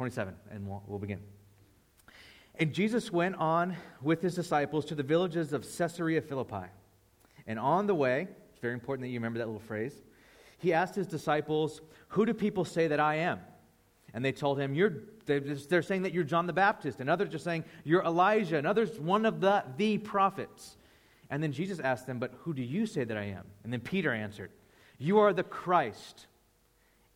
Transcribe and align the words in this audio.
27, 0.00 0.34
and 0.50 0.66
we'll, 0.66 0.82
we'll 0.86 0.98
begin. 0.98 1.20
And 2.54 2.72
Jesus 2.72 3.12
went 3.12 3.36
on 3.36 3.76
with 4.00 4.22
his 4.22 4.34
disciples 4.34 4.86
to 4.86 4.94
the 4.94 5.02
villages 5.02 5.52
of 5.52 5.62
Caesarea 5.76 6.22
Philippi. 6.22 6.68
And 7.46 7.58
on 7.58 7.86
the 7.86 7.94
way, 7.94 8.26
it's 8.50 8.60
very 8.60 8.72
important 8.72 9.02
that 9.04 9.10
you 9.10 9.18
remember 9.18 9.40
that 9.40 9.44
little 9.44 9.60
phrase, 9.60 9.92
he 10.56 10.72
asked 10.72 10.94
his 10.94 11.06
disciples, 11.06 11.82
Who 12.08 12.24
do 12.24 12.32
people 12.32 12.64
say 12.64 12.86
that 12.86 12.98
I 12.98 13.16
am? 13.16 13.40
And 14.14 14.24
they 14.24 14.32
told 14.32 14.58
him, 14.58 14.74
You're, 14.74 15.02
they're 15.26 15.82
saying 15.82 16.00
that 16.00 16.14
you're 16.14 16.24
John 16.24 16.46
the 16.46 16.54
Baptist, 16.54 17.00
and 17.00 17.10
others 17.10 17.34
are 17.34 17.38
saying 17.38 17.64
you're 17.84 18.02
Elijah, 18.02 18.56
and 18.56 18.66
others 18.66 18.98
one 18.98 19.26
of 19.26 19.42
the, 19.42 19.64
the 19.76 19.98
prophets. 19.98 20.78
And 21.28 21.42
then 21.42 21.52
Jesus 21.52 21.78
asked 21.78 22.06
them, 22.06 22.18
But 22.18 22.32
who 22.38 22.54
do 22.54 22.62
you 22.62 22.86
say 22.86 23.04
that 23.04 23.18
I 23.18 23.24
am? 23.24 23.44
And 23.64 23.70
then 23.70 23.80
Peter 23.80 24.14
answered, 24.14 24.50
You 24.96 25.18
are 25.18 25.34
the 25.34 25.42
Christ. 25.44 26.26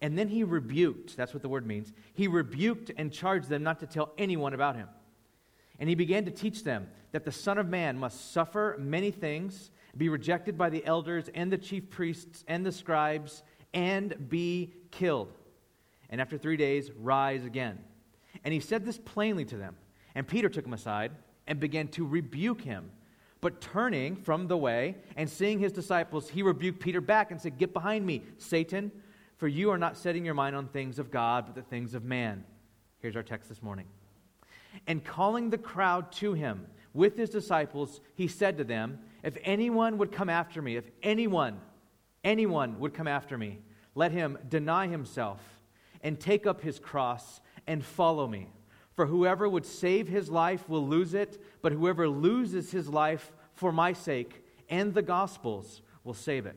And 0.04 0.18
then 0.18 0.28
he 0.28 0.44
rebuked, 0.44 1.16
that's 1.16 1.32
what 1.32 1.40
the 1.40 1.48
word 1.48 1.66
means. 1.66 1.90
He 2.12 2.28
rebuked 2.28 2.90
and 2.98 3.10
charged 3.10 3.48
them 3.48 3.62
not 3.62 3.80
to 3.80 3.86
tell 3.86 4.12
anyone 4.18 4.52
about 4.52 4.76
him. 4.76 4.86
And 5.78 5.88
he 5.88 5.94
began 5.94 6.26
to 6.26 6.30
teach 6.30 6.62
them 6.62 6.88
that 7.12 7.24
the 7.24 7.32
Son 7.32 7.56
of 7.56 7.70
Man 7.70 7.96
must 7.96 8.34
suffer 8.34 8.76
many 8.78 9.10
things, 9.10 9.70
be 9.96 10.10
rejected 10.10 10.58
by 10.58 10.68
the 10.68 10.84
elders 10.84 11.30
and 11.34 11.50
the 11.50 11.56
chief 11.56 11.88
priests 11.88 12.44
and 12.48 12.66
the 12.66 12.70
scribes, 12.70 13.44
and 13.72 14.28
be 14.28 14.74
killed. 14.90 15.32
And 16.10 16.20
after 16.20 16.36
three 16.36 16.58
days, 16.58 16.90
rise 17.00 17.46
again. 17.46 17.78
And 18.44 18.52
he 18.52 18.60
said 18.60 18.84
this 18.84 18.98
plainly 18.98 19.46
to 19.46 19.56
them. 19.56 19.74
And 20.14 20.28
Peter 20.28 20.50
took 20.50 20.66
him 20.66 20.74
aside 20.74 21.12
and 21.46 21.58
began 21.58 21.88
to 21.88 22.06
rebuke 22.06 22.60
him. 22.60 22.90
But 23.40 23.62
turning 23.62 24.16
from 24.16 24.48
the 24.48 24.58
way 24.58 24.96
and 25.16 25.30
seeing 25.30 25.60
his 25.60 25.72
disciples, 25.72 26.28
he 26.28 26.42
rebuked 26.42 26.80
Peter 26.80 27.00
back 27.00 27.30
and 27.30 27.40
said, 27.40 27.56
Get 27.56 27.72
behind 27.72 28.04
me, 28.04 28.22
Satan 28.36 28.92
for 29.36 29.48
you 29.48 29.70
are 29.70 29.78
not 29.78 29.96
setting 29.96 30.24
your 30.24 30.34
mind 30.34 30.54
on 30.56 30.68
things 30.68 30.98
of 30.98 31.10
God, 31.10 31.46
but 31.46 31.54
the 31.54 31.62
things 31.62 31.94
of 31.94 32.04
man. 32.04 32.44
Here's 33.00 33.16
our 33.16 33.22
text 33.22 33.48
this 33.48 33.62
morning. 33.62 33.86
And 34.86 35.04
calling 35.04 35.50
the 35.50 35.58
crowd 35.58 36.12
to 36.12 36.32
him 36.34 36.66
with 36.92 37.16
his 37.16 37.30
disciples, 37.30 38.00
he 38.14 38.28
said 38.28 38.58
to 38.58 38.64
them, 38.64 38.98
If 39.22 39.36
anyone 39.42 39.98
would 39.98 40.12
come 40.12 40.28
after 40.28 40.62
me, 40.62 40.76
if 40.76 40.90
anyone, 41.02 41.60
anyone 42.22 42.78
would 42.80 42.94
come 42.94 43.08
after 43.08 43.36
me, 43.36 43.60
let 43.94 44.12
him 44.12 44.38
deny 44.48 44.86
himself 44.86 45.40
and 46.02 46.18
take 46.18 46.46
up 46.46 46.60
his 46.60 46.78
cross 46.78 47.40
and 47.66 47.84
follow 47.84 48.26
me. 48.26 48.48
For 48.94 49.06
whoever 49.06 49.48
would 49.48 49.66
save 49.66 50.08
his 50.08 50.30
life 50.30 50.68
will 50.68 50.86
lose 50.86 51.14
it, 51.14 51.42
but 51.62 51.72
whoever 51.72 52.08
loses 52.08 52.70
his 52.70 52.88
life 52.88 53.32
for 53.54 53.72
my 53.72 53.92
sake 53.92 54.44
and 54.68 54.94
the 54.94 55.02
gospel's 55.02 55.82
will 56.04 56.14
save 56.14 56.46
it. 56.46 56.56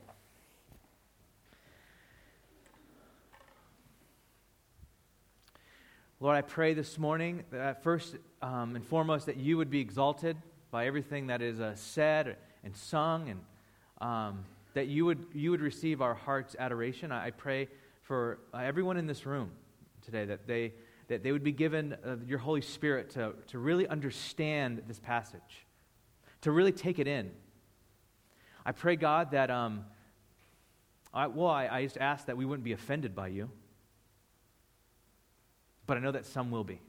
Lord, 6.21 6.37
I 6.37 6.41
pray 6.41 6.75
this 6.75 6.99
morning 6.99 7.45
that 7.49 7.81
first 7.81 8.15
um, 8.43 8.75
and 8.75 8.85
foremost 8.85 9.25
that 9.25 9.37
you 9.37 9.57
would 9.57 9.71
be 9.71 9.79
exalted 9.79 10.37
by 10.69 10.85
everything 10.85 11.25
that 11.27 11.41
is 11.41 11.59
uh, 11.59 11.73
said 11.73 12.37
and 12.63 12.77
sung, 12.77 13.29
and 13.29 13.39
um, 14.07 14.45
that 14.75 14.85
you 14.85 15.03
would, 15.05 15.25
you 15.33 15.49
would 15.49 15.61
receive 15.61 15.99
our 15.99 16.13
heart's 16.13 16.55
adoration. 16.59 17.11
I, 17.11 17.25
I 17.25 17.31
pray 17.31 17.69
for 18.03 18.37
uh, 18.53 18.57
everyone 18.57 18.97
in 18.97 19.07
this 19.07 19.25
room 19.25 19.49
today 20.03 20.25
that 20.25 20.45
they, 20.45 20.73
that 21.07 21.23
they 21.23 21.31
would 21.31 21.43
be 21.43 21.51
given 21.51 21.97
uh, 22.05 22.17
your 22.27 22.37
Holy 22.37 22.61
Spirit 22.61 23.09
to, 23.15 23.33
to 23.47 23.57
really 23.57 23.87
understand 23.87 24.83
this 24.87 24.99
passage, 24.99 25.65
to 26.41 26.51
really 26.51 26.71
take 26.71 26.99
it 26.99 27.07
in. 27.07 27.31
I 28.63 28.73
pray, 28.73 28.95
God, 28.95 29.31
that, 29.31 29.49
um, 29.49 29.85
I, 31.15 31.25
well, 31.25 31.49
I, 31.49 31.67
I 31.67 31.83
just 31.83 31.97
ask 31.97 32.27
that 32.27 32.37
we 32.37 32.45
wouldn't 32.45 32.63
be 32.63 32.73
offended 32.73 33.15
by 33.15 33.29
you 33.29 33.49
but 35.87 35.97
I 35.97 35.99
know 35.99 36.11
that 36.11 36.25
some 36.25 36.51
will 36.51 36.63
be. 36.63 36.79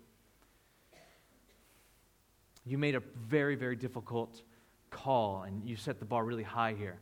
You 2.64 2.78
made 2.78 2.94
a 2.94 3.00
very, 3.00 3.56
very 3.56 3.76
difficult 3.76 4.42
call, 4.90 5.42
and 5.42 5.68
you 5.68 5.76
set 5.76 5.98
the 5.98 6.04
bar 6.04 6.24
really 6.24 6.42
high 6.42 6.74
here. 6.74 6.98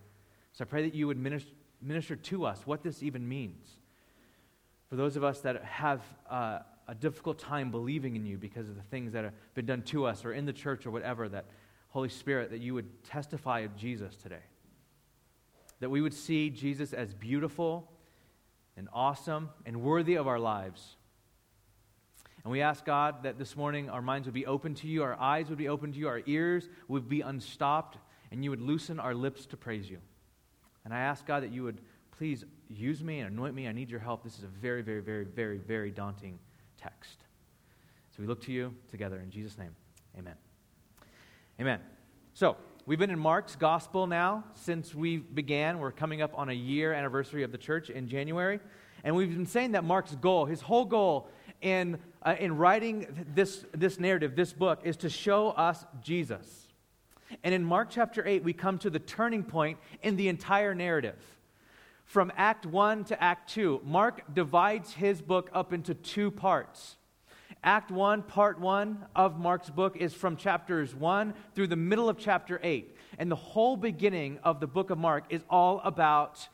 So 0.53 0.65
I 0.65 0.67
pray 0.67 0.83
that 0.83 0.95
you 0.95 1.07
would 1.07 1.19
minister, 1.19 1.51
minister 1.83 2.17
to 2.17 2.47
us 2.47 2.61
what 2.65 2.83
this 2.83 3.03
even 3.03 3.29
means. 3.29 3.69
For 4.89 4.97
those 4.97 5.17
of 5.17 5.25
us 5.25 5.41
that 5.41 5.63
have 5.65 6.03
uh, 6.29 6.61
a 6.89 6.95
difficult 6.95 7.39
time 7.39 7.71
believing 7.71 8.17
in 8.17 8.27
you 8.27 8.39
because 8.39 8.69
of 8.69 8.77
the 8.77 8.83
things 8.83 9.13
that 9.13 9.25
have 9.25 9.35
been 9.55 9.67
done 9.67 9.83
to 9.83 10.07
us 10.07 10.25
or 10.25 10.33
in 10.33 10.47
the 10.47 10.53
church 10.53 10.87
or 10.87 10.91
whatever, 10.91 11.29
that 11.29 11.45
Holy 11.91 12.09
Spirit, 12.09 12.51
that 12.51 12.61
you 12.61 12.75
would 12.75 13.05
testify 13.05 13.61
of 13.61 13.77
Jesus 13.77 14.17
today. 14.17 14.43
That 15.81 15.91
we 15.91 16.01
would 16.01 16.15
see 16.15 16.51
Jesus 16.51 16.93
as 16.93 17.15
beautiful 17.15 17.91
and 18.77 18.89
awesome 18.93 19.51
and 19.67 19.83
worthy 19.83 20.15
of 20.15 20.27
our 20.27 20.39
lives. 20.39 20.97
And 22.45 22.51
we 22.51 22.63
ask 22.63 22.85
God 22.85 23.23
that 23.23 23.39
this 23.39 23.57
morning 23.57 23.91
our 23.91 24.01
minds 24.01 24.27
would 24.27 24.35
be 24.35 24.47
open 24.47 24.75
to 24.77 24.89
you, 24.89 25.03
our 25.03 25.19
eyes 25.21 25.49
would 25.49 25.59
be 25.59 25.69
open 25.69 25.93
to 25.93 25.99
you, 25.99 26.09
our 26.09 26.23
ears 26.27 26.69
would 26.89 27.09
be 27.09 27.21
unstopped, 27.21 27.99
and 28.31 28.43
you 28.43 28.51
would 28.51 28.63
loosen 28.63 28.99
our 28.99 29.15
lips 29.15 29.47
to 29.47 29.57
praise 29.57 29.91
you. 29.91 29.99
And 30.85 30.95
I 30.95 31.01
ask 31.01 31.27
God 31.27 31.43
that 31.43 31.53
you 31.53 31.65
would 31.65 31.81
please 32.17 32.45
use 32.69 33.03
me 33.03 33.21
and 33.21 33.31
anoint 33.31 33.55
me. 33.55 33.69
I 33.69 33.73
need 33.73 33.91
your 33.91 34.01
help. 34.01 34.25
This 34.25 34.39
is 34.39 34.45
a 34.45 34.49
very, 34.49 34.83
very, 34.83 35.01
very, 35.01 35.25
very, 35.25 35.59
very 35.59 35.91
daunting 35.91 36.39
text. 36.79 37.19
So 38.11 38.23
we 38.23 38.27
look 38.27 38.43
to 38.43 38.53
you 38.53 38.75
together 38.91 39.21
in 39.21 39.31
Jesus' 39.31 39.59
name. 39.59 39.75
Amen. 40.19 40.35
Amen. 41.61 41.81
So, 42.33 42.57
we've 42.87 42.99
been 42.99 43.11
in 43.11 43.19
Mark's 43.19 43.55
gospel 43.55 44.07
now 44.07 44.45
since 44.55 44.95
we 44.95 45.19
began. 45.19 45.79
We're 45.79 45.93
coming 45.93 46.23
up 46.23 46.33
on 46.35 46.49
a 46.49 46.55
year 46.55 46.93
anniversary 46.93 47.43
of 47.43 47.53
the 47.53 47.59
church 47.59 47.91
in 47.91 48.09
January. 48.09 48.61
And 49.05 49.15
we've 49.17 49.35
been 49.35 49.47
saying 49.47 49.73
that 49.73 49.85
Mark's 49.85 50.15
goal, 50.17 50.45
his 50.45 50.61
whole 50.61 50.85
goal 50.85 51.29
in, 51.61 51.99
uh, 52.23 52.37
in 52.39 52.57
writing 52.57 53.07
this, 53.35 53.65
this 53.73 53.99
narrative, 53.99 54.37
this 54.37 54.53
book, 54.53 54.81
is 54.85 54.97
to 54.99 55.11
show 55.11 55.51
us 55.51 55.85
Jesus. 56.03 56.69
And 57.45 57.55
in 57.55 57.65
Mark 57.65 57.89
chapter 57.91 58.27
8, 58.27 58.43
we 58.43 58.53
come 58.53 58.79
to 58.79 58.91
the 58.91 58.99
turning 58.99 59.45
point 59.45 59.79
in 60.03 60.17
the 60.17 60.29
entire 60.29 60.75
narrative. 60.75 61.19
From 62.05 62.33
Act 62.37 62.67
1 62.67 63.05
to 63.05 63.23
Act 63.23 63.51
2, 63.51 63.83
Mark 63.85 64.35
divides 64.35 64.93
his 64.93 65.23
book 65.23 65.49
up 65.53 65.73
into 65.73 65.95
two 65.95 66.31
parts. 66.31 66.97
Act 67.63 67.91
1, 67.91 68.23
Part 68.23 68.59
1 68.59 69.07
of 69.15 69.39
Mark's 69.39 69.71
book 69.71 69.97
is 69.97 70.15
from 70.15 70.37
chapters 70.37 70.95
1 70.95 71.35
through 71.55 71.67
the 71.67 71.77
middle 71.77 72.09
of 72.09 72.19
chapter 72.19 72.59
8. 72.63 72.97
And 73.19 73.31
the 73.31 73.37
whole 73.37 73.77
beginning 73.77 74.39
of 74.43 74.61
the 74.61 74.67
book 74.67 74.91
of 74.91 74.99
Mark 74.99 75.25
is 75.29 75.43
all 75.51 75.81
about 75.85 76.49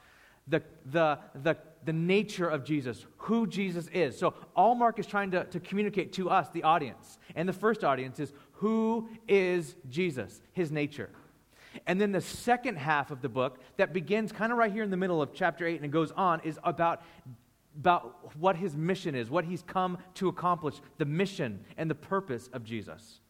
the, 0.49 0.62
the, 0.84 1.19
the 1.34 1.56
the 1.86 1.92
nature 1.92 2.48
of 2.48 2.64
Jesus, 2.64 3.06
who 3.16 3.47
Jesus 3.47 3.88
is. 3.92 4.19
So, 4.19 4.34
all 4.54 4.74
Mark 4.74 4.98
is 4.98 5.06
trying 5.06 5.30
to, 5.30 5.44
to 5.44 5.60
communicate 5.60 6.12
to 6.14 6.28
us, 6.28 6.50
the 6.50 6.64
audience, 6.64 7.19
and 7.34 7.48
the 7.48 7.52
first 7.52 7.84
audience 7.84 8.20
is 8.20 8.32
who 8.52 9.08
is 9.28 9.76
Jesus, 9.88 10.42
his 10.52 10.70
nature. 10.70 11.10
And 11.86 12.00
then 12.00 12.12
the 12.12 12.20
second 12.20 12.76
half 12.76 13.10
of 13.10 13.20
the 13.20 13.28
book, 13.28 13.58
that 13.76 13.92
begins 13.92 14.32
kind 14.32 14.50
of 14.50 14.58
right 14.58 14.72
here 14.72 14.82
in 14.82 14.91
the 14.91 14.97
middle 14.97 15.22
of 15.22 15.32
chapter 15.32 15.66
8 15.66 15.76
and 15.76 15.84
it 15.84 15.91
goes 15.91 16.10
on, 16.12 16.41
is 16.41 16.58
about, 16.64 17.02
about 17.78 18.34
what 18.38 18.56
his 18.56 18.74
mission 18.76 19.14
is, 19.14 19.30
what 19.30 19.44
he's 19.44 19.62
come 19.62 19.98
to 20.14 20.28
accomplish, 20.28 20.76
the 20.98 21.04
mission 21.04 21.64
and 21.76 21.91
the 21.91 21.94
purpose 21.94 22.48
of 22.53 22.64
Jesus. 22.64 23.20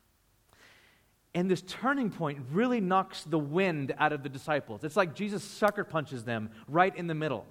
And 1.34 1.50
this 1.50 1.62
turning 1.62 2.10
point 2.10 2.38
really 2.52 2.80
knocks 2.80 3.24
the 3.24 3.38
wind 3.38 3.94
out 3.98 4.12
of 4.12 4.22
the 4.22 4.28
disciples. 4.28 4.84
It's 4.84 4.96
like 4.96 5.14
Jesus 5.14 5.44
sucker 5.44 5.84
punches 5.84 6.24
them 6.24 6.50
right 6.68 6.96
in 6.96 7.08
the 7.08 7.14
middle. 7.14 7.46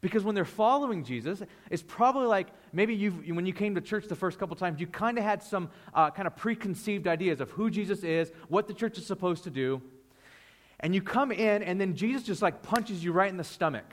Because 0.00 0.24
when 0.24 0.34
they're 0.34 0.44
following 0.44 1.04
Jesus, 1.04 1.42
it's 1.70 1.82
probably 1.82 2.26
like 2.26 2.48
maybe 2.72 2.94
you 2.94 3.10
when 3.34 3.46
you 3.46 3.52
came 3.52 3.74
to 3.74 3.80
church 3.80 4.06
the 4.06 4.16
first 4.16 4.38
couple 4.38 4.56
times, 4.56 4.80
you 4.80 4.86
kind 4.86 5.18
of 5.18 5.24
had 5.24 5.42
some 5.42 5.70
uh, 5.94 6.10
kind 6.10 6.26
of 6.26 6.36
preconceived 6.36 7.06
ideas 7.06 7.40
of 7.40 7.50
who 7.50 7.70
Jesus 7.70 8.02
is, 8.02 8.30
what 8.48 8.66
the 8.66 8.74
church 8.74 8.98
is 8.98 9.06
supposed 9.06 9.44
to 9.44 9.50
do. 9.50 9.80
And 10.80 10.94
you 10.94 11.00
come 11.00 11.32
in, 11.32 11.62
and 11.62 11.80
then 11.80 11.96
Jesus 11.96 12.22
just 12.22 12.42
like 12.42 12.62
punches 12.62 13.02
you 13.02 13.12
right 13.12 13.30
in 13.30 13.36
the 13.36 13.44
stomach. 13.44 13.86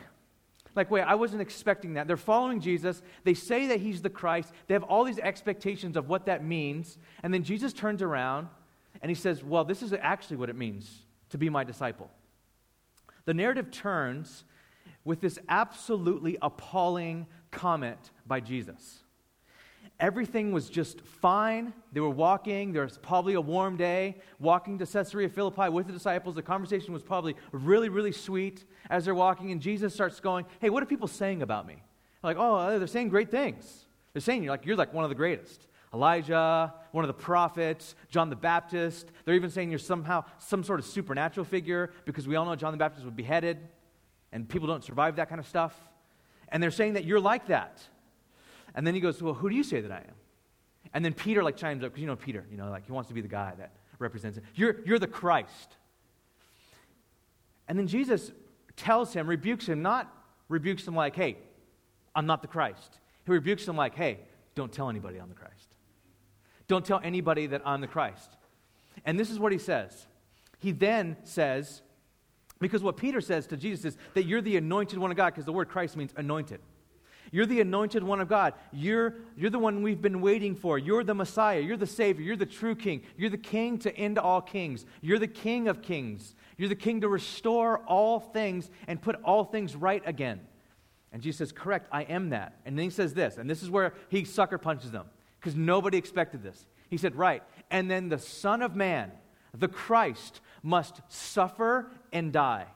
Like, 0.75 0.89
wait, 0.89 1.01
I 1.01 1.15
wasn't 1.15 1.42
expecting 1.42 1.94
that. 1.95 2.07
They're 2.07 2.18
following 2.18 2.62
Jesus. 2.62 3.01
They 3.24 3.33
say 3.33 3.68
that 3.68 3.81
he's 3.81 4.01
the 4.01 4.09
Christ. 4.09 4.53
They 4.68 4.74
have 4.74 4.83
all 4.83 5.03
these 5.03 5.19
expectations 5.19 5.98
of 5.98 6.07
what 6.07 6.25
that 6.27 6.44
means. 6.44 6.98
And 7.24 7.33
then 7.33 7.44
Jesus 7.44 7.74
turns 7.74 8.01
around 8.01 8.48
and 9.01 9.09
he 9.09 9.15
says, 9.15 9.44
Well, 9.44 9.65
this 9.65 9.81
is 9.81 9.94
actually 9.94 10.38
what 10.38 10.50
it 10.50 10.56
means 10.56 11.03
to 11.30 11.38
be 11.38 11.50
my 11.50 11.63
disciple. 11.63 12.09
The 13.25 13.33
narrative 13.33 13.71
turns 13.71 14.44
with 15.03 15.21
this 15.21 15.39
absolutely 15.50 16.38
appalling 16.42 17.27
comment 17.51 18.12
by 18.25 18.39
Jesus. 18.39 19.03
Everything 20.00 20.51
was 20.51 20.68
just 20.68 21.01
fine. 21.01 21.74
They 21.92 22.00
were 22.00 22.09
walking. 22.09 22.74
There 22.74 22.83
was 22.83 22.98
probably 22.98 23.36
a 23.36 23.42
warm 23.42 23.77
day, 23.77 24.18
walking 24.39 24.80
to 24.80 24.86
Caesarea 24.88 25.30
Philippi 25.30 25.69
with 25.69 25.86
the 25.86 25.94
disciples. 25.94 26.33
The 26.33 26.42
conversation 26.42 26.92
was 26.92 27.03
probably 27.03 27.36
really, 27.51 27.89
really 27.89 28.12
sweet 28.12 28.65
as 28.89 29.06
they're 29.06 29.13
walking. 29.13 29.51
And 29.51 29.62
Jesus 29.62 29.94
starts 29.94 30.19
going, 30.19 30.45
Hey, 30.59 30.71
what 30.71 30.81
are 30.81 30.88
people 30.88 31.07
saying 31.07 31.44
about 31.44 31.68
me? 31.68 31.83
Like, 32.24 32.38
oh, 32.39 32.56
uh, 32.56 32.77
they're 32.80 32.88
saying 32.88 33.09
great 33.09 33.30
things. 33.30 33.86
They're 34.13 34.21
saying 34.21 34.44
you're 34.44 34.51
like, 34.51 34.65
you're 34.65 34.75
like 34.75 34.94
one 34.94 35.03
of 35.03 35.09
the 35.09 35.15
greatest. 35.15 35.68
Elijah, 35.94 36.74
one 36.92 37.03
of 37.03 37.07
the 37.07 37.13
prophets, 37.13 37.95
John 38.09 38.30
the 38.30 38.36
Baptist. 38.36 39.12
They're 39.25 39.36
even 39.36 39.50
saying 39.50 39.69
you're 39.69 39.80
somehow 39.80 40.24
some 40.39 40.63
sort 40.63 40.80
of 40.80 40.86
supernatural 40.86 41.45
figure 41.45 41.92
because 42.06 42.27
we 42.27 42.36
all 42.36 42.45
know 42.45 42.56
John 42.56 42.71
the 42.71 42.77
Baptist 42.77 43.06
was 43.06 43.13
beheaded 43.13 43.59
and 44.31 44.47
people 44.47 44.67
don't 44.67 44.83
survive 44.83 45.17
that 45.17 45.29
kind 45.29 45.39
of 45.39 45.47
stuff. 45.47 45.75
And 46.49 46.61
they're 46.61 46.71
saying 46.71 46.93
that 46.93 47.05
you're 47.05 47.19
like 47.19 47.47
that. 47.47 47.81
And 48.75 48.85
then 48.85 48.93
he 48.93 49.01
goes, 49.01 49.21
Well, 49.21 49.33
who 49.33 49.49
do 49.49 49.55
you 49.55 49.63
say 49.63 49.81
that 49.81 49.91
I 49.91 49.97
am? 49.97 50.15
And 50.93 51.05
then 51.05 51.13
Peter 51.13 51.43
like 51.43 51.57
chimes 51.57 51.83
up 51.83 51.91
because 51.91 52.01
you 52.01 52.07
know 52.07 52.15
Peter, 52.15 52.45
you 52.51 52.57
know, 52.57 52.69
like 52.69 52.85
he 52.85 52.91
wants 52.91 53.07
to 53.09 53.13
be 53.13 53.21
the 53.21 53.27
guy 53.27 53.53
that 53.57 53.71
represents 53.99 54.37
it. 54.37 54.43
You're, 54.55 54.77
you're 54.85 54.99
the 54.99 55.07
Christ. 55.07 55.77
And 57.67 57.77
then 57.77 57.87
Jesus 57.87 58.31
tells 58.75 59.13
him, 59.13 59.27
rebukes 59.27 59.67
him, 59.67 59.81
not 59.81 60.13
rebukes 60.49 60.85
him 60.85 60.95
like, 60.95 61.15
hey, 61.15 61.37
I'm 62.13 62.25
not 62.25 62.41
the 62.41 62.47
Christ. 62.47 62.99
He 63.25 63.31
rebukes 63.31 63.67
him 63.67 63.77
like, 63.77 63.95
hey, 63.95 64.19
don't 64.55 64.71
tell 64.71 64.89
anybody 64.89 65.17
I'm 65.17 65.29
the 65.29 65.35
Christ. 65.35 65.75
Don't 66.67 66.85
tell 66.85 66.99
anybody 67.03 67.47
that 67.47 67.61
I'm 67.65 67.79
the 67.79 67.87
Christ. 67.87 68.35
And 69.05 69.19
this 69.19 69.29
is 69.29 69.39
what 69.39 69.51
he 69.51 69.57
says. 69.57 70.07
He 70.59 70.71
then 70.71 71.15
says, 71.23 71.81
because 72.61 72.81
what 72.81 72.95
Peter 72.95 73.19
says 73.19 73.47
to 73.47 73.57
Jesus 73.57 73.85
is 73.85 73.97
that 74.13 74.23
you're 74.23 74.41
the 74.41 74.55
anointed 74.55 74.99
one 74.99 75.11
of 75.11 75.17
God, 75.17 75.31
because 75.31 75.45
the 75.45 75.51
word 75.51 75.67
Christ 75.67 75.97
means 75.97 76.13
anointed. 76.15 76.61
You're 77.31 77.45
the 77.45 77.61
anointed 77.61 78.03
one 78.03 78.19
of 78.19 78.27
God. 78.27 78.53
You're, 78.73 79.15
you're 79.37 79.49
the 79.49 79.59
one 79.59 79.81
we've 79.81 80.01
been 80.01 80.19
waiting 80.19 80.53
for. 80.53 80.77
You're 80.77 81.03
the 81.03 81.15
Messiah. 81.15 81.61
You're 81.61 81.77
the 81.77 81.87
Savior. 81.87 82.23
You're 82.25 82.35
the 82.35 82.45
true 82.45 82.75
King. 82.75 83.03
You're 83.17 83.29
the 83.29 83.37
King 83.37 83.79
to 83.79 83.95
end 83.95 84.17
all 84.17 84.41
kings. 84.41 84.85
You're 85.01 85.19
the 85.19 85.27
King 85.27 85.69
of 85.69 85.81
kings. 85.81 86.35
You're 86.57 86.69
the 86.69 86.75
King 86.75 87.01
to 87.01 87.07
restore 87.07 87.79
all 87.79 88.19
things 88.19 88.69
and 88.87 89.01
put 89.01 89.15
all 89.23 89.45
things 89.45 89.75
right 89.75 90.03
again. 90.05 90.41
And 91.13 91.21
Jesus 91.21 91.37
says, 91.39 91.51
Correct, 91.51 91.87
I 91.91 92.03
am 92.03 92.29
that. 92.29 92.57
And 92.65 92.77
then 92.77 92.83
he 92.83 92.89
says 92.89 93.13
this, 93.13 93.37
and 93.37 93.49
this 93.49 93.63
is 93.63 93.69
where 93.69 93.93
he 94.09 94.23
sucker 94.25 94.57
punches 94.57 94.91
them, 94.91 95.05
because 95.39 95.55
nobody 95.55 95.97
expected 95.97 96.43
this. 96.43 96.65
He 96.89 96.97
said, 96.97 97.15
Right, 97.15 97.43
and 97.69 97.89
then 97.89 98.09
the 98.09 98.19
Son 98.19 98.61
of 98.61 98.75
Man, 98.75 99.11
the 99.53 99.67
Christ, 99.67 100.41
must 100.63 101.01
suffer 101.09 101.91
and 102.11 102.31
die. 102.31 102.67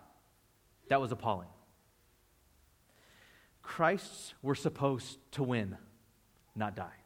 That 0.89 1.01
was 1.01 1.11
appalling. 1.11 1.47
Christs 3.61 4.33
were 4.41 4.55
supposed 4.55 5.17
to 5.31 5.43
win, 5.43 5.77
not 6.55 6.75
die. 6.75 6.99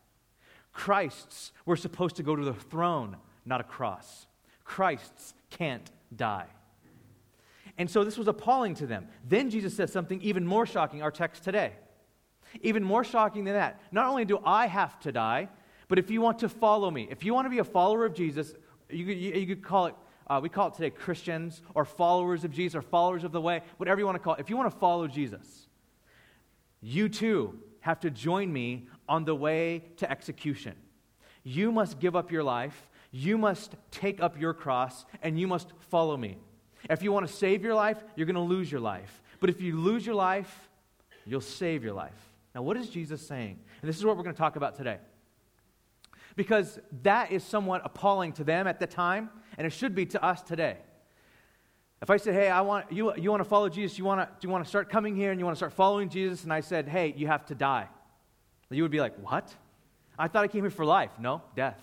Christs 0.74 1.52
were 1.66 1.78
supposed 1.78 2.18
to 2.18 2.24
go 2.24 2.36
to 2.36 2.44
the 2.44 2.54
throne, 2.54 3.18
not 3.46 3.62
a 3.62 3.64
cross. 3.64 4.28
Christs 4.64 5.34
can't 5.50 5.90
die. 6.16 6.48
And 7.78 7.90
so 7.90 8.04
this 8.04 8.18
was 8.18 8.28
appalling 8.28 8.76
to 8.76 8.86
them. 8.86 9.08
Then 9.28 9.50
Jesus 9.50 9.74
says 9.74 9.92
something 9.92 10.22
even 10.22 10.46
more 10.46 10.66
shocking, 10.66 11.02
our 11.02 11.12
text 11.12 11.44
today. 11.44 11.72
Even 12.62 12.84
more 12.84 13.04
shocking 13.04 13.46
than 13.46 13.54
that. 13.54 13.82
Not 13.92 14.08
only 14.08 14.26
do 14.26 14.40
I 14.44 14.68
have 14.68 15.00
to 15.02 15.12
die, 15.12 15.48
but 15.88 15.98
if 15.98 16.12
you 16.12 16.20
want 16.20 16.40
to 16.40 16.50
follow 16.50 16.92
me, 16.92 17.08
if 17.10 17.24
you 17.24 17.34
want 17.34 17.46
to 17.46 17.50
be 17.50 17.60
a 17.60 17.64
follower 17.64 18.06
of 18.06 18.14
Jesus, 18.14 18.54
you, 18.90 19.06
you, 19.06 19.34
you 19.34 19.48
could 19.48 19.64
call 19.64 19.88
it, 19.88 19.96
uh, 20.30 20.40
we 20.42 20.50
call 20.50 20.68
it 20.68 20.76
today 20.76 20.90
Christians 20.90 21.62
or 21.74 21.86
followers 21.86 22.44
of 22.44 22.52
Jesus 22.52 22.76
or 22.76 22.82
followers 22.82 23.24
of 23.24 23.32
the 23.32 23.42
way, 23.42 23.62
whatever 23.78 24.00
you 24.00 24.06
want 24.06 24.16
to 24.16 24.24
call 24.24 24.36
it. 24.36 24.40
If 24.40 24.50
you 24.50 24.58
want 24.58 24.72
to 24.72 24.78
follow 24.78 25.08
Jesus, 25.08 25.68
you 26.82 27.10
too 27.10 27.60
have 27.82 28.00
to 28.02 28.12
join 28.12 28.52
me 28.52 28.88
on 29.08 29.26
the 29.26 29.36
way 29.36 29.86
to 29.98 30.10
execution. 30.10 30.76
You 31.44 31.72
must 31.72 32.00
give 32.00 32.16
up 32.16 32.32
your 32.32 32.44
life, 32.44 32.90
you 33.12 33.38
must 33.38 33.76
take 33.92 34.22
up 34.22 34.40
your 34.40 34.54
cross, 34.54 35.06
and 35.24 35.40
you 35.40 35.48
must 35.48 35.74
follow 35.90 36.16
me. 36.16 36.38
If 36.90 37.02
you 37.02 37.12
want 37.12 37.28
to 37.28 37.34
save 37.34 37.64
your 37.64 37.74
life, 37.74 37.98
you're 38.16 38.28
going 38.28 38.36
to 38.36 38.42
lose 38.42 38.72
your 38.72 38.82
life. 38.82 39.22
But 39.40 39.50
if 39.50 39.62
you 39.62 39.78
lose 39.78 40.06
your 40.06 40.16
life, 40.16 40.70
you'll 41.26 41.42
save 41.42 41.84
your 41.84 41.94
life. 41.94 42.14
Now, 42.54 42.62
what 42.62 42.78
is 42.78 42.90
Jesus 42.90 43.26
saying? 43.26 43.60
And 43.82 43.90
this 43.90 43.98
is 43.98 44.06
what 44.06 44.18
we're 44.18 44.24
going 44.24 44.36
to 44.36 44.40
talk 44.40 44.56
about 44.56 44.76
today. 44.76 44.98
Because 46.40 46.80
that 47.04 47.34
is 47.34 47.44
somewhat 47.44 47.82
appalling 47.84 48.32
to 48.32 48.46
them 48.46 48.66
at 48.66 48.80
the 48.80 48.88
time, 48.88 49.30
and 49.58 49.68
it 49.68 49.72
should 49.72 49.94
be 49.94 50.06
to 50.06 50.24
us 50.24 50.42
today. 50.42 50.78
If 52.02 52.10
I 52.10 52.16
said, 52.16 52.34
hey, 52.34 52.48
I 52.48 52.62
want, 52.62 52.90
you, 52.94 53.14
you 53.18 53.30
want 53.30 53.42
to 53.42 53.50
follow 53.50 53.68
Jesus, 53.68 53.98
you 53.98 54.06
want 54.06 54.22
to, 54.22 54.26
do 54.40 54.48
you 54.48 54.50
want 54.50 54.64
to 54.64 54.70
start 54.70 54.90
coming 54.90 55.18
here 55.18 55.32
and 55.32 55.38
you 55.38 55.46
want 55.46 55.58
to 55.58 55.60
start 55.60 55.74
following 55.74 56.08
Jesus, 56.08 56.46
and 56.46 56.54
I 56.54 56.62
said, 56.62 56.88
hey, 56.88 57.14
you 57.18 57.28
have 57.28 57.46
to 57.48 57.56
die, 57.56 57.90
you 58.70 58.82
would 58.84 58.90
be 58.90 59.02
like, 59.02 59.16
what? 59.22 59.54
I 60.18 60.30
thought 60.30 60.46
I 60.46 60.48
came 60.48 60.64
here 60.64 60.72
for 60.72 60.86
life. 60.86 61.12
No, 61.20 61.42
death. 61.58 61.82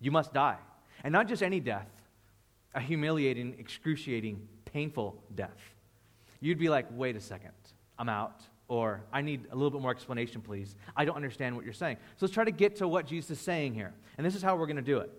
You 0.00 0.10
must 0.10 0.32
die. 0.32 0.56
And 1.02 1.12
not 1.12 1.28
just 1.28 1.42
any 1.42 1.60
death, 1.60 1.90
a 2.74 2.80
humiliating, 2.80 3.54
excruciating, 3.58 4.48
painful 4.64 5.22
death. 5.34 5.60
You'd 6.40 6.58
be 6.58 6.70
like, 6.70 6.86
wait 6.90 7.16
a 7.16 7.20
second, 7.20 7.52
I'm 7.98 8.08
out. 8.08 8.40
Or, 8.66 9.04
I 9.12 9.20
need 9.20 9.46
a 9.50 9.54
little 9.54 9.70
bit 9.70 9.82
more 9.82 9.90
explanation, 9.90 10.40
please. 10.40 10.74
I 10.96 11.04
don't 11.04 11.16
understand 11.16 11.54
what 11.54 11.64
you're 11.64 11.74
saying. 11.74 11.98
So 12.16 12.26
let's 12.26 12.34
try 12.34 12.44
to 12.44 12.50
get 12.50 12.76
to 12.76 12.88
what 12.88 13.06
Jesus 13.06 13.32
is 13.32 13.40
saying 13.40 13.74
here. 13.74 13.92
And 14.16 14.26
this 14.26 14.34
is 14.34 14.42
how 14.42 14.56
we're 14.56 14.66
going 14.66 14.76
to 14.76 14.82
do 14.82 14.98
it. 14.98 15.10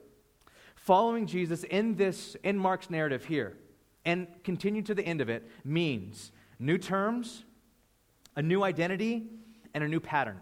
Following 0.75 1.27
Jesus 1.27 1.63
in 1.63 1.95
this, 1.95 2.35
in 2.43 2.57
Mark's 2.57 2.89
narrative 2.89 3.25
here, 3.25 3.57
and 4.03 4.27
continue 4.43 4.81
to 4.83 4.93
the 4.93 5.03
end 5.03 5.21
of 5.21 5.29
it 5.29 5.47
means 5.63 6.31
new 6.59 6.77
terms, 6.77 7.43
a 8.35 8.41
new 8.41 8.63
identity, 8.63 9.27
and 9.73 9.83
a 9.83 9.87
new 9.87 9.99
pattern. 9.99 10.39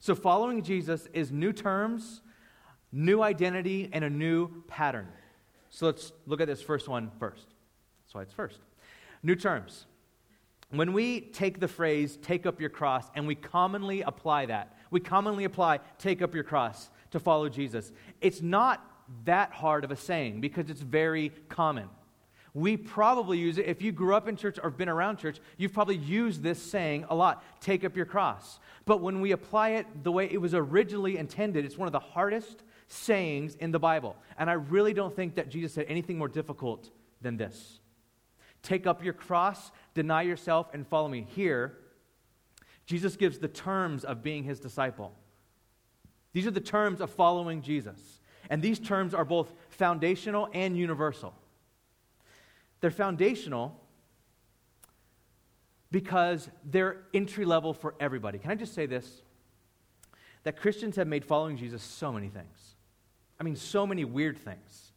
So, 0.00 0.14
following 0.14 0.62
Jesus 0.62 1.08
is 1.12 1.32
new 1.32 1.52
terms, 1.52 2.20
new 2.92 3.22
identity, 3.22 3.88
and 3.92 4.04
a 4.04 4.10
new 4.10 4.62
pattern. 4.68 5.08
So, 5.70 5.86
let's 5.86 6.12
look 6.26 6.40
at 6.40 6.46
this 6.46 6.60
first 6.60 6.88
one 6.88 7.10
first. 7.18 7.46
That's 8.04 8.14
why 8.14 8.22
it's 8.22 8.34
first. 8.34 8.58
New 9.22 9.34
terms. 9.34 9.86
When 10.74 10.92
we 10.92 11.20
take 11.20 11.60
the 11.60 11.68
phrase, 11.68 12.18
take 12.20 12.46
up 12.46 12.60
your 12.60 12.70
cross, 12.70 13.04
and 13.14 13.26
we 13.26 13.34
commonly 13.34 14.02
apply 14.02 14.46
that, 14.46 14.76
we 14.90 15.00
commonly 15.00 15.44
apply, 15.44 15.80
take 15.98 16.22
up 16.22 16.34
your 16.34 16.44
cross 16.44 16.90
to 17.12 17.20
follow 17.20 17.48
Jesus, 17.48 17.92
it's 18.20 18.42
not 18.42 18.84
that 19.24 19.52
hard 19.52 19.84
of 19.84 19.90
a 19.90 19.96
saying 19.96 20.40
because 20.40 20.70
it's 20.70 20.80
very 20.80 21.30
common. 21.48 21.88
We 22.54 22.76
probably 22.76 23.38
use 23.38 23.58
it. 23.58 23.66
If 23.66 23.82
you 23.82 23.90
grew 23.92 24.14
up 24.14 24.28
in 24.28 24.36
church 24.36 24.58
or 24.62 24.70
been 24.70 24.88
around 24.88 25.18
church, 25.18 25.38
you've 25.56 25.72
probably 25.72 25.96
used 25.96 26.42
this 26.42 26.62
saying 26.62 27.04
a 27.08 27.14
lot 27.14 27.44
take 27.60 27.84
up 27.84 27.96
your 27.96 28.06
cross. 28.06 28.60
But 28.84 29.00
when 29.00 29.20
we 29.20 29.32
apply 29.32 29.70
it 29.70 29.86
the 30.04 30.12
way 30.12 30.28
it 30.30 30.40
was 30.40 30.54
originally 30.54 31.18
intended, 31.18 31.64
it's 31.64 31.76
one 31.76 31.88
of 31.88 31.92
the 31.92 31.98
hardest 31.98 32.62
sayings 32.86 33.56
in 33.56 33.72
the 33.72 33.80
Bible. 33.80 34.16
And 34.38 34.48
I 34.48 34.54
really 34.54 34.94
don't 34.94 35.14
think 35.14 35.34
that 35.34 35.48
Jesus 35.50 35.74
said 35.74 35.86
anything 35.88 36.16
more 36.16 36.28
difficult 36.28 36.90
than 37.20 37.36
this. 37.36 37.80
Take 38.64 38.86
up 38.86 39.04
your 39.04 39.12
cross, 39.12 39.70
deny 39.92 40.22
yourself, 40.22 40.70
and 40.72 40.86
follow 40.86 41.06
me. 41.06 41.26
Here, 41.36 41.76
Jesus 42.86 43.14
gives 43.14 43.38
the 43.38 43.46
terms 43.46 44.04
of 44.04 44.22
being 44.22 44.42
his 44.42 44.58
disciple. 44.58 45.14
These 46.32 46.46
are 46.46 46.50
the 46.50 46.60
terms 46.60 47.00
of 47.00 47.10
following 47.10 47.62
Jesus. 47.62 48.00
And 48.50 48.60
these 48.60 48.80
terms 48.80 49.14
are 49.14 49.24
both 49.24 49.52
foundational 49.68 50.48
and 50.52 50.76
universal. 50.76 51.34
They're 52.80 52.90
foundational 52.90 53.80
because 55.90 56.50
they're 56.64 57.02
entry 57.12 57.44
level 57.44 57.72
for 57.72 57.94
everybody. 58.00 58.38
Can 58.38 58.50
I 58.50 58.54
just 58.54 58.74
say 58.74 58.86
this? 58.86 59.22
That 60.42 60.56
Christians 60.56 60.96
have 60.96 61.06
made 61.06 61.24
following 61.24 61.56
Jesus 61.56 61.82
so 61.82 62.12
many 62.12 62.28
things. 62.28 62.74
I 63.38 63.44
mean, 63.44 63.56
so 63.56 63.86
many 63.86 64.04
weird 64.04 64.38
things. 64.38 64.92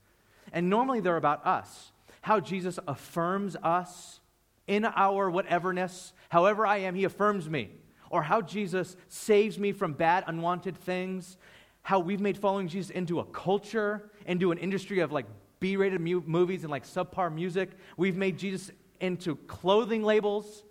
And 0.53 0.69
normally 0.69 1.01
they're 1.01 1.17
about 1.17 1.45
us. 1.45 1.91
How 2.21 2.39
Jesus 2.39 2.79
affirms 2.87 3.55
us 3.63 4.19
in 4.67 4.85
our 4.85 5.31
whateverness. 5.31 6.11
However 6.29 6.65
I 6.65 6.77
am, 6.77 6.95
he 6.95 7.05
affirms 7.05 7.49
me. 7.49 7.71
Or 8.09 8.21
how 8.23 8.41
Jesus 8.41 8.95
saves 9.07 9.57
me 9.59 9.71
from 9.71 9.93
bad, 9.93 10.23
unwanted 10.27 10.77
things. 10.77 11.37
How 11.81 11.99
we've 11.99 12.19
made 12.19 12.37
following 12.37 12.67
Jesus 12.67 12.89
into 12.89 13.19
a 13.19 13.25
culture, 13.25 14.11
into 14.25 14.51
an 14.51 14.57
industry 14.57 14.99
of 14.99 15.11
like 15.11 15.25
B 15.59 15.77
rated 15.77 16.01
mu- 16.01 16.23
movies 16.25 16.63
and 16.63 16.71
like 16.71 16.85
subpar 16.85 17.33
music. 17.33 17.71
We've 17.95 18.17
made 18.17 18.37
Jesus 18.37 18.71
into 18.99 19.35
clothing 19.35 20.03
labels. 20.03 20.63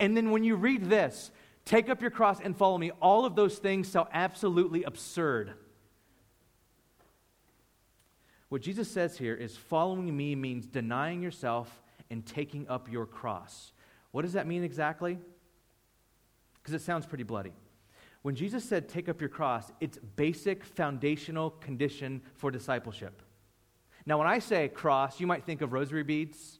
And 0.00 0.16
then 0.16 0.30
when 0.30 0.44
you 0.44 0.56
read 0.56 0.88
this, 0.88 1.30
take 1.64 1.88
up 1.88 2.00
your 2.00 2.10
cross 2.10 2.40
and 2.42 2.56
follow 2.56 2.78
me, 2.78 2.90
all 3.00 3.24
of 3.24 3.36
those 3.36 3.58
things 3.58 3.88
sound 3.88 4.08
absolutely 4.12 4.82
absurd. 4.84 5.54
What 8.52 8.60
Jesus 8.60 8.86
says 8.86 9.16
here 9.16 9.34
is 9.34 9.56
following 9.56 10.14
me 10.14 10.34
means 10.34 10.66
denying 10.66 11.22
yourself 11.22 11.82
and 12.10 12.26
taking 12.26 12.68
up 12.68 12.92
your 12.92 13.06
cross. 13.06 13.72
What 14.10 14.26
does 14.26 14.34
that 14.34 14.46
mean 14.46 14.62
exactly? 14.62 15.16
Because 16.56 16.74
it 16.74 16.82
sounds 16.82 17.06
pretty 17.06 17.24
bloody. 17.24 17.54
When 18.20 18.34
Jesus 18.34 18.62
said, 18.62 18.90
take 18.90 19.08
up 19.08 19.22
your 19.22 19.30
cross, 19.30 19.72
it's 19.80 19.96
basic 20.16 20.66
foundational 20.66 21.48
condition 21.48 22.20
for 22.34 22.50
discipleship. 22.50 23.22
Now, 24.04 24.18
when 24.18 24.26
I 24.26 24.38
say 24.38 24.68
cross, 24.68 25.18
you 25.18 25.26
might 25.26 25.44
think 25.44 25.62
of 25.62 25.72
rosary 25.72 26.02
beads 26.02 26.58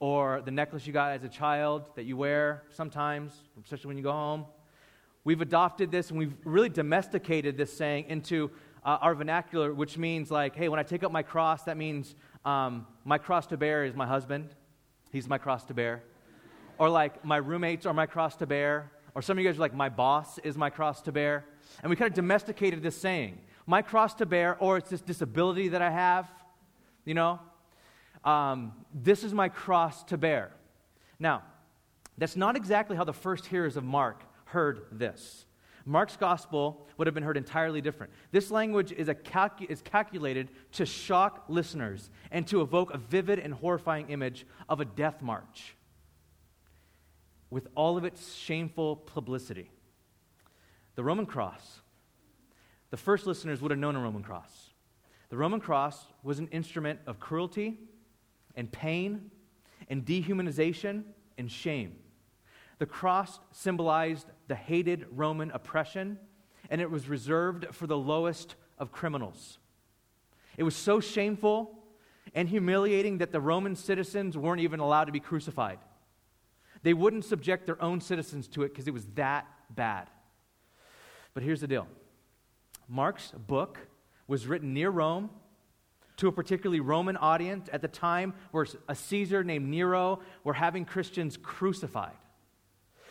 or 0.00 0.40
the 0.42 0.50
necklace 0.50 0.86
you 0.86 0.94
got 0.94 1.12
as 1.12 1.24
a 1.24 1.28
child 1.28 1.94
that 1.96 2.04
you 2.04 2.16
wear 2.16 2.62
sometimes, 2.70 3.34
especially 3.62 3.88
when 3.88 3.98
you 3.98 4.02
go 4.02 4.12
home. 4.12 4.46
We've 5.24 5.42
adopted 5.42 5.90
this 5.90 6.08
and 6.08 6.18
we've 6.18 6.32
really 6.44 6.70
domesticated 6.70 7.58
this 7.58 7.70
saying 7.76 8.06
into 8.08 8.50
uh, 8.84 8.98
our 9.00 9.14
vernacular, 9.14 9.72
which 9.72 9.98
means 9.98 10.30
like, 10.30 10.54
hey, 10.56 10.68
when 10.68 10.78
I 10.78 10.82
take 10.82 11.02
up 11.02 11.12
my 11.12 11.22
cross, 11.22 11.64
that 11.64 11.76
means 11.76 12.14
um, 12.44 12.86
my 13.04 13.18
cross 13.18 13.46
to 13.48 13.56
bear 13.56 13.84
is 13.84 13.94
my 13.94 14.06
husband. 14.06 14.54
He's 15.10 15.28
my 15.28 15.38
cross 15.38 15.64
to 15.66 15.74
bear. 15.74 16.02
Or 16.78 16.88
like, 16.88 17.24
my 17.24 17.36
roommates 17.36 17.86
are 17.86 17.94
my 17.94 18.06
cross 18.06 18.36
to 18.36 18.46
bear. 18.46 18.92
Or 19.14 19.22
some 19.22 19.36
of 19.36 19.42
you 19.42 19.48
guys 19.48 19.56
are 19.56 19.60
like, 19.60 19.74
my 19.74 19.88
boss 19.88 20.38
is 20.38 20.56
my 20.56 20.70
cross 20.70 21.02
to 21.02 21.12
bear. 21.12 21.44
And 21.82 21.90
we 21.90 21.96
kind 21.96 22.08
of 22.10 22.14
domesticated 22.14 22.82
this 22.82 22.96
saying 22.96 23.40
my 23.68 23.82
cross 23.82 24.14
to 24.14 24.24
bear, 24.24 24.56
or 24.58 24.78
it's 24.78 24.88
this 24.88 25.02
disability 25.02 25.68
that 25.68 25.82
I 25.82 25.90
have, 25.90 26.26
you 27.04 27.12
know? 27.12 27.38
Um, 28.24 28.72
this 28.94 29.22
is 29.22 29.34
my 29.34 29.50
cross 29.50 30.04
to 30.04 30.16
bear. 30.16 30.52
Now, 31.18 31.42
that's 32.16 32.34
not 32.34 32.56
exactly 32.56 32.96
how 32.96 33.04
the 33.04 33.12
first 33.12 33.44
hearers 33.44 33.76
of 33.76 33.84
Mark 33.84 34.22
heard 34.46 34.86
this. 34.90 35.44
Mark's 35.84 36.16
gospel 36.16 36.86
would 36.96 37.06
have 37.06 37.14
been 37.14 37.22
heard 37.22 37.36
entirely 37.36 37.80
different. 37.80 38.12
This 38.30 38.50
language 38.50 38.92
is, 38.92 39.08
calcu- 39.08 39.70
is 39.70 39.82
calculated 39.82 40.50
to 40.72 40.86
shock 40.86 41.44
listeners 41.48 42.10
and 42.30 42.46
to 42.48 42.60
evoke 42.60 42.92
a 42.92 42.98
vivid 42.98 43.38
and 43.38 43.54
horrifying 43.54 44.10
image 44.10 44.46
of 44.68 44.80
a 44.80 44.84
death 44.84 45.22
march 45.22 45.76
with 47.50 47.68
all 47.74 47.96
of 47.96 48.04
its 48.04 48.34
shameful 48.34 48.96
publicity. 48.96 49.70
The 50.94 51.04
Roman 51.04 51.26
cross. 51.26 51.80
The 52.90 52.96
first 52.96 53.26
listeners 53.26 53.60
would 53.60 53.70
have 53.70 53.80
known 53.80 53.96
a 53.96 54.00
Roman 54.00 54.22
cross. 54.22 54.70
The 55.30 55.36
Roman 55.36 55.60
cross 55.60 56.06
was 56.22 56.38
an 56.38 56.48
instrument 56.48 57.00
of 57.06 57.20
cruelty 57.20 57.78
and 58.56 58.70
pain 58.70 59.30
and 59.88 60.04
dehumanization 60.04 61.04
and 61.36 61.50
shame. 61.50 61.96
The 62.78 62.86
cross 62.86 63.40
symbolized 63.50 64.28
the 64.46 64.54
hated 64.54 65.06
Roman 65.10 65.50
oppression, 65.50 66.18
and 66.70 66.80
it 66.80 66.90
was 66.90 67.08
reserved 67.08 67.66
for 67.72 67.86
the 67.86 67.98
lowest 67.98 68.54
of 68.78 68.92
criminals. 68.92 69.58
It 70.56 70.62
was 70.62 70.76
so 70.76 71.00
shameful 71.00 71.78
and 72.34 72.48
humiliating 72.48 73.18
that 73.18 73.32
the 73.32 73.40
Roman 73.40 73.74
citizens 73.74 74.36
weren't 74.36 74.60
even 74.60 74.80
allowed 74.80 75.04
to 75.04 75.12
be 75.12 75.20
crucified. 75.20 75.78
They 76.82 76.94
wouldn't 76.94 77.24
subject 77.24 77.66
their 77.66 77.80
own 77.82 78.00
citizens 78.00 78.48
to 78.48 78.62
it 78.62 78.68
because 78.68 78.86
it 78.86 78.94
was 78.94 79.06
that 79.14 79.46
bad. 79.70 80.08
But 81.34 81.42
here's 81.42 81.60
the 81.60 81.66
deal 81.66 81.88
Mark's 82.88 83.32
book 83.32 83.78
was 84.26 84.46
written 84.46 84.74
near 84.74 84.90
Rome 84.90 85.30
to 86.18 86.28
a 86.28 86.32
particularly 86.32 86.80
Roman 86.80 87.16
audience 87.16 87.68
at 87.72 87.80
the 87.80 87.88
time 87.88 88.34
where 88.50 88.66
a 88.88 88.94
Caesar 88.94 89.44
named 89.44 89.68
Nero 89.68 90.20
were 90.44 90.54
having 90.54 90.84
Christians 90.84 91.36
crucified. 91.36 92.16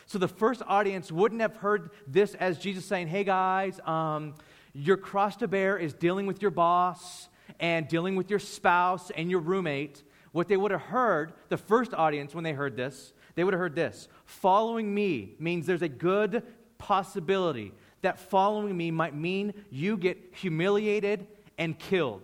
So 0.07 0.17
the 0.17 0.27
first 0.27 0.61
audience 0.65 1.11
wouldn't 1.11 1.41
have 1.41 1.57
heard 1.57 1.91
this 2.07 2.33
as 2.35 2.57
Jesus 2.57 2.85
saying, 2.85 3.07
Hey 3.07 3.25
guys, 3.25 3.79
um, 3.85 4.35
your 4.73 4.95
cross 4.95 5.35
to 5.37 5.47
bear 5.47 5.77
is 5.77 5.93
dealing 5.93 6.25
with 6.25 6.41
your 6.41 6.51
boss 6.51 7.27
and 7.59 7.87
dealing 7.87 8.15
with 8.15 8.29
your 8.29 8.39
spouse 8.39 9.11
and 9.11 9.29
your 9.29 9.41
roommate. 9.41 10.03
What 10.31 10.47
they 10.47 10.55
would 10.55 10.71
have 10.71 10.81
heard, 10.81 11.33
the 11.49 11.57
first 11.57 11.93
audience, 11.93 12.33
when 12.33 12.45
they 12.45 12.53
heard 12.53 12.77
this, 12.77 13.13
they 13.35 13.43
would 13.43 13.53
have 13.53 13.59
heard 13.59 13.75
this 13.75 14.07
Following 14.25 14.93
me 14.93 15.35
means 15.39 15.65
there's 15.65 15.81
a 15.81 15.89
good 15.89 16.41
possibility 16.77 17.73
that 18.01 18.17
following 18.17 18.77
me 18.77 18.91
might 18.91 19.13
mean 19.13 19.53
you 19.69 19.97
get 19.97 20.17
humiliated 20.35 21.27
and 21.57 21.77
killed. 21.77 22.23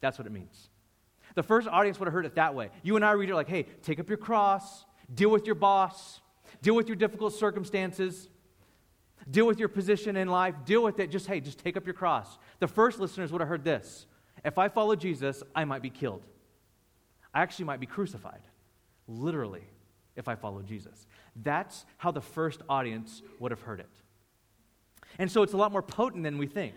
That's 0.00 0.18
what 0.18 0.26
it 0.26 0.32
means. 0.32 0.70
The 1.34 1.42
first 1.42 1.68
audience 1.68 1.98
would 1.98 2.06
have 2.06 2.14
heard 2.14 2.26
it 2.26 2.36
that 2.36 2.54
way. 2.54 2.70
You 2.82 2.96
and 2.96 3.04
I 3.04 3.12
read 3.12 3.28
it 3.28 3.34
like, 3.34 3.48
hey, 3.48 3.66
take 3.82 4.00
up 4.00 4.08
your 4.08 4.18
cross, 4.18 4.84
deal 5.12 5.30
with 5.30 5.44
your 5.44 5.54
boss, 5.54 6.20
deal 6.62 6.74
with 6.74 6.88
your 6.88 6.96
difficult 6.96 7.34
circumstances, 7.34 8.28
deal 9.30 9.46
with 9.46 9.58
your 9.58 9.68
position 9.68 10.16
in 10.16 10.28
life, 10.28 10.54
deal 10.64 10.82
with 10.82 10.98
it. 11.00 11.10
Just, 11.10 11.26
hey, 11.26 11.40
just 11.40 11.58
take 11.58 11.76
up 11.76 11.86
your 11.86 11.94
cross. 11.94 12.38
The 12.58 12.68
first 12.68 12.98
listeners 13.00 13.32
would 13.32 13.40
have 13.40 13.48
heard 13.48 13.64
this 13.64 14.06
if 14.44 14.58
I 14.58 14.68
follow 14.68 14.96
Jesus, 14.96 15.42
I 15.54 15.64
might 15.64 15.82
be 15.82 15.90
killed. 15.90 16.22
I 17.34 17.42
actually 17.42 17.66
might 17.66 17.80
be 17.80 17.86
crucified, 17.86 18.40
literally, 19.06 19.64
if 20.16 20.28
I 20.28 20.34
follow 20.34 20.62
Jesus. 20.62 21.06
That's 21.36 21.84
how 21.98 22.10
the 22.10 22.20
first 22.20 22.62
audience 22.68 23.22
would 23.38 23.50
have 23.50 23.60
heard 23.62 23.80
it. 23.80 23.90
And 25.18 25.30
so 25.30 25.42
it's 25.42 25.52
a 25.52 25.56
lot 25.56 25.72
more 25.72 25.82
potent 25.82 26.24
than 26.24 26.38
we 26.38 26.46
think. 26.46 26.74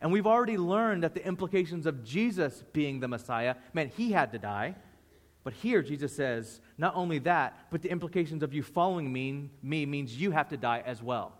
And 0.00 0.12
we've 0.12 0.26
already 0.26 0.58
learned 0.58 1.02
that 1.04 1.14
the 1.14 1.26
implications 1.26 1.86
of 1.86 2.04
Jesus 2.04 2.62
being 2.72 3.00
the 3.00 3.08
Messiah 3.08 3.54
meant 3.72 3.92
he 3.94 4.12
had 4.12 4.32
to 4.32 4.38
die. 4.38 4.74
But 5.46 5.54
here, 5.54 5.80
Jesus 5.80 6.12
says, 6.12 6.60
not 6.76 6.96
only 6.96 7.20
that, 7.20 7.68
but 7.70 7.80
the 7.80 7.88
implications 7.88 8.42
of 8.42 8.52
you 8.52 8.64
following 8.64 9.12
me, 9.12 9.48
me 9.62 9.86
means 9.86 10.20
you 10.20 10.32
have 10.32 10.48
to 10.48 10.56
die 10.56 10.82
as 10.84 11.04
well. 11.04 11.34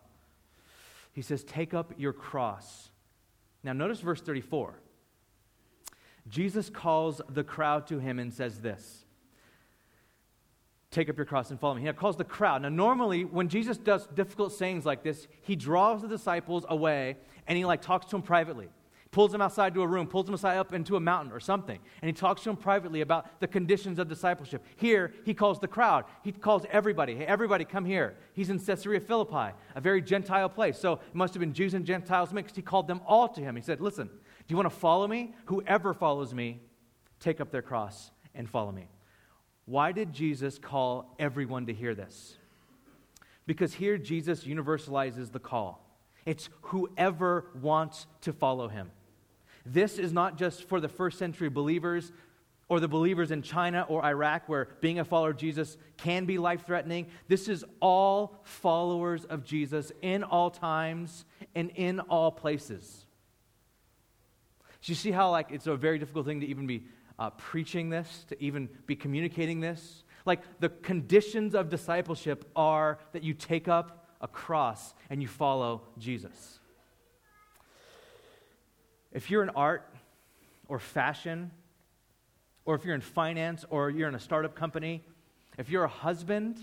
He 1.12 1.22
says, 1.22 1.42
Take 1.42 1.74
up 1.74 1.92
your 1.98 2.12
cross. 2.12 2.90
Now, 3.64 3.72
notice 3.72 3.98
verse 3.98 4.20
34. 4.20 4.78
Jesus 6.28 6.70
calls 6.70 7.20
the 7.28 7.42
crowd 7.42 7.88
to 7.88 7.98
him 7.98 8.20
and 8.20 8.32
says 8.32 8.60
this 8.60 9.04
Take 10.92 11.10
up 11.10 11.16
your 11.16 11.26
cross 11.26 11.50
and 11.50 11.58
follow 11.58 11.74
me. 11.74 11.82
He 11.82 11.92
calls 11.92 12.16
the 12.16 12.22
crowd. 12.22 12.62
Now, 12.62 12.68
normally, 12.68 13.24
when 13.24 13.48
Jesus 13.48 13.76
does 13.76 14.06
difficult 14.06 14.52
sayings 14.52 14.86
like 14.86 15.02
this, 15.02 15.26
he 15.42 15.56
draws 15.56 16.02
the 16.02 16.06
disciples 16.06 16.64
away 16.68 17.16
and 17.48 17.58
he 17.58 17.64
like 17.64 17.82
talks 17.82 18.06
to 18.06 18.12
them 18.12 18.22
privately. 18.22 18.68
Pulls 19.16 19.32
them 19.32 19.40
outside 19.40 19.72
to 19.72 19.80
a 19.80 19.86
room, 19.86 20.06
pulls 20.06 20.26
them 20.26 20.34
aside 20.34 20.58
up 20.58 20.74
into 20.74 20.94
a 20.94 21.00
mountain 21.00 21.32
or 21.32 21.40
something, 21.40 21.78
and 22.02 22.06
he 22.06 22.12
talks 22.12 22.42
to 22.42 22.50
them 22.50 22.56
privately 22.58 23.00
about 23.00 23.40
the 23.40 23.46
conditions 23.46 23.98
of 23.98 24.10
discipleship. 24.10 24.62
Here, 24.76 25.14
he 25.24 25.32
calls 25.32 25.58
the 25.58 25.66
crowd. 25.66 26.04
He 26.22 26.32
calls 26.32 26.66
everybody. 26.70 27.16
Hey, 27.16 27.24
everybody, 27.24 27.64
come 27.64 27.86
here. 27.86 28.18
He's 28.34 28.50
in 28.50 28.58
Caesarea 28.58 29.00
Philippi, 29.00 29.56
a 29.74 29.80
very 29.80 30.02
Gentile 30.02 30.50
place. 30.50 30.78
So 30.78 30.92
it 30.92 31.14
must 31.14 31.32
have 31.32 31.40
been 31.40 31.54
Jews 31.54 31.72
and 31.72 31.86
Gentiles 31.86 32.30
mixed. 32.30 32.56
He 32.56 32.60
called 32.60 32.88
them 32.88 33.00
all 33.06 33.26
to 33.30 33.40
him. 33.40 33.56
He 33.56 33.62
said, 33.62 33.80
Listen, 33.80 34.08
do 34.08 34.12
you 34.48 34.56
want 34.56 34.68
to 34.68 34.76
follow 34.76 35.08
me? 35.08 35.34
Whoever 35.46 35.94
follows 35.94 36.34
me, 36.34 36.60
take 37.18 37.40
up 37.40 37.50
their 37.50 37.62
cross 37.62 38.10
and 38.34 38.46
follow 38.46 38.70
me. 38.70 38.86
Why 39.64 39.92
did 39.92 40.12
Jesus 40.12 40.58
call 40.58 41.16
everyone 41.18 41.64
to 41.68 41.72
hear 41.72 41.94
this? 41.94 42.36
Because 43.46 43.72
here 43.72 43.96
Jesus 43.96 44.44
universalizes 44.44 45.32
the 45.32 45.40
call. 45.40 45.82
It's 46.26 46.50
whoever 46.60 47.46
wants 47.62 48.06
to 48.20 48.34
follow 48.34 48.68
him. 48.68 48.90
This 49.66 49.98
is 49.98 50.12
not 50.12 50.38
just 50.38 50.68
for 50.68 50.80
the 50.80 50.88
first 50.88 51.18
century 51.18 51.48
believers 51.48 52.12
or 52.68 52.80
the 52.80 52.88
believers 52.88 53.30
in 53.30 53.42
China 53.42 53.84
or 53.88 54.04
Iraq 54.04 54.48
where 54.48 54.68
being 54.80 54.98
a 54.98 55.04
follower 55.04 55.30
of 55.30 55.36
Jesus 55.36 55.76
can 55.96 56.24
be 56.24 56.38
life 56.38 56.66
threatening. 56.66 57.06
This 57.28 57.48
is 57.48 57.64
all 57.80 58.40
followers 58.44 59.24
of 59.24 59.44
Jesus 59.44 59.92
in 60.02 60.24
all 60.24 60.50
times 60.50 61.24
and 61.54 61.70
in 61.70 62.00
all 62.00 62.30
places. 62.30 63.06
So 64.80 64.90
you 64.90 64.94
see 64.94 65.10
how 65.10 65.30
like 65.30 65.48
it's 65.50 65.66
a 65.66 65.76
very 65.76 65.98
difficult 65.98 66.26
thing 66.26 66.40
to 66.40 66.46
even 66.46 66.66
be 66.66 66.84
uh, 67.18 67.30
preaching 67.30 67.88
this, 67.88 68.24
to 68.28 68.42
even 68.42 68.68
be 68.86 68.96
communicating 68.96 69.60
this. 69.60 70.04
Like 70.24 70.40
the 70.60 70.68
conditions 70.68 71.54
of 71.54 71.70
discipleship 71.70 72.50
are 72.56 72.98
that 73.12 73.22
you 73.22 73.32
take 73.32 73.68
up 73.68 74.08
a 74.20 74.28
cross 74.28 74.94
and 75.08 75.22
you 75.22 75.28
follow 75.28 75.82
Jesus. 75.98 76.58
If 79.16 79.30
you're 79.30 79.42
in 79.42 79.48
art 79.48 79.88
or 80.68 80.78
fashion, 80.78 81.50
or 82.66 82.74
if 82.74 82.84
you're 82.84 82.94
in 82.94 83.00
finance 83.00 83.64
or 83.70 83.88
you're 83.88 84.10
in 84.10 84.14
a 84.14 84.20
startup 84.20 84.54
company, 84.54 85.02
if 85.56 85.70
you're 85.70 85.84
a 85.84 85.88
husband 85.88 86.62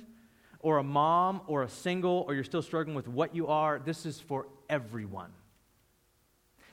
or 0.60 0.77
a 0.77 0.83
mom 0.83 1.41
or 1.48 1.63
a 1.63 1.69
single 1.69 2.24
or 2.27 2.36
you're 2.36 2.43
still 2.43 2.62
struggling 2.62 2.95
with 2.95 3.07
what 3.07 3.33
you 3.36 3.48
are, 3.48 3.79
this 3.79 4.05
is 4.05 4.19
for 4.19 4.45
everyone. 4.69 5.31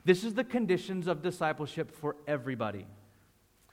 This 0.05 0.23
is 0.23 0.35
the 0.35 0.43
conditions 0.43 1.07
of 1.07 1.23
discipleship 1.23 1.89
for 1.89 2.15
everybody. 2.27 2.85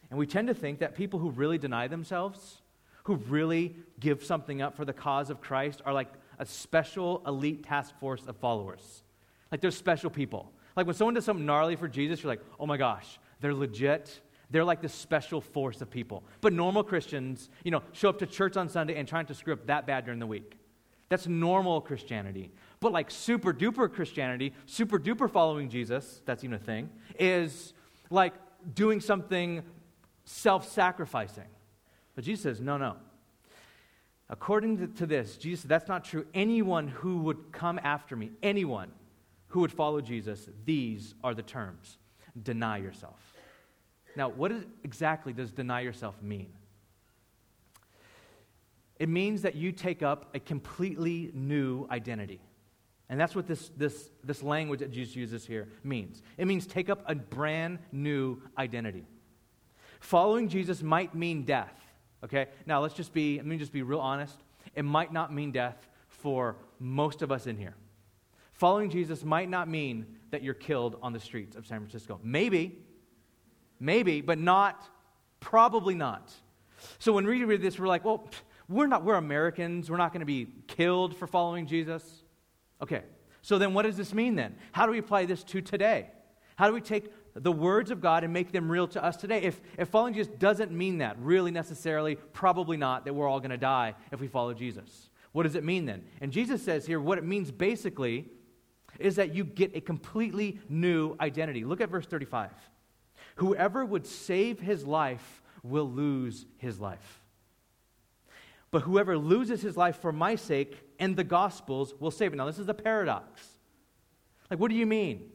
And 0.08 0.18
we 0.18 0.26
tend 0.26 0.48
to 0.48 0.54
think 0.54 0.78
that 0.78 0.94
people 0.94 1.20
who 1.20 1.28
really 1.28 1.58
deny 1.58 1.88
themselves, 1.88 2.62
who 3.04 3.16
really 3.16 3.76
give 4.00 4.24
something 4.24 4.62
up 4.62 4.78
for 4.78 4.86
the 4.86 4.94
cause 4.94 5.28
of 5.28 5.42
Christ, 5.42 5.82
are 5.84 5.92
like 5.92 6.08
a 6.38 6.46
special 6.46 7.22
elite 7.26 7.64
task 7.64 7.92
force 8.00 8.24
of 8.26 8.38
followers. 8.38 9.02
Like 9.52 9.60
they're 9.60 9.70
special 9.70 10.08
people. 10.08 10.52
Like 10.78 10.86
when 10.86 10.94
someone 10.94 11.14
does 11.14 11.24
something 11.24 11.44
gnarly 11.44 11.74
for 11.74 11.88
Jesus, 11.88 12.22
you're 12.22 12.30
like, 12.30 12.40
oh 12.60 12.64
my 12.64 12.76
gosh, 12.76 13.18
they're 13.40 13.52
legit. 13.52 14.20
They're 14.48 14.62
like 14.62 14.80
this 14.80 14.94
special 14.94 15.40
force 15.40 15.80
of 15.80 15.90
people. 15.90 16.22
But 16.40 16.52
normal 16.52 16.84
Christians, 16.84 17.50
you 17.64 17.72
know, 17.72 17.82
show 17.90 18.08
up 18.08 18.20
to 18.20 18.26
church 18.26 18.56
on 18.56 18.68
Sunday 18.68 18.94
and 18.94 19.08
trying 19.08 19.26
to 19.26 19.34
screw 19.34 19.54
up 19.54 19.66
that 19.66 19.88
bad 19.88 20.04
during 20.04 20.20
the 20.20 20.26
week. 20.26 20.56
That's 21.08 21.26
normal 21.26 21.80
Christianity. 21.80 22.52
But 22.78 22.92
like 22.92 23.10
super 23.10 23.52
duper 23.52 23.92
Christianity, 23.92 24.54
super 24.66 25.00
duper 25.00 25.28
following 25.28 25.68
Jesus, 25.68 26.22
that's 26.24 26.44
even 26.44 26.54
a 26.54 26.60
thing, 26.60 26.90
is 27.18 27.74
like 28.08 28.34
doing 28.72 29.00
something 29.00 29.64
self 30.26 30.70
sacrificing. 30.70 31.48
But 32.14 32.22
Jesus 32.22 32.44
says, 32.44 32.60
no, 32.60 32.76
no. 32.76 32.98
According 34.30 34.92
to 34.94 35.06
this, 35.06 35.38
Jesus 35.38 35.64
that's 35.64 35.88
not 35.88 36.04
true. 36.04 36.24
Anyone 36.34 36.86
who 36.86 37.18
would 37.22 37.50
come 37.50 37.80
after 37.82 38.14
me, 38.14 38.30
anyone 38.44 38.92
who 39.48 39.60
would 39.60 39.72
follow 39.72 40.00
Jesus, 40.00 40.48
these 40.64 41.14
are 41.24 41.34
the 41.34 41.42
terms 41.42 41.98
deny 42.42 42.76
yourself. 42.78 43.34
Now, 44.14 44.28
what 44.28 44.52
is, 44.52 44.64
exactly 44.84 45.32
does 45.32 45.50
deny 45.50 45.80
yourself 45.80 46.20
mean? 46.22 46.52
It 48.98 49.08
means 49.08 49.42
that 49.42 49.54
you 49.54 49.72
take 49.72 50.02
up 50.02 50.34
a 50.34 50.40
completely 50.40 51.30
new 51.32 51.86
identity. 51.90 52.40
And 53.08 53.18
that's 53.18 53.34
what 53.34 53.46
this, 53.46 53.70
this, 53.76 54.10
this 54.22 54.42
language 54.42 54.80
that 54.80 54.90
Jesus 54.90 55.16
uses 55.16 55.46
here 55.46 55.68
means. 55.82 56.22
It 56.36 56.46
means 56.46 56.66
take 56.66 56.90
up 56.90 57.02
a 57.06 57.14
brand 57.14 57.78
new 57.92 58.42
identity. 58.58 59.06
Following 60.00 60.48
Jesus 60.48 60.82
might 60.82 61.14
mean 61.14 61.44
death. 61.44 61.74
Okay? 62.24 62.46
Now 62.66 62.82
let's 62.82 62.94
just 62.94 63.14
be, 63.14 63.36
let 63.38 63.46
me 63.46 63.56
just 63.56 63.72
be 63.72 63.82
real 63.82 64.00
honest. 64.00 64.36
It 64.74 64.84
might 64.84 65.12
not 65.12 65.32
mean 65.32 65.52
death 65.52 65.88
for 66.08 66.56
most 66.78 67.22
of 67.22 67.32
us 67.32 67.46
in 67.46 67.56
here. 67.56 67.74
Following 68.58 68.90
Jesus 68.90 69.24
might 69.24 69.48
not 69.48 69.68
mean 69.68 70.04
that 70.32 70.42
you're 70.42 70.52
killed 70.52 70.98
on 71.00 71.12
the 71.12 71.20
streets 71.20 71.56
of 71.56 71.64
San 71.64 71.78
Francisco. 71.78 72.18
Maybe, 72.24 72.80
maybe, 73.78 74.20
but 74.20 74.36
not, 74.36 74.88
probably 75.38 75.94
not. 75.94 76.32
So 76.98 77.12
when 77.12 77.24
we 77.24 77.44
read 77.44 77.62
this, 77.62 77.78
we're 77.78 77.86
like, 77.86 78.04
well, 78.04 78.28
we're 78.68 78.88
not, 78.88 79.04
we're 79.04 79.14
Americans. 79.14 79.88
We're 79.88 79.96
not 79.96 80.12
going 80.12 80.20
to 80.20 80.26
be 80.26 80.48
killed 80.66 81.16
for 81.16 81.28
following 81.28 81.68
Jesus. 81.68 82.24
Okay, 82.82 83.02
so 83.42 83.58
then 83.58 83.74
what 83.74 83.82
does 83.82 83.96
this 83.96 84.12
mean 84.12 84.34
then? 84.34 84.56
How 84.72 84.86
do 84.86 84.92
we 84.92 84.98
apply 84.98 85.26
this 85.26 85.44
to 85.44 85.60
today? 85.60 86.10
How 86.56 86.66
do 86.66 86.74
we 86.74 86.80
take 86.80 87.12
the 87.34 87.52
words 87.52 87.92
of 87.92 88.00
God 88.00 88.24
and 88.24 88.32
make 88.32 88.50
them 88.50 88.68
real 88.68 88.88
to 88.88 89.04
us 89.04 89.16
today? 89.16 89.42
If, 89.42 89.60
if 89.78 89.88
following 89.88 90.14
Jesus 90.14 90.32
doesn't 90.36 90.72
mean 90.72 90.98
that, 90.98 91.16
really 91.20 91.52
necessarily, 91.52 92.16
probably 92.16 92.76
not, 92.76 93.04
that 93.04 93.14
we're 93.14 93.28
all 93.28 93.38
going 93.38 93.52
to 93.52 93.56
die 93.56 93.94
if 94.10 94.20
we 94.20 94.26
follow 94.26 94.52
Jesus. 94.52 95.10
What 95.30 95.44
does 95.44 95.54
it 95.54 95.62
mean 95.62 95.86
then? 95.86 96.02
And 96.20 96.32
Jesus 96.32 96.60
says 96.60 96.86
here, 96.86 97.00
what 97.00 97.18
it 97.18 97.24
means 97.24 97.52
basically 97.52 98.26
is 98.98 99.16
that 99.16 99.34
you 99.34 99.44
get 99.44 99.76
a 99.76 99.80
completely 99.80 100.60
new 100.68 101.16
identity. 101.20 101.64
Look 101.64 101.80
at 101.80 101.90
verse 101.90 102.06
35. 102.06 102.50
Whoever 103.36 103.84
would 103.84 104.06
save 104.06 104.60
his 104.60 104.84
life 104.84 105.42
will 105.62 105.88
lose 105.90 106.46
his 106.56 106.80
life. 106.80 107.22
But 108.70 108.82
whoever 108.82 109.16
loses 109.16 109.62
his 109.62 109.76
life 109.76 109.96
for 109.96 110.12
my 110.12 110.34
sake 110.34 110.76
and 110.98 111.16
the 111.16 111.24
gospel's 111.24 111.94
will 111.98 112.10
save 112.10 112.32
it. 112.32 112.36
Now, 112.36 112.46
this 112.46 112.58
is 112.58 112.68
a 112.68 112.74
paradox. 112.74 113.46
Like, 114.50 114.58
what 114.58 114.70
do 114.70 114.76
you 114.76 114.86
mean? 114.86 115.30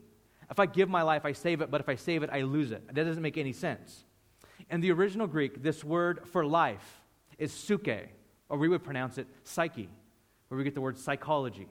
If 0.51 0.59
I 0.59 0.65
give 0.65 0.89
my 0.89 1.01
life, 1.01 1.25
I 1.25 1.31
save 1.31 1.61
it, 1.61 1.71
but 1.71 1.81
if 1.81 1.89
I 1.89 1.95
save 1.95 2.23
it, 2.23 2.29
I 2.31 2.41
lose 2.41 2.71
it. 2.71 2.85
That 2.93 3.05
doesn't 3.05 3.23
make 3.23 3.37
any 3.37 3.53
sense. 3.53 4.03
In 4.69 4.81
the 4.81 4.91
original 4.91 5.27
Greek, 5.27 5.63
this 5.63 5.83
word 5.83 6.27
for 6.27 6.45
life 6.45 7.01
is 7.37 7.51
psyche, 7.51 8.09
or 8.49 8.57
we 8.57 8.69
would 8.69 8.83
pronounce 8.83 9.17
it 9.17 9.27
psyche, 9.43 9.89
where 10.47 10.57
we 10.57 10.63
get 10.63 10.75
the 10.75 10.81
word 10.81 10.97
psychology. 10.97 11.67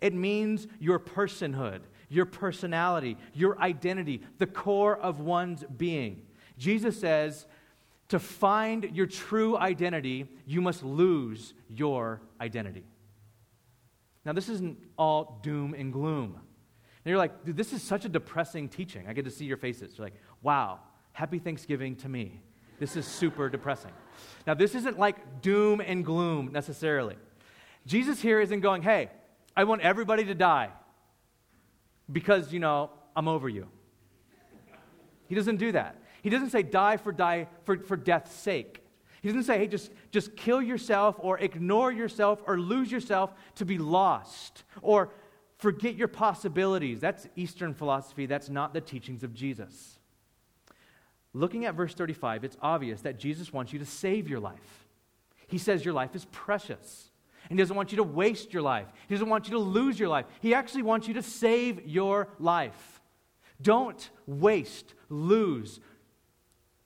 It 0.00 0.14
means 0.14 0.66
your 0.80 0.98
personhood, 0.98 1.80
your 2.08 2.26
personality, 2.26 3.16
your 3.34 3.60
identity, 3.60 4.22
the 4.38 4.46
core 4.46 4.96
of 4.96 5.20
one's 5.20 5.64
being. 5.76 6.22
Jesus 6.58 6.98
says, 6.98 7.46
to 8.08 8.18
find 8.18 8.90
your 8.92 9.06
true 9.06 9.56
identity, 9.56 10.28
you 10.46 10.60
must 10.60 10.82
lose 10.82 11.54
your 11.68 12.20
identity. 12.40 12.84
Now, 14.24 14.34
this 14.34 14.50
isn't 14.50 14.78
all 14.98 15.40
doom 15.42 15.72
and 15.72 15.92
gloom. 15.92 16.34
And 16.34 17.10
you're 17.10 17.16
like, 17.16 17.44
dude, 17.44 17.56
this 17.56 17.72
is 17.72 17.82
such 17.82 18.04
a 18.04 18.10
depressing 18.10 18.68
teaching. 18.68 19.06
I 19.08 19.14
get 19.14 19.24
to 19.24 19.30
see 19.30 19.46
your 19.46 19.56
faces. 19.56 19.96
You're 19.96 20.06
like, 20.06 20.20
wow, 20.42 20.80
happy 21.12 21.38
Thanksgiving 21.38 21.96
to 21.96 22.08
me. 22.08 22.42
This 22.78 22.96
is 22.96 23.06
super 23.06 23.48
depressing. 23.48 23.92
Now, 24.46 24.52
this 24.52 24.74
isn't 24.74 24.98
like 24.98 25.40
doom 25.40 25.80
and 25.80 26.04
gloom 26.04 26.50
necessarily. 26.52 27.16
Jesus 27.86 28.20
here 28.20 28.40
isn't 28.40 28.60
going, 28.60 28.82
hey, 28.82 29.08
I 29.56 29.64
want 29.64 29.82
everybody 29.82 30.24
to 30.24 30.34
die 30.34 30.70
because, 32.10 32.52
you 32.52 32.60
know, 32.60 32.90
I'm 33.14 33.28
over 33.28 33.48
you. 33.48 33.68
He 35.28 35.34
doesn't 35.34 35.56
do 35.56 35.72
that. 35.72 35.96
He 36.22 36.30
doesn't 36.30 36.50
say 36.50 36.62
die 36.62 36.96
for 36.96 37.12
die 37.12 37.48
for, 37.64 37.78
for 37.78 37.96
death's 37.96 38.34
sake. 38.34 38.82
He 39.22 39.28
doesn't 39.28 39.44
say, 39.44 39.58
hey, 39.58 39.68
just, 39.68 39.92
just 40.10 40.34
kill 40.36 40.60
yourself 40.60 41.16
or 41.18 41.38
ignore 41.38 41.92
yourself 41.92 42.42
or 42.46 42.58
lose 42.58 42.90
yourself 42.90 43.32
to 43.54 43.64
be 43.64 43.78
lost 43.78 44.64
or 44.82 45.10
forget 45.58 45.94
your 45.94 46.08
possibilities. 46.08 47.00
That's 47.00 47.28
Eastern 47.36 47.72
philosophy. 47.72 48.26
That's 48.26 48.50
not 48.50 48.74
the 48.74 48.80
teachings 48.80 49.22
of 49.22 49.32
Jesus. 49.32 50.00
Looking 51.34 51.64
at 51.64 51.76
verse 51.76 51.94
35, 51.94 52.42
it's 52.44 52.56
obvious 52.60 53.02
that 53.02 53.18
Jesus 53.18 53.52
wants 53.52 53.72
you 53.72 53.78
to 53.78 53.86
save 53.86 54.28
your 54.28 54.40
life. 54.40 54.86
He 55.46 55.56
says 55.58 55.84
your 55.84 55.94
life 55.94 56.16
is 56.16 56.26
precious. 56.32 57.11
He 57.52 57.58
doesn't 57.58 57.76
want 57.76 57.92
you 57.92 57.96
to 57.96 58.02
waste 58.02 58.52
your 58.54 58.62
life. 58.62 58.86
He 59.08 59.14
doesn't 59.14 59.28
want 59.28 59.46
you 59.46 59.52
to 59.52 59.58
lose 59.58 60.00
your 60.00 60.08
life. 60.08 60.24
He 60.40 60.54
actually 60.54 60.82
wants 60.82 61.06
you 61.06 61.14
to 61.14 61.22
save 61.22 61.86
your 61.86 62.28
life. 62.38 63.02
Don't 63.60 64.10
waste, 64.26 64.94
lose, 65.10 65.78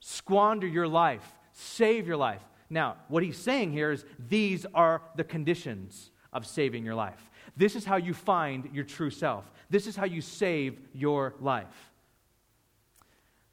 squander 0.00 0.66
your 0.66 0.88
life, 0.88 1.24
save 1.52 2.06
your 2.06 2.16
life. 2.16 2.42
Now, 2.68 2.96
what 3.06 3.22
he's 3.22 3.38
saying 3.38 3.70
here 3.70 3.92
is 3.92 4.04
these 4.18 4.66
are 4.74 5.02
the 5.14 5.22
conditions 5.22 6.10
of 6.32 6.44
saving 6.44 6.84
your 6.84 6.96
life. 6.96 7.30
This 7.56 7.76
is 7.76 7.84
how 7.84 7.96
you 7.96 8.12
find 8.12 8.68
your 8.72 8.84
true 8.84 9.10
self. 9.10 9.50
This 9.70 9.86
is 9.86 9.94
how 9.94 10.04
you 10.04 10.20
save 10.20 10.80
your 10.92 11.34
life. 11.40 11.92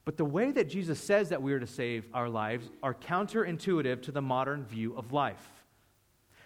But 0.03 0.17
the 0.17 0.25
way 0.25 0.51
that 0.51 0.67
Jesus 0.67 0.99
says 0.99 1.29
that 1.29 1.41
we 1.41 1.53
are 1.53 1.59
to 1.59 1.67
save 1.67 2.07
our 2.11 2.27
lives 2.27 2.69
are 2.81 2.95
counterintuitive 2.95 4.01
to 4.01 4.11
the 4.11 4.21
modern 4.21 4.65
view 4.65 4.97
of 4.97 5.13
life. 5.13 5.52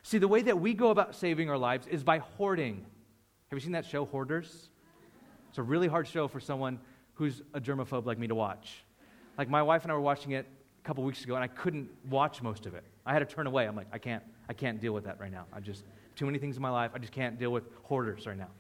See, 0.08 0.20
the 0.20 0.28
way 0.30 0.42
that 0.44 0.58
we 0.58 0.74
go 0.74 0.90
about 0.90 1.16
saving 1.16 1.50
our 1.50 1.58
lives 1.58 1.86
is 1.86 2.02
by 2.02 2.20
hoarding. 2.20 2.76
Have 3.50 3.58
you 3.58 3.60
seen 3.60 3.74
that 3.74 3.86
show, 3.86 4.06
Hoarders? 4.06 4.70
It's 5.50 5.58
a 5.58 5.62
really 5.62 5.90
hard 5.90 6.08
show 6.08 6.30
for 6.30 6.40
someone 6.40 6.80
who's 7.16 7.42
a 7.54 7.60
germaphobe 7.60 8.06
like 8.06 8.18
me 8.18 8.28
to 8.28 8.34
watch. 8.34 8.86
Like 9.38 9.50
my 9.50 9.62
wife 9.62 9.84
and 9.84 9.92
I 9.92 9.96
were 9.96 10.00
watching 10.00 10.32
it 10.32 10.46
a 10.82 10.88
couple 10.88 11.04
weeks 11.04 11.26
ago, 11.26 11.36
and 11.36 11.44
I 11.44 11.48
couldn't 11.48 11.90
watch 12.10 12.42
most 12.42 12.66
of 12.66 12.74
it. 12.74 12.86
I 13.06 13.12
had 13.12 13.20
to 13.20 13.26
turn 13.26 13.48
away. 13.48 13.68
I'm 13.68 13.76
like, 13.76 13.90
I 13.92 13.98
can't, 13.98 14.24
I 14.48 14.54
can't 14.54 14.80
deal 14.80 14.94
with 14.94 15.04
that 15.04 15.20
right 15.20 15.30
now. 15.30 15.44
I 15.52 15.60
just 15.60 15.84
too 16.16 16.26
many 16.26 16.40
things 16.40 16.56
in 16.56 16.62
my 16.62 16.70
life. 16.70 16.92
I 16.96 17.00
just 17.00 17.12
can't 17.12 17.38
deal 17.38 17.52
with 17.52 17.66
hoarders 17.84 18.26
right 18.26 18.38
now. 18.38 18.52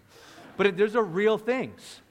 But 0.57 0.67
it, 0.67 0.75
there's 0.75 0.95
a 0.95 1.01
real 1.01 1.37
things. 1.37 2.01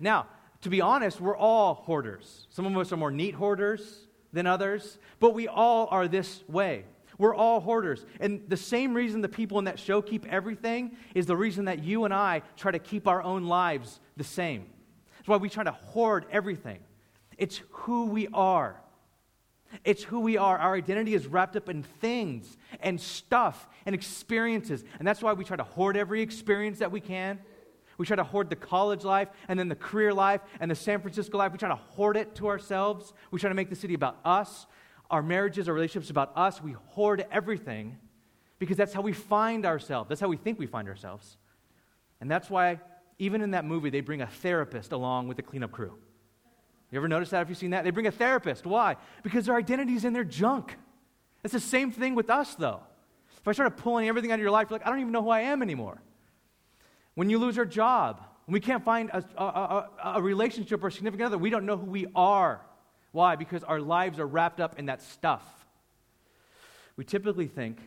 Now, 0.00 0.26
to 0.62 0.70
be 0.70 0.80
honest, 0.80 1.20
we're 1.20 1.36
all 1.36 1.74
hoarders. 1.74 2.48
Some 2.50 2.66
of 2.66 2.76
us 2.76 2.90
are 2.90 2.96
more 2.96 3.12
neat 3.12 3.36
hoarders 3.36 4.08
than 4.32 4.48
others, 4.48 4.98
but 5.20 5.34
we 5.34 5.46
all 5.46 5.86
are 5.92 6.08
this 6.08 6.42
way. 6.48 6.82
We're 7.18 7.34
all 7.34 7.60
hoarders. 7.60 8.04
And 8.20 8.42
the 8.48 8.56
same 8.56 8.94
reason 8.94 9.20
the 9.20 9.28
people 9.28 9.58
in 9.58 9.64
that 9.64 9.78
show 9.78 10.02
keep 10.02 10.26
everything 10.26 10.96
is 11.14 11.26
the 11.26 11.36
reason 11.36 11.66
that 11.66 11.82
you 11.82 12.04
and 12.04 12.12
I 12.12 12.42
try 12.56 12.70
to 12.70 12.78
keep 12.78 13.08
our 13.08 13.22
own 13.22 13.44
lives 13.44 14.00
the 14.16 14.24
same. 14.24 14.66
That's 15.16 15.28
why 15.28 15.36
we 15.36 15.48
try 15.48 15.64
to 15.64 15.72
hoard 15.72 16.26
everything. 16.30 16.78
It's 17.38 17.62
who 17.70 18.06
we 18.06 18.28
are. 18.32 18.80
It's 19.84 20.02
who 20.02 20.20
we 20.20 20.36
are. 20.36 20.58
Our 20.58 20.74
identity 20.74 21.14
is 21.14 21.26
wrapped 21.26 21.56
up 21.56 21.68
in 21.68 21.82
things 21.82 22.56
and 22.80 23.00
stuff 23.00 23.68
and 23.84 23.94
experiences. 23.94 24.84
And 24.98 25.06
that's 25.06 25.22
why 25.22 25.32
we 25.32 25.44
try 25.44 25.56
to 25.56 25.64
hoard 25.64 25.96
every 25.96 26.22
experience 26.22 26.78
that 26.78 26.92
we 26.92 27.00
can. 27.00 27.38
We 27.98 28.04
try 28.04 28.16
to 28.16 28.24
hoard 28.24 28.50
the 28.50 28.56
college 28.56 29.04
life 29.04 29.28
and 29.48 29.58
then 29.58 29.68
the 29.68 29.74
career 29.74 30.12
life 30.12 30.42
and 30.60 30.70
the 30.70 30.74
San 30.74 31.00
Francisco 31.00 31.38
life. 31.38 31.52
We 31.52 31.58
try 31.58 31.68
to 31.68 31.76
hoard 31.76 32.16
it 32.16 32.34
to 32.36 32.48
ourselves. 32.48 33.12
We 33.30 33.40
try 33.40 33.48
to 33.48 33.54
make 33.54 33.70
the 33.70 33.76
city 33.76 33.94
about 33.94 34.18
us, 34.24 34.66
our 35.10 35.22
marriages, 35.22 35.68
our 35.68 35.74
relationships 35.74 36.10
about 36.10 36.32
us. 36.36 36.62
We 36.62 36.72
hoard 36.72 37.26
everything 37.30 37.98
because 38.58 38.76
that's 38.76 38.92
how 38.92 39.02
we 39.02 39.12
find 39.12 39.66
ourselves. 39.66 40.08
That's 40.08 40.20
how 40.20 40.28
we 40.28 40.36
think 40.36 40.58
we 40.58 40.66
find 40.66 40.88
ourselves. 40.88 41.36
And 42.20 42.30
that's 42.30 42.48
why, 42.48 42.80
even 43.18 43.42
in 43.42 43.52
that 43.52 43.64
movie, 43.64 43.90
they 43.90 44.00
bring 44.00 44.22
a 44.22 44.26
therapist 44.26 44.92
along 44.92 45.28
with 45.28 45.36
the 45.36 45.42
cleanup 45.42 45.72
crew. 45.72 45.92
You 46.90 46.98
ever 46.98 47.08
notice 47.08 47.30
that 47.30 47.42
if 47.42 47.48
you've 47.48 47.58
seen 47.58 47.70
that? 47.70 47.84
They 47.84 47.90
bring 47.90 48.06
a 48.06 48.12
therapist. 48.12 48.64
Why? 48.64 48.96
Because 49.22 49.46
their 49.46 49.56
identity 49.56 49.94
is 49.94 50.04
in 50.04 50.12
their 50.12 50.24
junk. 50.24 50.76
It's 51.42 51.52
the 51.52 51.60
same 51.60 51.90
thing 51.90 52.14
with 52.14 52.30
us, 52.30 52.54
though. 52.54 52.80
If 53.36 53.46
I 53.46 53.52
started 53.52 53.76
pulling 53.76 54.08
everything 54.08 54.32
out 54.32 54.36
of 54.36 54.40
your 54.40 54.50
life, 54.50 54.68
you're 54.70 54.78
like, 54.78 54.86
I 54.86 54.90
don't 54.90 55.00
even 55.00 55.12
know 55.12 55.22
who 55.22 55.30
I 55.30 55.40
am 55.40 55.62
anymore. 55.62 56.00
When 57.14 57.30
you 57.30 57.38
lose 57.38 57.56
your 57.56 57.64
job, 57.64 58.20
when 58.46 58.52
we 58.52 58.60
can't 58.60 58.84
find 58.84 59.10
a, 59.10 59.24
a, 59.36 59.44
a, 59.44 60.12
a 60.16 60.22
relationship 60.22 60.82
or 60.82 60.88
a 60.88 60.92
significant 60.92 61.26
other, 61.26 61.38
we 61.38 61.50
don't 61.50 61.66
know 61.66 61.76
who 61.76 61.86
we 61.86 62.06
are. 62.14 62.60
Why? 63.12 63.36
Because 63.36 63.64
our 63.64 63.80
lives 63.80 64.18
are 64.18 64.26
wrapped 64.26 64.60
up 64.60 64.78
in 64.78 64.86
that 64.86 65.02
stuff. 65.02 65.44
We 66.96 67.04
typically 67.04 67.46
think 67.46 67.78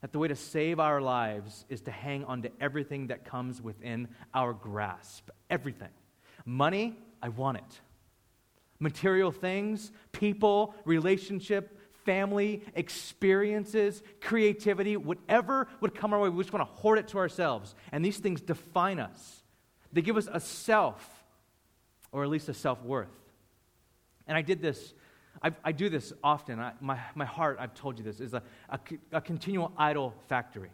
that 0.00 0.12
the 0.12 0.18
way 0.18 0.28
to 0.28 0.36
save 0.36 0.78
our 0.80 1.00
lives 1.00 1.64
is 1.68 1.80
to 1.82 1.90
hang 1.90 2.24
on 2.24 2.42
to 2.42 2.50
everything 2.60 3.06
that 3.08 3.24
comes 3.24 3.62
within 3.62 4.08
our 4.34 4.52
grasp. 4.52 5.30
Everything. 5.48 5.88
Money, 6.44 6.98
I 7.22 7.30
want 7.30 7.58
it 7.58 7.80
material 8.80 9.30
things, 9.30 9.90
people, 10.12 10.74
relationship, 10.84 11.80
family, 12.04 12.62
experiences, 12.74 14.02
creativity, 14.20 14.96
whatever 14.96 15.68
would 15.80 15.94
come 15.94 16.12
our 16.12 16.20
way, 16.20 16.28
we 16.28 16.42
just 16.42 16.52
want 16.52 16.68
to 16.68 16.74
hoard 16.74 16.98
it 16.98 17.08
to 17.08 17.18
ourselves. 17.18 17.74
And 17.92 18.04
these 18.04 18.18
things 18.18 18.40
define 18.40 19.00
us. 19.00 19.42
They 19.92 20.02
give 20.02 20.16
us 20.16 20.28
a 20.30 20.40
self, 20.40 21.24
or 22.12 22.22
at 22.22 22.28
least 22.28 22.48
a 22.48 22.54
self 22.54 22.82
worth. 22.82 23.08
And 24.26 24.36
I 24.36 24.42
did 24.42 24.60
this, 24.60 24.94
I, 25.42 25.52
I 25.64 25.72
do 25.72 25.88
this 25.88 26.12
often. 26.22 26.60
I, 26.60 26.72
my, 26.80 26.98
my 27.14 27.24
heart, 27.24 27.58
I've 27.60 27.74
told 27.74 27.98
you 27.98 28.04
this, 28.04 28.20
is 28.20 28.34
a, 28.34 28.42
a, 28.68 28.78
a 29.12 29.20
continual 29.20 29.72
idol 29.76 30.14
factory. 30.28 30.70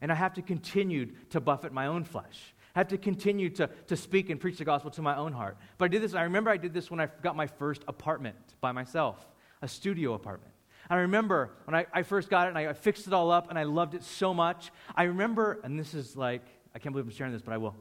And 0.00 0.12
I 0.12 0.14
have 0.14 0.34
to 0.34 0.42
continue 0.42 1.12
to 1.30 1.40
buffet 1.40 1.72
my 1.72 1.86
own 1.86 2.04
flesh. 2.04 2.54
I 2.74 2.80
have 2.80 2.88
to 2.88 2.98
continue 2.98 3.50
to, 3.50 3.68
to 3.86 3.96
speak 3.96 4.30
and 4.30 4.40
preach 4.40 4.58
the 4.58 4.64
gospel 4.64 4.90
to 4.92 5.02
my 5.02 5.16
own 5.16 5.32
heart. 5.32 5.56
But 5.78 5.86
I 5.86 5.88
did 5.88 6.02
this, 6.02 6.14
I 6.14 6.22
remember 6.22 6.50
I 6.50 6.56
did 6.56 6.74
this 6.74 6.90
when 6.90 7.00
I 7.00 7.08
got 7.22 7.36
my 7.36 7.46
first 7.46 7.82
apartment 7.86 8.36
by 8.60 8.72
myself, 8.72 9.24
a 9.62 9.68
studio 9.68 10.14
apartment. 10.14 10.52
I 10.90 10.96
remember 10.96 11.50
when 11.64 11.74
I, 11.74 11.86
I 11.92 12.02
first 12.02 12.28
got 12.28 12.46
it 12.46 12.50
and 12.50 12.58
I 12.58 12.72
fixed 12.72 13.06
it 13.06 13.12
all 13.12 13.30
up 13.30 13.48
and 13.48 13.58
I 13.58 13.62
loved 13.62 13.94
it 13.94 14.02
so 14.02 14.34
much. 14.34 14.70
I 14.94 15.04
remember, 15.04 15.60
and 15.64 15.78
this 15.78 15.94
is 15.94 16.16
like, 16.16 16.42
I 16.74 16.78
can't 16.78 16.92
believe 16.92 17.06
I'm 17.06 17.12
sharing 17.12 17.32
this, 17.32 17.42
but 17.42 17.54
I 17.54 17.58
will. 17.58 17.74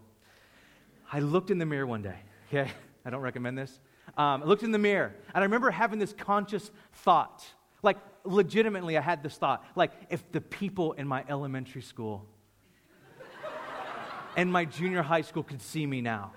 I 1.11 1.19
looked 1.19 1.51
in 1.51 1.57
the 1.57 1.65
mirror 1.65 1.85
one 1.85 2.01
day, 2.01 2.15
okay? 2.47 2.71
I 3.05 3.09
don't 3.09 3.21
recommend 3.21 3.57
this. 3.57 3.79
Um, 4.17 4.43
I 4.43 4.45
looked 4.45 4.63
in 4.63 4.71
the 4.71 4.79
mirror, 4.79 5.15
and 5.33 5.41
I 5.41 5.45
remember 5.45 5.71
having 5.71 5.99
this 5.99 6.13
conscious 6.13 6.69
thought. 6.93 7.43
Like, 7.81 7.97
legitimately, 8.23 8.97
I 8.97 9.01
had 9.01 9.23
this 9.23 9.35
thought. 9.35 9.65
Like, 9.75 9.91
if 10.09 10.31
the 10.31 10.41
people 10.41 10.93
in 10.93 11.07
my 11.07 11.23
elementary 11.27 11.81
school 11.81 12.25
and 14.37 14.51
my 14.51 14.65
junior 14.65 15.01
high 15.01 15.21
school 15.21 15.43
could 15.43 15.61
see 15.61 15.85
me 15.85 16.01
now, 16.01 16.31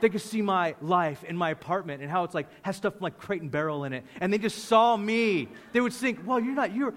they 0.00 0.10
could 0.10 0.20
see 0.20 0.42
my 0.42 0.74
life 0.82 1.24
in 1.24 1.36
my 1.36 1.50
apartment 1.50 2.02
and 2.02 2.10
how 2.10 2.24
it's 2.24 2.34
like 2.34 2.46
has 2.60 2.76
stuff 2.76 3.00
like 3.00 3.16
crate 3.16 3.40
and 3.40 3.50
barrel 3.50 3.84
in 3.84 3.94
it, 3.94 4.04
and 4.20 4.30
they 4.30 4.38
just 4.38 4.64
saw 4.64 4.96
me, 4.96 5.48
they 5.72 5.80
would 5.80 5.94
think, 5.94 6.20
well, 6.26 6.38
you're 6.38 6.54
not, 6.54 6.74
you're, 6.74 6.94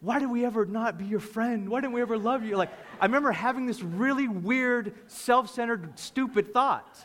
why 0.00 0.18
did 0.18 0.30
we 0.30 0.44
ever 0.44 0.66
not 0.66 0.98
be 0.98 1.06
your 1.06 1.18
friend? 1.18 1.68
Why 1.68 1.80
didn't 1.80 1.94
we 1.94 2.02
ever 2.02 2.18
love 2.18 2.44
you? 2.44 2.56
Like, 2.56 2.70
I 3.00 3.06
remember 3.06 3.32
having 3.32 3.66
this 3.66 3.82
really 3.82 4.28
weird, 4.28 4.94
self 5.06 5.50
centered, 5.50 5.98
stupid 5.98 6.52
thought. 6.52 7.04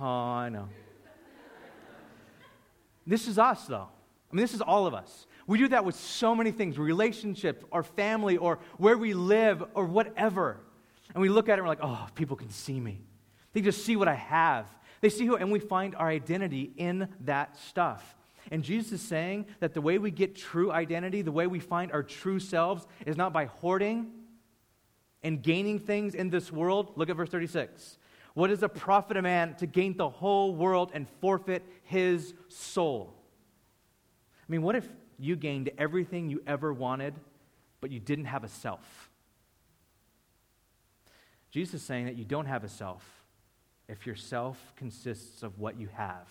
Oh, 0.00 0.04
I 0.04 0.48
know. 0.48 0.68
This 3.06 3.26
is 3.26 3.38
us, 3.38 3.66
though. 3.66 3.88
I 4.30 4.34
mean, 4.34 4.42
this 4.42 4.54
is 4.54 4.60
all 4.60 4.86
of 4.86 4.94
us. 4.94 5.26
We 5.46 5.56
do 5.56 5.68
that 5.68 5.84
with 5.84 5.94
so 5.94 6.34
many 6.34 6.52
things 6.52 6.78
relationships, 6.78 7.64
or 7.70 7.82
family, 7.82 8.36
or 8.36 8.58
where 8.76 8.98
we 8.98 9.14
live, 9.14 9.64
or 9.74 9.86
whatever. 9.86 10.60
And 11.14 11.22
we 11.22 11.30
look 11.30 11.48
at 11.48 11.52
it 11.52 11.54
and 11.54 11.62
we're 11.62 11.70
like, 11.70 11.78
oh, 11.82 12.06
people 12.14 12.36
can 12.36 12.50
see 12.50 12.78
me. 12.78 13.00
They 13.54 13.62
just 13.62 13.84
see 13.84 13.96
what 13.96 14.08
I 14.08 14.14
have. 14.14 14.66
They 15.00 15.08
see 15.08 15.24
who, 15.26 15.36
and 15.36 15.50
we 15.50 15.58
find 15.58 15.94
our 15.94 16.08
identity 16.08 16.72
in 16.76 17.08
that 17.20 17.56
stuff. 17.56 18.14
And 18.50 18.62
Jesus 18.62 18.92
is 18.92 19.02
saying 19.02 19.46
that 19.60 19.74
the 19.74 19.80
way 19.80 19.98
we 19.98 20.10
get 20.10 20.34
true 20.34 20.70
identity, 20.70 21.22
the 21.22 21.32
way 21.32 21.46
we 21.46 21.60
find 21.60 21.92
our 21.92 22.02
true 22.02 22.38
selves, 22.38 22.86
is 23.06 23.16
not 23.16 23.32
by 23.32 23.46
hoarding 23.46 24.10
and 25.22 25.42
gaining 25.42 25.78
things 25.78 26.14
in 26.14 26.30
this 26.30 26.52
world. 26.52 26.92
Look 26.96 27.10
at 27.10 27.16
verse 27.16 27.30
36. 27.30 27.98
What 28.38 28.50
does 28.50 28.62
it 28.62 28.72
profit 28.72 29.16
a 29.16 29.22
man 29.22 29.56
to 29.56 29.66
gain 29.66 29.96
the 29.96 30.08
whole 30.08 30.54
world 30.54 30.92
and 30.94 31.08
forfeit 31.20 31.64
his 31.82 32.34
soul? 32.46 33.12
I 34.40 34.44
mean, 34.46 34.62
what 34.62 34.76
if 34.76 34.88
you 35.18 35.34
gained 35.34 35.70
everything 35.76 36.30
you 36.30 36.40
ever 36.46 36.72
wanted, 36.72 37.14
but 37.80 37.90
you 37.90 37.98
didn't 37.98 38.26
have 38.26 38.44
a 38.44 38.48
self? 38.48 39.10
Jesus 41.50 41.80
is 41.80 41.82
saying 41.82 42.04
that 42.04 42.14
you 42.14 42.24
don't 42.24 42.46
have 42.46 42.62
a 42.62 42.68
self 42.68 43.04
if 43.88 44.06
your 44.06 44.14
self 44.14 44.72
consists 44.76 45.42
of 45.42 45.58
what 45.58 45.76
you 45.76 45.88
have 45.94 46.28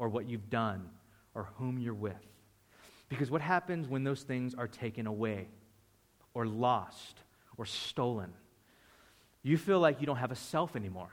or 0.00 0.08
what 0.08 0.28
you've 0.28 0.50
done 0.50 0.90
or 1.32 1.44
whom 1.58 1.78
you're 1.78 1.94
with. 1.94 2.26
Because 3.08 3.30
what 3.30 3.40
happens 3.40 3.86
when 3.86 4.02
those 4.02 4.24
things 4.24 4.52
are 4.56 4.66
taken 4.66 5.06
away 5.06 5.46
or 6.34 6.44
lost 6.44 7.20
or 7.56 7.66
stolen? 7.66 8.32
You 9.44 9.56
feel 9.56 9.78
like 9.78 10.00
you 10.00 10.08
don't 10.08 10.16
have 10.16 10.32
a 10.32 10.34
self 10.34 10.74
anymore. 10.74 11.12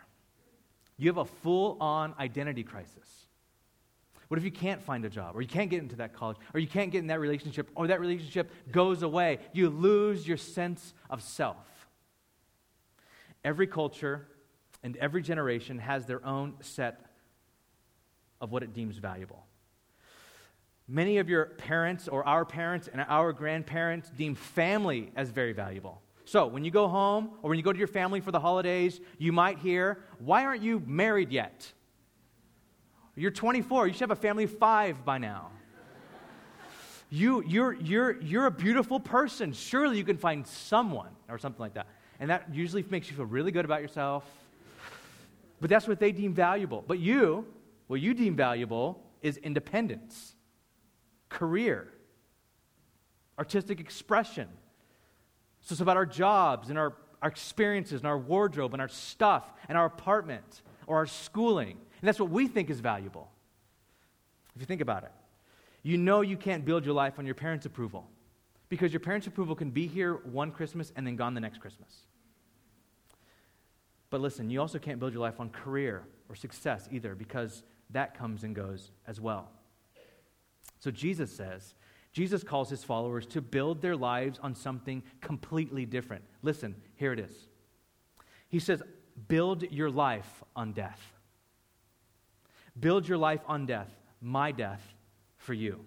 You 1.03 1.09
have 1.09 1.17
a 1.17 1.25
full 1.25 1.75
on 1.81 2.13
identity 2.17 2.63
crisis. 2.63 3.27
What 4.29 4.37
if 4.37 4.45
you 4.45 4.51
can't 4.51 4.81
find 4.81 5.03
a 5.03 5.09
job, 5.09 5.35
or 5.35 5.41
you 5.41 5.49
can't 5.49 5.69
get 5.69 5.81
into 5.81 5.97
that 5.97 6.13
college, 6.13 6.37
or 6.53 6.61
you 6.61 6.67
can't 6.67 6.91
get 6.91 6.99
in 6.99 7.07
that 7.07 7.19
relationship, 7.19 7.69
or 7.75 7.87
that 7.87 7.99
relationship 7.99 8.49
goes 8.71 9.03
away? 9.03 9.39
You 9.51 9.69
lose 9.69 10.25
your 10.25 10.37
sense 10.37 10.93
of 11.09 11.21
self. 11.21 11.57
Every 13.43 13.67
culture 13.67 14.29
and 14.81 14.95
every 14.95 15.21
generation 15.21 15.77
has 15.77 16.05
their 16.05 16.25
own 16.25 16.53
set 16.61 17.05
of 18.39 18.53
what 18.53 18.63
it 18.63 18.73
deems 18.73 18.97
valuable. 18.97 19.45
Many 20.87 21.17
of 21.17 21.27
your 21.27 21.45
parents, 21.45 22.07
or 22.07 22.25
our 22.25 22.45
parents 22.45 22.87
and 22.87 23.05
our 23.09 23.33
grandparents, 23.33 24.09
deem 24.09 24.35
family 24.35 25.11
as 25.17 25.31
very 25.31 25.51
valuable. 25.51 26.01
So, 26.25 26.47
when 26.47 26.63
you 26.63 26.71
go 26.71 26.87
home 26.87 27.31
or 27.41 27.49
when 27.49 27.59
you 27.59 27.63
go 27.63 27.73
to 27.73 27.77
your 27.77 27.87
family 27.87 28.21
for 28.21 28.31
the 28.31 28.39
holidays, 28.39 28.99
you 29.17 29.31
might 29.31 29.59
hear, 29.59 30.03
Why 30.19 30.45
aren't 30.45 30.61
you 30.61 30.81
married 30.85 31.31
yet? 31.31 31.71
You're 33.15 33.31
24, 33.31 33.87
you 33.87 33.93
should 33.93 34.01
have 34.01 34.11
a 34.11 34.15
family 34.15 34.45
of 34.45 34.57
five 34.57 35.05
by 35.05 35.17
now. 35.17 35.51
You, 37.09 37.43
you're, 37.45 37.73
you're, 37.73 38.19
you're 38.21 38.47
a 38.47 38.51
beautiful 38.51 38.99
person. 38.99 39.53
Surely 39.53 39.99
you 39.99 40.03
can 40.03 40.17
find 40.17 40.47
someone, 40.47 41.11
or 41.29 41.37
something 41.37 41.61
like 41.61 41.75
that. 41.75 41.85
And 42.19 42.31
that 42.31 42.51
usually 42.51 42.83
makes 42.89 43.07
you 43.07 43.15
feel 43.15 43.25
really 43.25 43.51
good 43.51 43.65
about 43.65 43.83
yourself. 43.83 44.23
But 45.61 45.69
that's 45.69 45.87
what 45.87 45.99
they 45.99 46.11
deem 46.11 46.33
valuable. 46.33 46.83
But 46.87 46.97
you, 46.97 47.45
what 47.85 48.01
you 48.01 48.15
deem 48.15 48.35
valuable 48.35 48.99
is 49.21 49.37
independence, 49.37 50.33
career, 51.29 51.93
artistic 53.37 53.79
expression 53.79 54.47
so 55.63 55.73
it's 55.73 55.81
about 55.81 55.97
our 55.97 56.05
jobs 56.05 56.69
and 56.69 56.77
our, 56.77 56.93
our 57.21 57.29
experiences 57.29 58.01
and 58.01 58.07
our 58.07 58.17
wardrobe 58.17 58.73
and 58.73 58.81
our 58.81 58.89
stuff 58.89 59.51
and 59.69 59.77
our 59.77 59.85
apartment 59.85 60.61
or 60.87 60.97
our 60.97 61.07
schooling. 61.07 61.77
And 62.01 62.07
that's 62.07 62.19
what 62.19 62.29
we 62.29 62.47
think 62.47 62.69
is 62.69 62.81
valuable. 62.81 63.31
If 64.55 64.61
you 64.61 64.65
think 64.65 64.81
about 64.81 65.03
it, 65.03 65.11
you 65.81 65.97
know 65.97 66.21
you 66.21 66.37
can't 66.37 66.65
build 66.65 66.85
your 66.85 66.93
life 66.93 67.17
on 67.17 67.25
your 67.25 67.35
parents' 67.35 67.65
approval 67.65 68.07
because 68.67 68.91
your 68.91 68.99
parents' 68.99 69.25
approval 69.25 69.55
can 69.55 69.69
be 69.69 69.87
here 69.87 70.15
one 70.15 70.51
Christmas 70.51 70.91
and 70.95 71.07
then 71.07 71.15
gone 71.15 71.33
the 71.33 71.41
next 71.41 71.59
Christmas. 71.59 72.07
But 74.09 74.21
listen, 74.21 74.49
you 74.49 74.59
also 74.59 74.77
can't 74.77 74.99
build 74.99 75.13
your 75.13 75.21
life 75.21 75.39
on 75.39 75.49
career 75.49 76.03
or 76.29 76.35
success 76.35 76.87
either 76.91 77.15
because 77.15 77.63
that 77.89 78.17
comes 78.17 78.43
and 78.43 78.53
goes 78.53 78.91
as 79.07 79.19
well. 79.19 79.49
So 80.79 80.91
Jesus 80.91 81.31
says, 81.31 81.73
Jesus 82.13 82.43
calls 82.43 82.69
his 82.69 82.83
followers 82.83 83.25
to 83.27 83.41
build 83.41 83.81
their 83.81 83.95
lives 83.95 84.39
on 84.41 84.53
something 84.53 85.01
completely 85.19 85.85
different. 85.85 86.23
Listen, 86.43 86.75
here 86.95 87.11
it 87.11 87.19
is. 87.19 87.33
He 88.47 88.59
says, 88.59 88.81
Build 89.27 89.63
your 89.71 89.89
life 89.89 90.43
on 90.55 90.73
death. 90.73 91.01
Build 92.79 93.07
your 93.07 93.17
life 93.17 93.41
on 93.47 93.65
death, 93.65 93.89
my 94.21 94.51
death 94.51 94.81
for 95.37 95.53
you. 95.53 95.85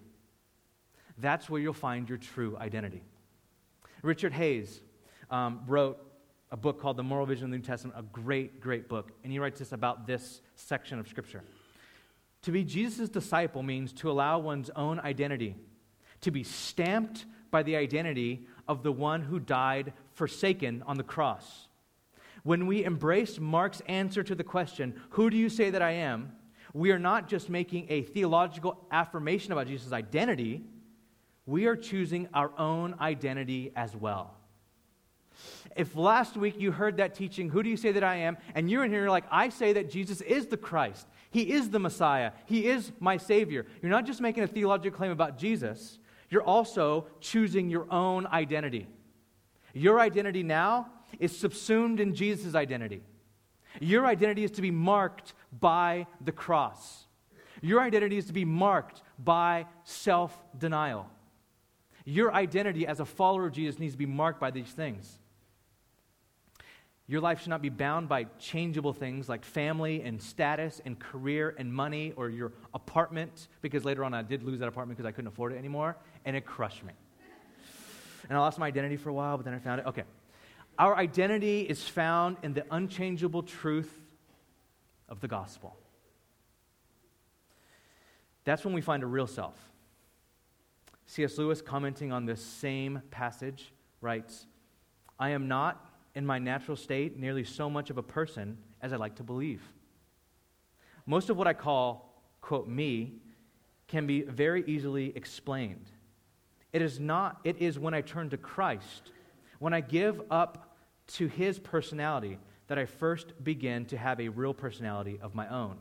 That's 1.17 1.49
where 1.49 1.59
you'll 1.59 1.73
find 1.73 2.07
your 2.07 2.17
true 2.17 2.57
identity. 2.57 3.03
Richard 4.01 4.31
Hays 4.31 4.81
um, 5.29 5.61
wrote 5.67 5.97
a 6.51 6.57
book 6.57 6.79
called 6.79 6.95
The 6.95 7.03
Moral 7.03 7.25
Vision 7.25 7.45
of 7.45 7.51
the 7.51 7.57
New 7.57 7.63
Testament, 7.63 7.97
a 7.99 8.03
great, 8.03 8.61
great 8.61 8.87
book. 8.87 9.11
And 9.23 9.31
he 9.31 9.39
writes 9.39 9.59
this 9.59 9.73
about 9.73 10.07
this 10.07 10.41
section 10.55 10.99
of 10.99 11.07
Scripture. 11.07 11.43
To 12.43 12.51
be 12.51 12.63
Jesus' 12.63 13.09
disciple 13.09 13.63
means 13.63 13.91
to 13.93 14.09
allow 14.09 14.39
one's 14.39 14.69
own 14.75 14.99
identity 15.01 15.55
to 16.21 16.31
be 16.31 16.43
stamped 16.43 17.25
by 17.51 17.63
the 17.63 17.75
identity 17.75 18.45
of 18.67 18.83
the 18.83 18.91
one 18.91 19.21
who 19.21 19.39
died 19.39 19.93
forsaken 20.13 20.83
on 20.85 20.97
the 20.97 21.03
cross. 21.03 21.67
When 22.43 22.67
we 22.67 22.83
embrace 22.83 23.39
Mark's 23.39 23.81
answer 23.87 24.23
to 24.23 24.35
the 24.35 24.43
question, 24.43 24.99
Who 25.11 25.29
do 25.29 25.37
you 25.37 25.49
say 25.49 25.69
that 25.69 25.81
I 25.81 25.91
am? 25.91 26.33
we 26.73 26.91
are 26.91 26.99
not 26.99 27.27
just 27.27 27.49
making 27.49 27.87
a 27.89 28.03
theological 28.03 28.85
affirmation 28.91 29.51
about 29.51 29.67
Jesus' 29.67 29.93
identity, 29.93 30.63
we 31.45 31.65
are 31.65 31.75
choosing 31.75 32.27
our 32.33 32.51
own 32.57 32.93
identity 32.99 33.71
as 33.75 33.95
well. 33.95 34.35
If 35.75 35.95
last 35.95 36.35
week 36.35 36.55
you 36.59 36.71
heard 36.71 36.97
that 36.97 37.15
teaching, 37.15 37.49
Who 37.49 37.63
do 37.63 37.69
you 37.69 37.77
say 37.77 37.91
that 37.93 38.03
I 38.03 38.15
am? 38.15 38.37
and 38.55 38.69
you're 38.69 38.83
in 38.83 38.91
here, 38.91 39.01
you're 39.01 39.09
like, 39.09 39.25
I 39.31 39.49
say 39.49 39.73
that 39.73 39.89
Jesus 39.89 40.21
is 40.21 40.47
the 40.47 40.57
Christ, 40.57 41.07
He 41.31 41.51
is 41.51 41.69
the 41.69 41.79
Messiah, 41.79 42.31
He 42.45 42.67
is 42.67 42.91
my 42.99 43.17
Savior. 43.17 43.65
You're 43.81 43.91
not 43.91 44.05
just 44.05 44.21
making 44.21 44.43
a 44.43 44.47
theological 44.47 44.97
claim 44.97 45.11
about 45.11 45.37
Jesus, 45.37 45.99
you're 46.29 46.43
also 46.43 47.07
choosing 47.19 47.69
your 47.69 47.91
own 47.91 48.27
identity. 48.27 48.87
Your 49.73 49.99
identity 49.99 50.43
now 50.43 50.87
is 51.19 51.37
subsumed 51.37 51.99
in 51.99 52.13
Jesus' 52.13 52.55
identity. 52.55 53.01
Your 53.79 54.05
identity 54.05 54.43
is 54.43 54.51
to 54.51 54.61
be 54.61 54.71
marked 54.71 55.33
by 55.59 56.07
the 56.23 56.31
cross. 56.31 57.05
Your 57.61 57.81
identity 57.81 58.17
is 58.17 58.25
to 58.25 58.33
be 58.33 58.45
marked 58.45 59.01
by 59.19 59.65
self 59.83 60.37
denial. 60.57 61.09
Your 62.05 62.33
identity 62.33 62.87
as 62.87 62.99
a 62.99 63.05
follower 63.05 63.47
of 63.47 63.53
Jesus 63.53 63.79
needs 63.79 63.93
to 63.93 63.97
be 63.97 64.05
marked 64.05 64.39
by 64.39 64.51
these 64.51 64.69
things. 64.69 65.19
Your 67.09 67.21
life 67.21 67.39
should 67.41 67.49
not 67.49 67.61
be 67.61 67.69
bound 67.69 68.09
by 68.09 68.25
changeable 68.37 68.91
things 68.91 69.29
like 69.29 69.45
family 69.45 70.01
and 70.03 70.21
status 70.21 70.81
and 70.83 70.99
career 70.99 71.55
and 71.57 71.73
money 71.73 72.13
or 72.17 72.29
your 72.29 72.51
apartment, 72.73 73.47
because 73.61 73.85
later 73.85 74.03
on 74.03 74.13
I 74.13 74.23
did 74.23 74.43
lose 74.43 74.59
that 74.59 74.67
apartment 74.67 74.97
because 74.97 75.07
I 75.07 75.13
couldn't 75.13 75.29
afford 75.29 75.53
it 75.53 75.57
anymore, 75.57 75.95
and 76.27 76.35
it 76.35 76.45
crushed 76.45 76.83
me. 76.83 76.91
And 78.27 78.37
I 78.37 78.41
lost 78.41 78.59
my 78.59 78.67
identity 78.67 78.97
for 78.97 79.09
a 79.09 79.13
while, 79.13 79.37
but 79.37 79.45
then 79.45 79.53
I 79.53 79.59
found 79.59 79.79
it. 79.79 79.87
Okay. 79.87 80.03
Our 80.77 80.95
identity 80.95 81.61
is 81.61 81.87
found 81.87 82.35
in 82.43 82.53
the 82.53 82.65
unchangeable 82.69 83.43
truth 83.43 83.91
of 85.07 85.21
the 85.21 85.27
gospel. 85.29 85.77
That's 88.43 88.65
when 88.65 88.73
we 88.73 88.81
find 88.81 89.03
a 89.03 89.07
real 89.07 89.25
self. 89.25 89.55
C.S. 91.05 91.37
Lewis, 91.37 91.61
commenting 91.61 92.11
on 92.11 92.25
this 92.25 92.43
same 92.43 93.01
passage, 93.09 93.71
writes 94.01 94.45
I 95.17 95.29
am 95.29 95.47
not 95.47 95.89
in 96.13 96.25
my 96.25 96.39
natural 96.39 96.75
state 96.75 97.17
nearly 97.17 97.45
so 97.45 97.69
much 97.69 97.89
of 97.89 97.97
a 97.97 98.03
person 98.03 98.57
as 98.81 98.91
I 98.91 98.97
like 98.97 99.15
to 99.15 99.23
believe. 99.23 99.61
Most 101.05 101.29
of 101.29 101.37
what 101.37 101.47
I 101.47 101.53
call, 101.53 102.21
quote, 102.41 102.67
me, 102.67 103.13
can 103.87 104.05
be 104.05 104.23
very 104.23 104.65
easily 104.67 105.13
explained. 105.15 105.89
It 106.77 106.83
is 106.83 106.99
not, 106.99 107.39
it 107.43 107.57
is 107.57 107.79
when 107.79 107.95
I 107.95 108.01
turn 108.01 108.29
to 108.29 108.37
Christ, 108.37 109.09
when 109.57 109.73
I 109.73 109.81
give 109.81 110.21
up 110.29 110.75
to 111.13 111.25
his 111.25 111.57
personality 111.57 112.37
that 112.67 112.77
I 112.77 112.85
first 112.85 113.43
begin 113.43 113.85
to 113.85 113.97
have 113.97 114.19
a 114.19 114.29
real 114.29 114.53
personality 114.53 115.17
of 115.19 115.33
my 115.33 115.49
own. 115.49 115.77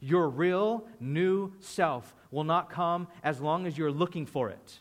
Your 0.00 0.30
real 0.30 0.88
new 1.00 1.52
self 1.60 2.14
will 2.30 2.44
not 2.44 2.70
come 2.70 3.08
as 3.22 3.42
long 3.42 3.66
as 3.66 3.76
you're 3.76 3.92
looking 3.92 4.24
for 4.24 4.48
it. 4.48 4.80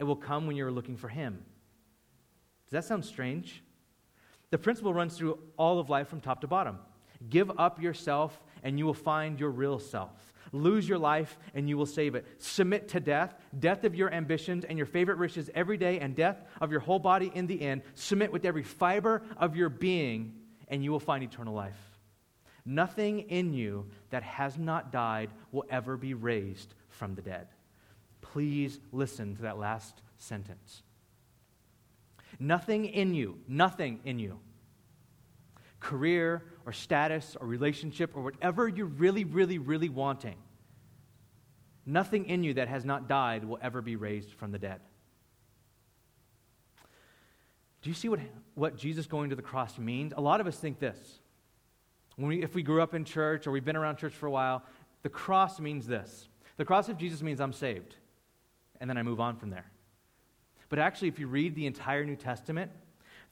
It 0.00 0.02
will 0.02 0.16
come 0.16 0.48
when 0.48 0.56
you're 0.56 0.72
looking 0.72 0.96
for 0.96 1.06
him. 1.06 1.44
Does 2.66 2.72
that 2.72 2.84
sound 2.84 3.04
strange? 3.04 3.62
The 4.50 4.58
principle 4.58 4.92
runs 4.92 5.16
through 5.16 5.38
all 5.56 5.78
of 5.78 5.88
life 5.88 6.08
from 6.08 6.20
top 6.20 6.40
to 6.40 6.48
bottom. 6.48 6.80
Give 7.30 7.48
up 7.60 7.80
yourself, 7.80 8.42
and 8.64 8.76
you 8.76 8.86
will 8.86 8.92
find 8.92 9.38
your 9.38 9.50
real 9.50 9.78
self. 9.78 10.27
Lose 10.52 10.88
your 10.88 10.98
life, 10.98 11.38
and 11.54 11.68
you 11.68 11.76
will 11.76 11.86
save 11.86 12.14
it. 12.14 12.26
Submit 12.38 12.88
to 12.88 13.00
death, 13.00 13.34
death 13.58 13.84
of 13.84 13.94
your 13.94 14.12
ambitions 14.12 14.64
and 14.64 14.78
your 14.78 14.86
favorite 14.86 15.18
wishes 15.18 15.50
every 15.54 15.76
day, 15.76 15.98
and 16.00 16.14
death 16.14 16.42
of 16.60 16.70
your 16.70 16.80
whole 16.80 16.98
body 16.98 17.30
in 17.34 17.46
the 17.46 17.60
end. 17.60 17.82
Submit 17.94 18.32
with 18.32 18.44
every 18.44 18.62
fiber 18.62 19.22
of 19.36 19.56
your 19.56 19.68
being, 19.68 20.34
and 20.68 20.82
you 20.82 20.90
will 20.90 21.00
find 21.00 21.22
eternal 21.22 21.54
life. 21.54 21.78
Nothing 22.64 23.20
in 23.20 23.54
you 23.54 23.86
that 24.10 24.22
has 24.22 24.58
not 24.58 24.92
died 24.92 25.30
will 25.52 25.64
ever 25.70 25.96
be 25.96 26.14
raised 26.14 26.74
from 26.90 27.14
the 27.14 27.22
dead. 27.22 27.48
Please 28.20 28.78
listen 28.92 29.36
to 29.36 29.42
that 29.42 29.58
last 29.58 30.02
sentence. 30.18 30.82
Nothing 32.38 32.84
in 32.84 33.14
you, 33.14 33.38
nothing 33.48 34.00
in 34.04 34.18
you, 34.18 34.38
career 35.80 36.44
or 36.66 36.72
status 36.72 37.36
or 37.40 37.46
relationship 37.46 38.16
or 38.16 38.22
whatever 38.22 38.68
you're 38.68 38.86
really, 38.86 39.24
really, 39.24 39.58
really 39.58 39.88
wanting, 39.88 40.36
nothing 41.86 42.26
in 42.26 42.42
you 42.44 42.54
that 42.54 42.68
has 42.68 42.84
not 42.84 43.08
died 43.08 43.44
will 43.44 43.58
ever 43.62 43.80
be 43.80 43.96
raised 43.96 44.32
from 44.32 44.52
the 44.52 44.58
dead. 44.58 44.80
Do 47.82 47.90
you 47.90 47.94
see 47.94 48.08
what, 48.08 48.20
what 48.54 48.76
Jesus 48.76 49.06
going 49.06 49.30
to 49.30 49.36
the 49.36 49.42
cross 49.42 49.78
means? 49.78 50.12
A 50.16 50.20
lot 50.20 50.40
of 50.40 50.46
us 50.46 50.58
think 50.58 50.78
this. 50.78 50.98
When 52.16 52.28
we, 52.28 52.42
if 52.42 52.54
we 52.54 52.62
grew 52.62 52.82
up 52.82 52.94
in 52.94 53.04
church 53.04 53.46
or 53.46 53.52
we've 53.52 53.64
been 53.64 53.76
around 53.76 53.96
church 53.96 54.12
for 54.12 54.26
a 54.26 54.30
while, 54.30 54.64
the 55.02 55.08
cross 55.08 55.60
means 55.60 55.86
this. 55.86 56.28
The 56.56 56.64
cross 56.64 56.88
of 56.88 56.98
Jesus 56.98 57.22
means 57.22 57.40
I'm 57.40 57.52
saved, 57.52 57.94
and 58.80 58.90
then 58.90 58.98
I 58.98 59.04
move 59.04 59.20
on 59.20 59.36
from 59.36 59.50
there. 59.50 59.70
But 60.68 60.80
actually, 60.80 61.08
if 61.08 61.20
you 61.20 61.28
read 61.28 61.54
the 61.54 61.66
entire 61.66 62.04
New 62.04 62.16
Testament, 62.16 62.72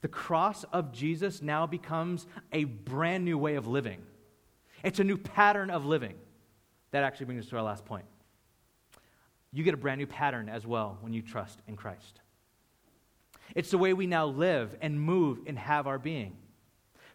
the 0.01 0.07
cross 0.07 0.63
of 0.65 0.91
Jesus 0.91 1.41
now 1.41 1.65
becomes 1.65 2.27
a 2.51 2.65
brand 2.65 3.25
new 3.25 3.37
way 3.37 3.55
of 3.55 3.67
living. 3.67 4.01
It's 4.83 4.99
a 4.99 5.03
new 5.03 5.17
pattern 5.17 5.69
of 5.69 5.85
living. 5.85 6.15
That 6.91 7.03
actually 7.03 7.27
brings 7.27 7.45
us 7.45 7.49
to 7.49 7.57
our 7.57 7.63
last 7.63 7.85
point. 7.85 8.05
You 9.51 9.63
get 9.63 9.73
a 9.73 9.77
brand 9.77 9.99
new 9.99 10.07
pattern 10.07 10.49
as 10.49 10.67
well 10.67 10.97
when 11.01 11.13
you 11.13 11.21
trust 11.21 11.59
in 11.67 11.75
Christ. 11.75 12.21
It's 13.55 13.71
the 13.71 13.77
way 13.77 13.93
we 13.93 14.07
now 14.07 14.27
live 14.27 14.75
and 14.81 15.01
move 15.01 15.39
and 15.47 15.57
have 15.57 15.87
our 15.87 15.97
being. 15.97 16.37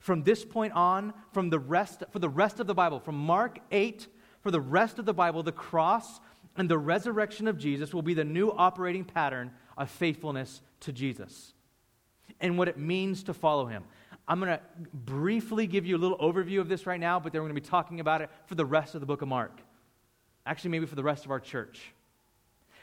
From 0.00 0.24
this 0.24 0.44
point 0.44 0.72
on, 0.72 1.14
from 1.32 1.50
the 1.50 1.60
rest, 1.60 2.02
for 2.10 2.18
the 2.18 2.28
rest 2.28 2.58
of 2.58 2.66
the 2.66 2.74
Bible, 2.74 2.98
from 2.98 3.16
Mark 3.16 3.60
8, 3.70 4.08
for 4.40 4.50
the 4.50 4.60
rest 4.60 4.98
of 4.98 5.04
the 5.04 5.14
Bible, 5.14 5.44
the 5.44 5.52
cross 5.52 6.20
and 6.56 6.68
the 6.68 6.78
resurrection 6.78 7.46
of 7.46 7.58
Jesus 7.58 7.94
will 7.94 8.02
be 8.02 8.14
the 8.14 8.24
new 8.24 8.50
operating 8.50 9.04
pattern 9.04 9.52
of 9.76 9.88
faithfulness 9.88 10.62
to 10.80 10.92
Jesus 10.92 11.54
and 12.40 12.58
what 12.58 12.68
it 12.68 12.78
means 12.78 13.22
to 13.24 13.34
follow 13.34 13.66
him. 13.66 13.84
I'm 14.28 14.38
going 14.40 14.52
to 14.52 14.60
briefly 14.92 15.66
give 15.66 15.84
you 15.84 15.96
a 15.96 15.98
little 15.98 16.18
overview 16.18 16.60
of 16.60 16.68
this 16.68 16.86
right 16.86 17.00
now, 17.00 17.18
but 17.18 17.32
then 17.32 17.42
we're 17.42 17.48
going 17.48 17.56
to 17.56 17.60
be 17.60 17.68
talking 17.68 18.00
about 18.00 18.22
it 18.22 18.30
for 18.46 18.54
the 18.54 18.64
rest 18.64 18.94
of 18.94 19.00
the 19.00 19.06
book 19.06 19.22
of 19.22 19.28
Mark. 19.28 19.60
Actually, 20.46 20.70
maybe 20.70 20.86
for 20.86 20.94
the 20.94 21.02
rest 21.02 21.24
of 21.24 21.30
our 21.30 21.40
church. 21.40 21.92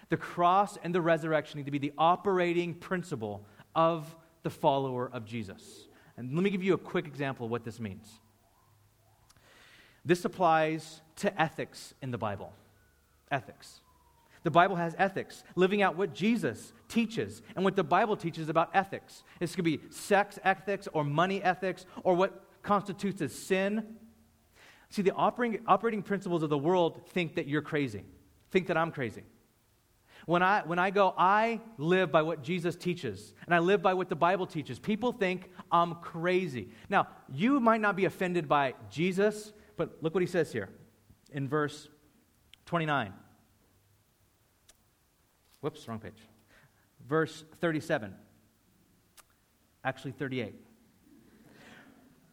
The 0.09 0.17
cross 0.17 0.77
and 0.83 0.93
the 0.93 1.01
resurrection 1.01 1.59
need 1.59 1.65
to 1.65 1.71
be 1.71 1.77
the 1.77 1.93
operating 1.97 2.73
principle 2.73 3.45
of 3.75 4.15
the 4.43 4.49
follower 4.49 5.09
of 5.11 5.25
Jesus. 5.25 5.87
And 6.17 6.33
let 6.33 6.43
me 6.43 6.49
give 6.49 6.63
you 6.63 6.73
a 6.73 6.77
quick 6.77 7.05
example 7.05 7.45
of 7.45 7.51
what 7.51 7.63
this 7.63 7.79
means. 7.79 8.07
This 10.03 10.25
applies 10.25 11.01
to 11.17 11.41
ethics 11.41 11.93
in 12.01 12.11
the 12.11 12.17
Bible. 12.17 12.53
Ethics. 13.31 13.81
The 14.43 14.51
Bible 14.51 14.77
has 14.77 14.95
ethics, 14.97 15.43
living 15.55 15.81
out 15.81 15.97
what 15.97 16.13
Jesus 16.13 16.71
teaches 16.87 17.41
and 17.55 17.65
what 17.65 17.75
the 17.75 17.83
Bible 17.83 18.15
teaches 18.15 18.47
about 18.49 18.69
ethics. 18.73 19.23
This 19.39 19.55
could 19.55 19.65
be 19.65 19.81
sex 19.89 20.39
ethics 20.43 20.87
or 20.93 21.03
money 21.03 21.43
ethics 21.43 21.85
or 22.03 22.15
what 22.15 22.43
constitutes 22.61 23.21
as 23.21 23.33
sin. 23.33 23.97
See, 24.89 25.01
the 25.01 25.13
operating, 25.13 25.61
operating 25.67 26.01
principles 26.01 26.41
of 26.41 26.49
the 26.49 26.57
world 26.57 27.07
think 27.09 27.35
that 27.35 27.47
you're 27.47 27.61
crazy, 27.61 28.03
think 28.51 28.67
that 28.67 28.77
I'm 28.77 28.91
crazy. 28.91 29.23
When 30.25 30.43
I, 30.43 30.61
when 30.65 30.79
I 30.79 30.89
go, 30.89 31.13
I 31.17 31.59
live 31.77 32.11
by 32.11 32.21
what 32.21 32.43
Jesus 32.43 32.75
teaches, 32.75 33.33
and 33.45 33.55
I 33.55 33.59
live 33.59 33.81
by 33.81 33.93
what 33.93 34.09
the 34.09 34.15
Bible 34.15 34.45
teaches. 34.45 34.77
People 34.77 35.11
think 35.11 35.49
I'm 35.71 35.95
crazy. 35.95 36.69
Now, 36.89 37.07
you 37.33 37.59
might 37.59 37.81
not 37.81 37.95
be 37.95 38.05
offended 38.05 38.47
by 38.47 38.75
Jesus, 38.89 39.53
but 39.75 39.97
look 40.01 40.13
what 40.13 40.21
he 40.21 40.27
says 40.27 40.51
here 40.51 40.69
in 41.31 41.47
verse 41.47 41.87
29. 42.65 43.13
Whoops, 45.61 45.87
wrong 45.87 45.99
page. 45.99 46.21
Verse 47.07 47.43
37. 47.59 48.13
Actually, 49.83 50.11
38. 50.11 50.55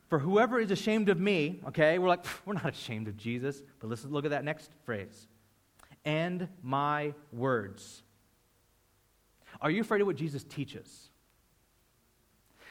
For 0.09 0.19
whoever 0.19 0.61
is 0.61 0.71
ashamed 0.71 1.09
of 1.09 1.19
me, 1.19 1.61
okay, 1.69 1.99
we're 1.99 2.09
like, 2.09 2.25
we're 2.45 2.55
not 2.55 2.71
ashamed 2.71 3.09
of 3.09 3.17
Jesus. 3.17 3.63
But 3.81 3.89
listen, 3.89 4.11
look 4.11 4.25
at 4.25 4.31
that 4.31 4.45
next 4.45 4.71
phrase. 4.85 5.27
And 6.05 6.49
my 6.63 7.15
words. 7.33 8.03
Are 9.61 9.71
you 9.71 9.81
afraid 9.81 10.01
of 10.01 10.07
what 10.07 10.17
Jesus 10.17 10.45
teaches? 10.45 11.11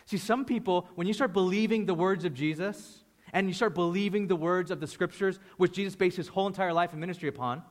See, 0.06 0.18
some 0.18 0.46
people, 0.46 0.88
when 0.96 1.08
you 1.08 1.14
start 1.14 1.34
believing 1.34 1.86
the 1.86 1.94
words 1.94 2.26
of 2.26 2.34
Jesus 2.34 3.04
and 3.34 3.48
you 3.48 3.54
start 3.54 3.74
believing 3.74 4.28
the 4.28 4.36
words 4.36 4.72
of 4.72 4.80
the 4.80 4.88
scriptures, 4.88 5.40
which 5.58 5.74
Jesus 5.74 5.96
based 5.96 6.16
his 6.16 6.28
whole 6.28 6.48
entire 6.48 6.72
life 6.72 6.92
and 6.92 7.02
ministry 7.02 7.28
upon, 7.28 7.64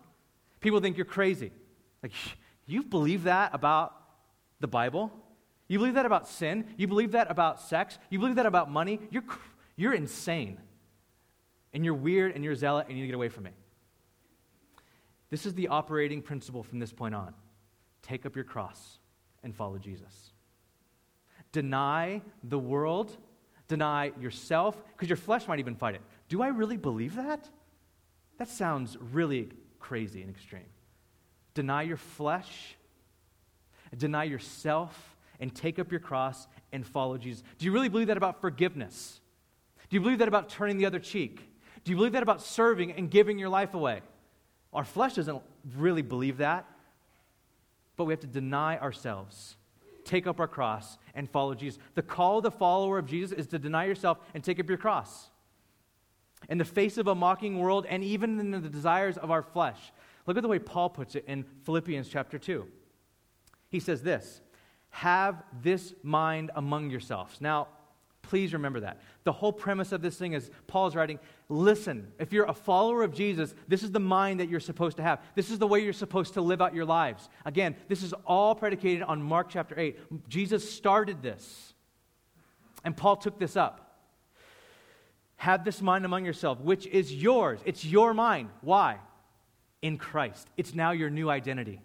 people 0.60 0.80
think 0.80 0.96
you're 0.96 1.06
crazy. 1.06 1.52
Like, 2.02 2.12
you 2.66 2.82
believe 2.82 3.24
that 3.24 3.50
about 3.54 3.94
the 4.60 4.68
Bible? 4.68 5.12
You 5.68 5.78
believe 5.78 5.94
that 5.94 6.06
about 6.06 6.28
sin? 6.28 6.66
You 6.76 6.86
believe 6.86 7.12
that 7.12 7.30
about 7.30 7.60
sex? 7.60 7.98
You 8.10 8.18
believe 8.18 8.36
that 8.36 8.46
about 8.46 8.70
money? 8.70 9.00
You're, 9.10 9.24
you're 9.76 9.94
insane. 9.94 10.58
And 11.72 11.84
you're 11.84 11.94
weird 11.94 12.32
and 12.34 12.44
you're 12.44 12.54
zealot 12.54 12.86
and 12.88 12.96
you 12.96 13.02
need 13.02 13.08
to 13.08 13.12
get 13.12 13.16
away 13.16 13.28
from 13.28 13.44
me. 13.44 13.50
This 15.30 15.46
is 15.46 15.54
the 15.54 15.68
operating 15.68 16.22
principle 16.22 16.62
from 16.62 16.78
this 16.78 16.92
point 16.92 17.14
on. 17.14 17.34
Take 18.02 18.26
up 18.26 18.36
your 18.36 18.44
cross 18.44 18.98
and 19.42 19.54
follow 19.54 19.78
Jesus. 19.78 20.32
Deny 21.50 22.22
the 22.42 22.58
world, 22.58 23.16
deny 23.68 24.12
yourself, 24.20 24.80
because 24.92 25.08
your 25.08 25.16
flesh 25.16 25.48
might 25.48 25.58
even 25.58 25.74
fight 25.74 25.94
it. 25.94 26.02
Do 26.28 26.42
I 26.42 26.48
really 26.48 26.76
believe 26.76 27.16
that? 27.16 27.48
That 28.38 28.48
sounds 28.48 28.96
really 29.00 29.50
crazy 29.78 30.20
and 30.20 30.30
extreme. 30.30 30.66
Deny 31.54 31.82
your 31.82 31.96
flesh, 31.96 32.76
deny 33.96 34.24
yourself, 34.24 35.16
and 35.40 35.54
take 35.54 35.78
up 35.78 35.90
your 35.90 36.00
cross 36.00 36.46
and 36.72 36.86
follow 36.86 37.16
Jesus. 37.16 37.42
Do 37.58 37.66
you 37.66 37.72
really 37.72 37.88
believe 37.88 38.08
that 38.08 38.16
about 38.16 38.40
forgiveness? 38.40 39.20
Do 39.88 39.96
you 39.96 40.00
believe 40.00 40.18
that 40.18 40.28
about 40.28 40.48
turning 40.48 40.78
the 40.78 40.86
other 40.86 40.98
cheek? 40.98 41.40
Do 41.84 41.92
you 41.92 41.96
believe 41.96 42.12
that 42.12 42.22
about 42.22 42.42
serving 42.42 42.92
and 42.92 43.10
giving 43.10 43.38
your 43.38 43.48
life 43.48 43.74
away? 43.74 44.00
Our 44.72 44.84
flesh 44.84 45.14
doesn't 45.14 45.42
really 45.76 46.02
believe 46.02 46.38
that, 46.38 46.66
but 47.96 48.04
we 48.04 48.12
have 48.12 48.20
to 48.20 48.26
deny 48.26 48.78
ourselves, 48.78 49.56
take 50.04 50.26
up 50.26 50.40
our 50.40 50.48
cross, 50.48 50.98
and 51.14 51.30
follow 51.30 51.54
Jesus. 51.54 51.78
The 51.94 52.02
call 52.02 52.38
of 52.38 52.42
the 52.42 52.50
follower 52.50 52.98
of 52.98 53.06
Jesus 53.06 53.38
is 53.38 53.46
to 53.48 53.58
deny 53.58 53.84
yourself 53.84 54.18
and 54.34 54.42
take 54.42 54.58
up 54.58 54.68
your 54.68 54.78
cross. 54.78 55.28
In 56.48 56.58
the 56.58 56.64
face 56.64 56.98
of 56.98 57.06
a 57.06 57.14
mocking 57.14 57.58
world 57.58 57.86
and 57.88 58.02
even 58.02 58.40
in 58.40 58.50
the 58.50 58.68
desires 58.68 59.16
of 59.16 59.30
our 59.30 59.42
flesh, 59.42 59.92
Look 60.26 60.36
at 60.36 60.42
the 60.42 60.48
way 60.48 60.58
Paul 60.58 60.90
puts 60.90 61.14
it 61.14 61.24
in 61.26 61.44
Philippians 61.64 62.08
chapter 62.08 62.38
2. 62.38 62.66
He 63.68 63.80
says 63.80 64.02
this 64.02 64.40
Have 64.90 65.42
this 65.62 65.94
mind 66.02 66.50
among 66.54 66.90
yourselves. 66.90 67.40
Now, 67.40 67.68
please 68.22 68.52
remember 68.52 68.80
that. 68.80 69.00
The 69.24 69.32
whole 69.32 69.52
premise 69.52 69.92
of 69.92 70.00
this 70.00 70.16
thing 70.16 70.32
is 70.32 70.50
Paul's 70.66 70.94
writing 70.94 71.18
listen, 71.48 72.10
if 72.18 72.32
you're 72.32 72.46
a 72.46 72.54
follower 72.54 73.02
of 73.02 73.12
Jesus, 73.12 73.54
this 73.68 73.82
is 73.82 73.92
the 73.92 74.00
mind 74.00 74.40
that 74.40 74.48
you're 74.48 74.60
supposed 74.60 74.96
to 74.96 75.02
have. 75.02 75.20
This 75.34 75.50
is 75.50 75.58
the 75.58 75.66
way 75.66 75.80
you're 75.80 75.92
supposed 75.92 76.34
to 76.34 76.40
live 76.40 76.62
out 76.62 76.74
your 76.74 76.86
lives. 76.86 77.28
Again, 77.44 77.76
this 77.88 78.02
is 78.02 78.14
all 78.26 78.54
predicated 78.54 79.02
on 79.02 79.22
Mark 79.22 79.50
chapter 79.50 79.78
8. 79.78 80.28
Jesus 80.28 80.68
started 80.72 81.22
this, 81.22 81.74
and 82.82 82.96
Paul 82.96 83.16
took 83.16 83.38
this 83.38 83.56
up. 83.56 83.98
Have 85.36 85.64
this 85.64 85.82
mind 85.82 86.06
among 86.06 86.24
yourself, 86.24 86.60
which 86.60 86.86
is 86.86 87.12
yours. 87.12 87.60
It's 87.66 87.84
your 87.84 88.14
mind. 88.14 88.48
Why? 88.62 88.98
In 89.84 89.98
Christ. 89.98 90.48
It's 90.56 90.74
now 90.74 90.92
your 90.92 91.10
new 91.10 91.28
identity. 91.28 91.78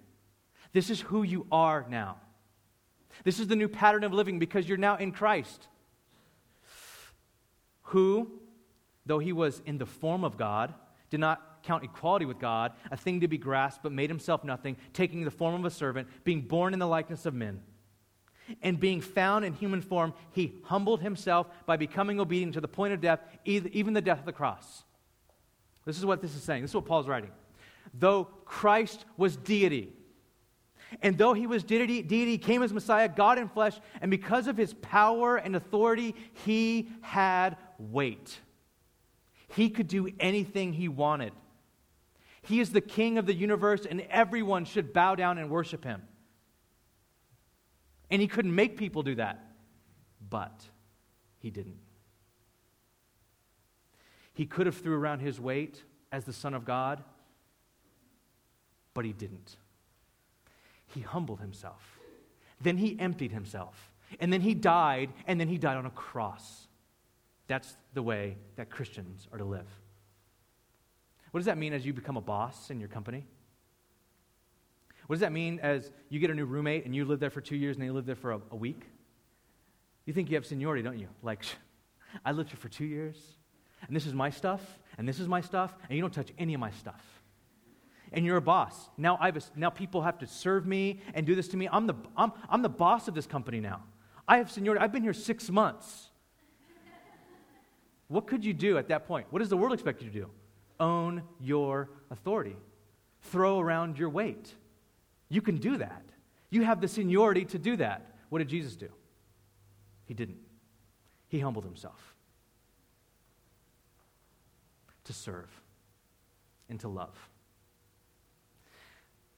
This 0.71 0.89
is 0.89 1.01
who 1.01 1.23
you 1.23 1.45
are 1.51 1.85
now. 1.89 2.15
This 3.25 3.41
is 3.41 3.47
the 3.47 3.57
new 3.57 3.67
pattern 3.67 4.05
of 4.05 4.13
living 4.13 4.39
because 4.39 4.69
you're 4.69 4.77
now 4.77 4.95
in 4.95 5.11
Christ. 5.11 5.67
Who, 7.81 8.31
though 9.05 9.19
he 9.19 9.33
was 9.33 9.61
in 9.65 9.77
the 9.77 9.85
form 9.85 10.23
of 10.23 10.37
God, 10.37 10.73
did 11.09 11.19
not 11.19 11.61
count 11.63 11.83
equality 11.83 12.23
with 12.23 12.39
God 12.39 12.71
a 12.89 12.95
thing 12.95 13.19
to 13.19 13.27
be 13.27 13.37
grasped, 13.37 13.83
but 13.83 13.91
made 13.91 14.09
himself 14.09 14.45
nothing, 14.45 14.77
taking 14.93 15.25
the 15.25 15.31
form 15.31 15.55
of 15.55 15.65
a 15.65 15.69
servant, 15.69 16.07
being 16.23 16.39
born 16.39 16.71
in 16.71 16.79
the 16.79 16.87
likeness 16.87 17.25
of 17.25 17.33
men. 17.33 17.59
And 18.61 18.79
being 18.79 19.01
found 19.01 19.43
in 19.43 19.53
human 19.53 19.81
form, 19.81 20.13
he 20.31 20.55
humbled 20.63 21.01
himself 21.01 21.47
by 21.65 21.75
becoming 21.75 22.21
obedient 22.21 22.53
to 22.53 22.61
the 22.61 22.69
point 22.69 22.93
of 22.93 23.01
death, 23.01 23.19
even 23.43 23.93
the 23.93 24.01
death 24.01 24.19
of 24.19 24.25
the 24.25 24.31
cross. 24.31 24.85
This 25.85 25.97
is 25.97 26.05
what 26.05 26.21
this 26.21 26.33
is 26.33 26.43
saying. 26.43 26.61
This 26.61 26.71
is 26.71 26.75
what 26.75 26.85
Paul's 26.85 27.09
writing. 27.09 27.31
Though 27.93 28.25
Christ 28.45 29.05
was 29.17 29.35
deity, 29.35 29.93
and 31.01 31.17
though 31.17 31.33
he 31.33 31.47
was 31.47 31.63
deity, 31.63 32.01
deity, 32.01 32.37
came 32.37 32.63
as 32.63 32.73
Messiah, 32.73 33.07
God 33.07 33.37
in 33.37 33.47
flesh, 33.47 33.79
and 34.01 34.09
because 34.09 34.47
of 34.47 34.57
his 34.57 34.73
power 34.75 35.37
and 35.37 35.55
authority, 35.55 36.15
he 36.45 36.89
had 37.01 37.57
weight. 37.77 38.39
He 39.49 39.69
could 39.69 39.87
do 39.87 40.09
anything 40.19 40.73
he 40.73 40.87
wanted. 40.87 41.33
He 42.41 42.59
is 42.59 42.71
the 42.71 42.81
king 42.81 43.17
of 43.17 43.25
the 43.25 43.33
universe, 43.33 43.85
and 43.85 44.01
everyone 44.09 44.65
should 44.65 44.93
bow 44.93 45.15
down 45.15 45.37
and 45.37 45.49
worship 45.49 45.83
him. 45.83 46.01
And 48.09 48.21
he 48.21 48.27
couldn't 48.27 48.53
make 48.53 48.77
people 48.77 49.03
do 49.03 49.15
that, 49.15 49.39
but 50.29 50.63
he 51.37 51.51
didn't. 51.51 51.77
He 54.33 54.45
could 54.45 54.65
have 54.65 54.77
threw 54.77 54.95
around 54.95 55.19
his 55.19 55.39
weight 55.39 55.83
as 56.11 56.23
the 56.23 56.33
Son 56.33 56.53
of 56.53 56.65
God, 56.65 57.03
but 58.99 59.05
he 59.05 59.13
didn't. 59.13 59.55
He 60.87 60.99
humbled 60.99 61.39
himself. 61.39 62.01
Then 62.59 62.75
he 62.75 62.99
emptied 62.99 63.31
himself. 63.31 63.93
And 64.19 64.33
then 64.33 64.41
he 64.41 64.53
died, 64.53 65.13
and 65.25 65.39
then 65.39 65.47
he 65.47 65.57
died 65.57 65.77
on 65.77 65.85
a 65.85 65.89
cross. 65.89 66.67
That's 67.47 67.77
the 67.93 68.03
way 68.03 68.35
that 68.57 68.69
Christians 68.69 69.25
are 69.31 69.37
to 69.37 69.45
live. 69.45 69.67
What 71.31 71.39
does 71.39 71.45
that 71.45 71.57
mean 71.57 71.71
as 71.71 71.85
you 71.85 71.93
become 71.93 72.17
a 72.17 72.21
boss 72.21 72.71
in 72.71 72.81
your 72.81 72.89
company? 72.89 73.23
What 75.07 75.15
does 75.15 75.21
that 75.21 75.31
mean 75.31 75.61
as 75.61 75.91
you 76.09 76.19
get 76.19 76.29
a 76.29 76.35
new 76.35 76.43
roommate 76.43 76.83
and 76.83 76.93
you 76.93 77.05
live 77.05 77.21
there 77.21 77.29
for 77.29 77.39
two 77.39 77.55
years 77.55 77.77
and 77.77 77.85
they 77.85 77.91
live 77.91 78.05
there 78.05 78.15
for 78.15 78.33
a, 78.33 78.41
a 78.51 78.55
week? 78.57 78.81
You 80.05 80.11
think 80.11 80.29
you 80.29 80.35
have 80.35 80.45
seniority, 80.45 80.83
don't 80.83 80.99
you? 80.99 81.07
Like, 81.23 81.45
I 82.25 82.33
lived 82.33 82.49
here 82.49 82.59
for 82.59 82.67
two 82.67 82.83
years, 82.83 83.15
and 83.87 83.95
this 83.95 84.05
is 84.05 84.13
my 84.13 84.29
stuff, 84.29 84.77
and 84.97 85.07
this 85.07 85.21
is 85.21 85.29
my 85.29 85.39
stuff, 85.39 85.73
and 85.87 85.95
you 85.95 86.01
don't 86.01 86.13
touch 86.13 86.33
any 86.37 86.53
of 86.53 86.59
my 86.59 86.71
stuff. 86.71 87.18
And 88.11 88.25
you're 88.25 88.37
a 88.37 88.41
boss. 88.41 88.89
Now, 88.97 89.17
I've, 89.21 89.37
now 89.55 89.69
people 89.69 90.01
have 90.01 90.17
to 90.19 90.27
serve 90.27 90.65
me 90.65 91.01
and 91.13 91.25
do 91.25 91.35
this 91.35 91.47
to 91.49 91.57
me. 91.57 91.69
I'm 91.71 91.87
the, 91.87 91.95
I'm, 92.17 92.31
I'm 92.49 92.61
the 92.61 92.69
boss 92.69 93.07
of 93.07 93.13
this 93.13 93.27
company 93.27 93.59
now. 93.59 93.83
I 94.27 94.37
have 94.37 94.51
seniority. 94.51 94.83
I've 94.83 94.91
been 94.91 95.03
here 95.03 95.13
six 95.13 95.49
months. 95.49 96.09
What 98.07 98.25
could 98.25 98.43
you 98.43 98.53
do 98.53 98.77
at 98.77 98.87
that 98.87 99.07
point? 99.07 99.27
What 99.29 99.39
does 99.39 99.49
the 99.49 99.57
world 99.57 99.73
expect 99.73 100.01
you 100.01 100.09
to 100.09 100.13
do? 100.13 100.29
Own 100.79 101.21
your 101.39 101.89
authority, 102.09 102.55
throw 103.21 103.59
around 103.59 103.99
your 103.99 104.09
weight. 104.09 104.53
You 105.29 105.41
can 105.41 105.57
do 105.57 105.77
that. 105.77 106.03
You 106.49 106.63
have 106.63 106.81
the 106.81 106.87
seniority 106.87 107.45
to 107.45 107.59
do 107.59 107.77
that. 107.77 108.15
What 108.29 108.39
did 108.39 108.47
Jesus 108.47 108.75
do? 108.75 108.89
He 110.05 110.15
didn't. 110.15 110.39
He 111.27 111.39
humbled 111.39 111.65
himself 111.65 112.15
to 115.03 115.13
serve 115.13 115.49
and 116.69 116.79
to 116.79 116.87
love. 116.87 117.15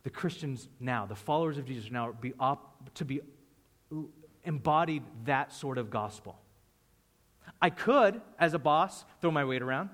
The 0.04 0.10
Christians 0.10 0.68
now, 0.80 1.06
the 1.06 1.16
followers 1.16 1.58
of 1.58 1.66
Jesus 1.66 1.92
now, 1.92 2.12
be 2.12 2.34
op- 2.40 2.94
to 2.96 3.06
be 3.06 3.22
embodied 4.44 5.04
that 5.26 5.54
sort 5.54 5.78
of 5.78 5.90
gospel. 5.90 6.40
I 7.62 7.70
could, 7.70 8.22
as 8.40 8.54
a 8.54 8.60
boss, 8.60 9.06
throw 9.20 9.32
my 9.32 9.46
weight 9.46 9.62
around. 9.62 9.90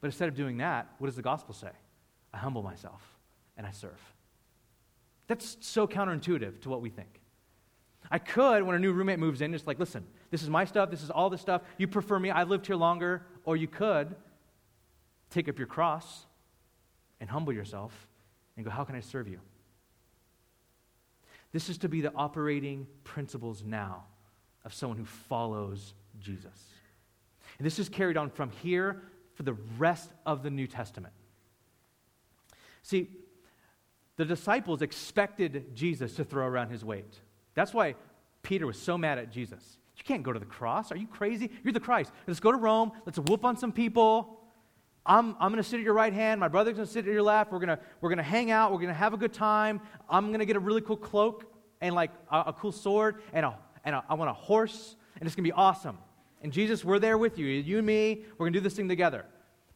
But 0.00 0.08
instead 0.08 0.28
of 0.28 0.34
doing 0.34 0.58
that, 0.58 0.88
what 0.98 1.06
does 1.06 1.16
the 1.16 1.22
gospel 1.22 1.54
say? 1.54 1.70
I 2.32 2.38
humble 2.38 2.62
myself 2.62 3.02
and 3.56 3.66
I 3.66 3.70
serve. 3.70 4.00
That's 5.26 5.56
so 5.60 5.86
counterintuitive 5.86 6.60
to 6.62 6.68
what 6.68 6.80
we 6.80 6.90
think. 6.90 7.20
I 8.10 8.18
could, 8.18 8.62
when 8.62 8.76
a 8.76 8.78
new 8.78 8.92
roommate 8.92 9.18
moves 9.18 9.40
in, 9.40 9.52
just 9.52 9.66
like, 9.66 9.80
listen, 9.80 10.06
this 10.30 10.42
is 10.42 10.48
my 10.48 10.64
stuff, 10.64 10.90
this 10.90 11.02
is 11.02 11.10
all 11.10 11.28
the 11.28 11.38
stuff. 11.38 11.62
You 11.76 11.88
prefer 11.88 12.18
me, 12.18 12.30
I 12.30 12.44
lived 12.44 12.66
here 12.66 12.76
longer. 12.76 13.26
Or 13.44 13.56
you 13.56 13.66
could 13.66 14.14
take 15.30 15.48
up 15.48 15.58
your 15.58 15.66
cross 15.66 16.26
and 17.20 17.28
humble 17.28 17.52
yourself 17.52 17.92
and 18.56 18.64
go, 18.64 18.70
how 18.70 18.84
can 18.84 18.94
I 18.94 19.00
serve 19.00 19.28
you? 19.28 19.40
This 21.52 21.68
is 21.68 21.78
to 21.78 21.88
be 21.88 22.00
the 22.00 22.12
operating 22.14 22.86
principles 23.04 23.62
now 23.64 24.04
of 24.64 24.74
someone 24.74 24.98
who 24.98 25.04
follows 25.04 25.94
Jesus. 26.20 26.64
And 27.58 27.64
this 27.64 27.78
is 27.78 27.88
carried 27.88 28.16
on 28.16 28.30
from 28.30 28.50
here 28.50 29.02
for 29.34 29.42
the 29.42 29.54
rest 29.78 30.10
of 30.26 30.42
the 30.42 30.50
New 30.50 30.66
Testament. 30.66 31.14
See, 32.82 33.08
the 34.16 34.24
disciples 34.24 34.82
expected 34.82 35.74
Jesus 35.74 36.14
to 36.16 36.24
throw 36.24 36.46
around 36.46 36.70
his 36.70 36.84
weight. 36.84 37.20
That's 37.54 37.72
why 37.72 37.94
Peter 38.42 38.66
was 38.66 38.78
so 38.78 38.96
mad 38.96 39.18
at 39.18 39.30
Jesus. 39.30 39.78
You 39.96 40.04
can't 40.04 40.22
go 40.22 40.32
to 40.32 40.38
the 40.38 40.46
cross. 40.46 40.92
Are 40.92 40.96
you 40.96 41.06
crazy? 41.06 41.50
You're 41.62 41.72
the 41.72 41.80
Christ. 41.80 42.12
Let's 42.26 42.40
go 42.40 42.52
to 42.52 42.58
Rome. 42.58 42.92
Let's 43.04 43.18
whoop 43.18 43.44
on 43.44 43.56
some 43.56 43.72
people. 43.72 44.40
I'm, 45.06 45.36
I'm 45.40 45.52
going 45.52 45.62
to 45.62 45.68
sit 45.68 45.78
at 45.78 45.84
your 45.84 45.94
right 45.94 46.12
hand. 46.12 46.40
My 46.40 46.48
brother's 46.48 46.74
going 46.74 46.86
to 46.86 46.92
sit 46.92 47.06
at 47.06 47.12
your 47.12 47.22
left. 47.22 47.52
We're 47.52 47.60
going 47.60 47.78
we're 48.00 48.10
gonna 48.10 48.22
hang 48.22 48.50
out. 48.50 48.72
We're 48.72 48.78
going 48.78 48.88
to 48.88 48.94
have 48.94 49.14
a 49.14 49.16
good 49.16 49.32
time. 49.32 49.80
I'm 50.10 50.28
going 50.28 50.40
to 50.40 50.46
get 50.46 50.56
a 50.56 50.60
really 50.60 50.80
cool 50.80 50.96
cloak 50.96 51.44
and 51.80 51.94
like 51.94 52.10
a, 52.30 52.44
a 52.46 52.52
cool 52.52 52.72
sword 52.72 53.22
and, 53.32 53.46
a, 53.46 53.56
and 53.84 53.94
a, 53.94 54.04
I 54.08 54.14
want 54.14 54.30
a 54.30 54.34
horse, 54.34 54.96
and 55.18 55.26
it's 55.26 55.34
going 55.36 55.44
to 55.44 55.48
be 55.48 55.52
awesome. 55.52 55.98
And 56.42 56.52
Jesus, 56.52 56.84
we're 56.84 56.98
there 56.98 57.18
with 57.18 57.38
you. 57.38 57.46
You 57.46 57.78
and 57.78 57.86
me, 57.86 58.24
we're 58.32 58.46
going 58.46 58.52
to 58.52 58.58
do 58.58 58.62
this 58.62 58.74
thing 58.74 58.88
together. 58.88 59.24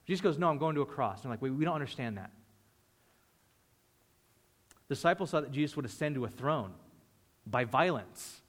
Jesus 0.07 0.23
goes, 0.23 0.39
No, 0.39 0.49
I'm 0.49 0.59
going 0.59 0.75
to 0.75 0.83
a 0.83 0.87
cross. 0.87 1.25
I'm 1.25 1.31
like, 1.31 1.43
Wait, 1.43 1.51
we 1.51 1.65
don't 1.65 1.75
understand 1.75 2.19
that. 2.19 2.31
Disciples 4.89 5.31
thought 5.31 5.45
that 5.45 5.53
Jesus 5.53 5.77
would 5.77 5.85
ascend 5.85 6.17
to 6.17 6.25
a 6.25 6.29
throne 6.29 6.73
by 7.47 7.65
violence, 7.65 8.41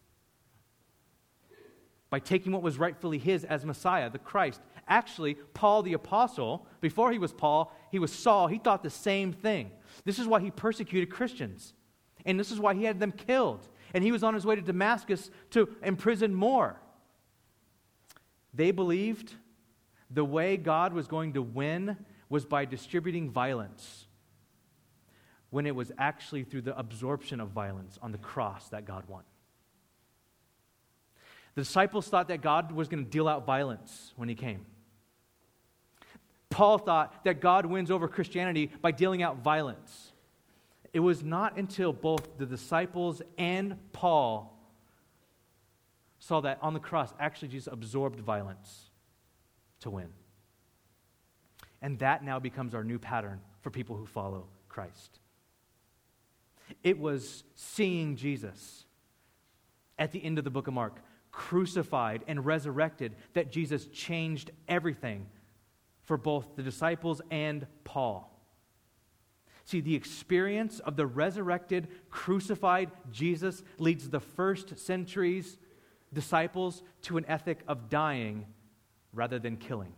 by 2.10 2.20
taking 2.20 2.52
what 2.52 2.64
was 2.64 2.80
rightfully 2.80 3.20
his 3.20 3.44
as 3.44 3.64
Messiah, 3.64 4.10
the 4.10 4.18
Christ. 4.20 4.60
Actually, 4.92 5.36
Paul 5.54 5.84
the 5.84 5.94
Apostle, 5.94 6.68
before 6.82 7.14
he 7.14 7.18
was 7.18 7.32
Paul, 7.32 7.74
he 7.92 7.98
was 7.98 8.12
Saul, 8.12 8.48
he 8.48 8.58
thought 8.58 8.84
the 8.84 8.90
same 8.90 9.32
thing. 9.32 9.72
This 10.04 10.20
is 10.20 10.28
why 10.28 10.42
he 10.42 10.52
persecuted 10.52 11.10
Christians. 11.10 11.74
And 12.26 12.38
this 12.38 12.52
is 12.52 12.60
why 12.60 12.74
he 12.74 12.84
had 12.84 13.00
them 13.00 13.14
killed. 13.14 13.70
And 13.94 14.04
he 14.04 14.12
was 14.12 14.22
on 14.22 14.34
his 14.34 14.46
way 14.46 14.56
to 14.56 14.62
Damascus 14.62 15.32
to 15.52 15.70
imprison 15.82 16.36
more. 16.36 16.76
They 18.54 18.72
believed 18.72 19.34
the 20.10 20.26
way 20.26 20.58
God 20.58 20.92
was 20.92 21.08
going 21.08 21.34
to 21.34 21.42
win 21.42 21.96
was 22.28 22.46
by 22.46 22.66
distributing 22.66 23.32
violence 23.32 24.08
when 25.52 25.66
it 25.66 25.74
was 25.74 25.94
actually 25.98 26.44
through 26.44 26.64
the 26.64 26.78
absorption 26.78 27.40
of 27.40 27.52
violence 27.52 27.98
on 28.02 28.12
the 28.12 28.18
cross 28.18 28.68
that 28.70 28.84
God 28.84 29.06
won. 29.08 29.24
The 31.56 31.62
disciples 31.62 32.10
thought 32.10 32.28
that 32.28 32.42
God 32.42 32.74
was 32.74 32.90
going 32.90 33.06
to 33.06 33.10
deal 33.10 33.30
out 33.30 33.46
violence 33.46 34.12
when 34.18 34.28
he 34.28 34.36
came. 34.36 34.66
Paul 36.52 36.78
thought 36.78 37.24
that 37.24 37.42
God 37.42 37.66
wins 37.66 37.90
over 37.90 38.08
Christianity 38.08 38.70
by 38.82 38.92
dealing 38.92 39.24
out 39.24 39.38
violence. 39.38 40.12
It 40.94 41.00
was 41.00 41.24
not 41.24 41.58
until 41.58 41.94
both 41.94 42.38
the 42.38 42.46
disciples 42.46 43.22
and 43.38 43.78
Paul 43.94 44.58
saw 46.20 46.42
that 46.42 46.60
on 46.62 46.74
the 46.74 46.80
cross, 46.80 47.12
actually, 47.20 47.48
Jesus 47.48 47.72
absorbed 47.72 48.20
violence 48.20 48.92
to 49.80 49.90
win. 49.90 50.10
And 51.82 51.98
that 52.00 52.24
now 52.24 52.40
becomes 52.40 52.76
our 52.76 52.84
new 52.84 53.00
pattern 53.00 53.42
for 53.62 53.72
people 53.72 53.96
who 53.96 54.06
follow 54.06 54.46
Christ. 54.70 55.20
It 56.84 57.00
was 57.00 57.44
seeing 57.56 58.16
Jesus 58.18 58.86
at 59.98 60.12
the 60.12 60.24
end 60.24 60.38
of 60.38 60.44
the 60.44 60.52
book 60.52 60.68
of 60.68 60.74
Mark, 60.74 60.98
crucified 61.32 62.24
and 62.28 62.46
resurrected, 62.46 63.16
that 63.34 63.52
Jesus 63.52 63.88
changed 63.88 64.52
everything 64.68 65.26
for 66.12 66.18
both 66.18 66.58
the 66.58 66.62
disciples 66.62 67.22
and 67.32 67.66
Paul. 67.86 68.38
See, 69.64 69.80
the 69.80 69.96
experience 69.96 70.80
of 70.80 70.98
the 70.98 71.06
resurrected, 71.06 71.88
crucified 72.10 72.92
Jesus 73.14 73.64
leads 73.78 74.10
the 74.10 74.20
first 74.20 74.78
century's 74.78 75.58
disciples 76.12 76.84
to 77.04 77.16
an 77.16 77.24
ethic 77.30 77.60
of 77.66 77.88
dying 77.88 78.46
rather 79.14 79.40
than 79.40 79.56
killing. 79.56 79.94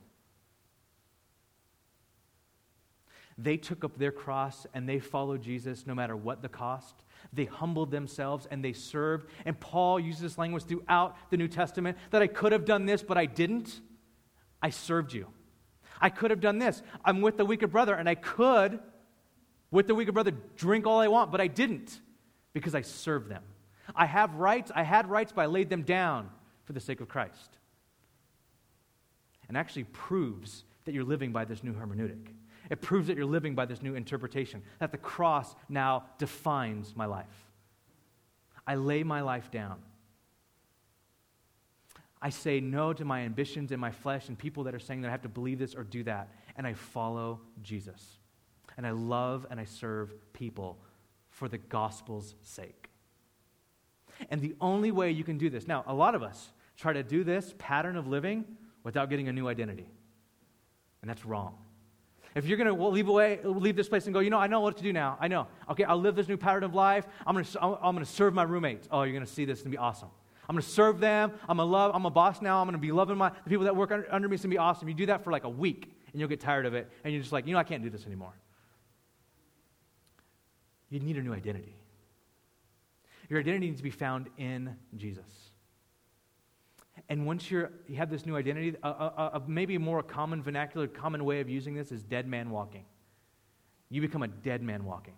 They 3.35 3.57
took 3.57 3.83
up 3.83 3.97
their 3.97 4.11
cross 4.11 4.67
and 4.71 4.87
they 4.87 4.99
followed 4.99 5.41
Jesus 5.41 5.87
no 5.87 5.95
matter 5.95 6.15
what 6.15 6.43
the 6.43 6.47
cost. 6.47 6.93
They 7.33 7.45
humbled 7.45 7.89
themselves 7.89 8.47
and 8.51 8.63
they 8.63 8.73
served. 8.73 9.31
And 9.45 9.59
Paul 9.59 9.99
uses 9.99 10.21
this 10.21 10.37
language 10.37 10.65
throughout 10.65 11.17
the 11.31 11.37
New 11.37 11.47
Testament 11.47 11.97
that 12.11 12.21
I 12.21 12.27
could 12.27 12.51
have 12.51 12.65
done 12.65 12.85
this, 12.85 13.01
but 13.01 13.17
I 13.17 13.25
didn't. 13.25 13.81
I 14.61 14.69
served 14.69 15.11
you. 15.11 15.25
I 16.03 16.09
could 16.09 16.31
have 16.31 16.41
done 16.41 16.59
this. 16.59 16.83
I'm 17.05 17.21
with 17.21 17.37
the 17.37 17.45
weaker 17.45 17.65
brother, 17.65 17.95
and 17.95 18.09
I 18.09 18.15
could, 18.15 18.79
with 19.71 19.87
the 19.87 19.95
weaker 19.95 20.11
brother, 20.11 20.33
drink 20.57 20.85
all 20.85 20.99
I 20.99 21.07
want, 21.07 21.31
but 21.31 21.39
I 21.39 21.47
didn't 21.47 21.97
because 22.51 22.75
I 22.75 22.81
served 22.81 23.29
them. 23.29 23.41
I 23.95 24.05
have 24.05 24.35
rights. 24.35 24.69
I 24.75 24.83
had 24.83 25.09
rights, 25.09 25.31
but 25.33 25.43
I 25.43 25.45
laid 25.45 25.69
them 25.69 25.83
down 25.83 26.29
for 26.65 26.73
the 26.73 26.81
sake 26.81 26.99
of 26.99 27.07
Christ. 27.07 27.57
And 29.47 29.57
actually 29.57 29.85
proves 29.85 30.65
that 30.83 30.93
you're 30.93 31.05
living 31.05 31.31
by 31.31 31.45
this 31.45 31.63
new 31.63 31.71
hermeneutic. 31.73 32.27
It 32.69 32.81
proves 32.81 33.07
that 33.07 33.15
you're 33.15 33.25
living 33.25 33.55
by 33.55 33.65
this 33.65 33.81
new 33.81 33.95
interpretation, 33.95 34.61
that 34.79 34.91
the 34.91 34.97
cross 34.97 35.55
now 35.69 36.03
defines 36.17 36.97
my 36.97 37.05
life. 37.05 37.47
I 38.67 38.75
lay 38.75 39.03
my 39.03 39.21
life 39.21 39.51
down. 39.51 39.79
I 42.23 42.29
say 42.29 42.61
no 42.61 42.93
to 42.93 43.03
my 43.03 43.19
ambitions 43.19 43.73
and 43.73 43.81
my 43.81 43.91
flesh 43.91 44.29
and 44.29 44.39
people 44.39 44.63
that 44.63 44.73
are 44.73 44.79
saying 44.79 45.01
that 45.01 45.09
I 45.09 45.11
have 45.11 45.23
to 45.23 45.29
believe 45.29 45.59
this 45.59 45.75
or 45.75 45.83
do 45.83 46.03
that. 46.03 46.29
And 46.55 46.65
I 46.65 46.73
follow 46.73 47.41
Jesus. 47.61 48.17
And 48.77 48.87
I 48.87 48.91
love 48.91 49.45
and 49.51 49.59
I 49.59 49.65
serve 49.65 50.13
people 50.31 50.79
for 51.29 51.49
the 51.49 51.57
gospel's 51.57 52.35
sake. 52.41 52.89
And 54.29 54.39
the 54.39 54.55
only 54.61 54.89
way 54.89 55.11
you 55.11 55.25
can 55.25 55.37
do 55.37 55.49
this, 55.49 55.67
now, 55.67 55.83
a 55.85 55.93
lot 55.93 56.15
of 56.15 56.23
us 56.23 56.51
try 56.77 56.93
to 56.93 57.03
do 57.03 57.25
this 57.25 57.53
pattern 57.57 57.97
of 57.97 58.07
living 58.07 58.45
without 58.83 59.09
getting 59.09 59.27
a 59.27 59.33
new 59.33 59.49
identity. 59.49 59.89
And 61.01 61.09
that's 61.09 61.25
wrong. 61.25 61.57
If 62.35 62.45
you're 62.45 62.57
going 62.57 62.73
to 62.73 62.87
leave 62.87 63.09
away, 63.09 63.39
leave 63.43 63.75
this 63.75 63.89
place 63.89 64.05
and 64.05 64.13
go, 64.13 64.21
you 64.21 64.29
know, 64.29 64.39
I 64.39 64.47
know 64.47 64.61
what 64.61 64.77
to 64.77 64.83
do 64.83 64.93
now. 64.93 65.17
I 65.19 65.27
know. 65.27 65.47
Okay, 65.69 65.83
I'll 65.83 65.99
live 65.99 66.15
this 66.15 66.29
new 66.29 66.37
pattern 66.37 66.63
of 66.63 66.73
life. 66.73 67.05
I'm 67.27 67.35
going 67.35 67.43
to, 67.43 67.61
I'm 67.61 67.95
going 67.95 68.05
to 68.05 68.11
serve 68.11 68.33
my 68.33 68.43
roommates. 68.43 68.87
Oh, 68.89 69.03
you're 69.03 69.11
going 69.11 69.25
to 69.25 69.31
see 69.31 69.43
this 69.43 69.63
and 69.63 69.71
be 69.71 69.77
awesome. 69.77 70.09
I'm 70.47 70.55
going 70.55 70.63
to 70.63 70.69
serve 70.69 70.99
them. 70.99 71.31
I'm 71.47 71.59
a 71.59 71.65
love. 71.65 71.91
I'm 71.95 72.05
a 72.05 72.09
boss 72.09 72.41
now. 72.41 72.59
I'm 72.59 72.67
going 72.67 72.73
to 72.73 72.79
be 72.79 72.91
loving 72.91 73.17
my 73.17 73.29
the 73.29 73.49
people 73.49 73.65
that 73.65 73.75
work 73.75 73.91
under, 73.91 74.13
under 74.13 74.27
me. 74.27 74.35
It's 74.35 74.43
going 74.43 74.51
to 74.51 74.55
be 74.55 74.59
awesome. 74.59 74.87
You 74.87 74.93
do 74.93 75.05
that 75.05 75.23
for 75.23 75.31
like 75.31 75.45
a 75.45 75.49
week, 75.49 75.93
and 76.11 76.19
you'll 76.19 76.29
get 76.29 76.41
tired 76.41 76.65
of 76.65 76.73
it, 76.73 76.89
and 77.03 77.13
you're 77.13 77.21
just 77.21 77.31
like, 77.31 77.47
you 77.47 77.53
know, 77.53 77.59
I 77.59 77.63
can't 77.63 77.83
do 77.83 77.89
this 77.89 78.05
anymore. 78.05 78.33
You 80.89 80.99
need 80.99 81.17
a 81.17 81.21
new 81.21 81.33
identity. 81.33 81.75
Your 83.29 83.39
identity 83.39 83.67
needs 83.67 83.79
to 83.79 83.83
be 83.83 83.89
found 83.89 84.29
in 84.37 84.75
Jesus. 84.95 85.25
And 87.09 87.25
once 87.25 87.49
you're, 87.49 87.71
you 87.87 87.95
have 87.95 88.09
this 88.09 88.25
new 88.25 88.35
identity, 88.35 88.75
a, 88.83 88.87
a, 88.87 89.31
a, 89.35 89.41
maybe 89.47 89.77
more 89.77 89.99
a 89.99 90.03
common 90.03 90.43
vernacular, 90.43 90.87
common 90.87 91.25
way 91.25 91.39
of 91.39 91.49
using 91.49 91.73
this 91.73 91.91
is 91.91 92.03
dead 92.03 92.27
man 92.27 92.49
walking. 92.49 92.85
You 93.89 94.01
become 94.01 94.23
a 94.23 94.27
dead 94.27 94.61
man 94.61 94.85
walking. 94.85 95.15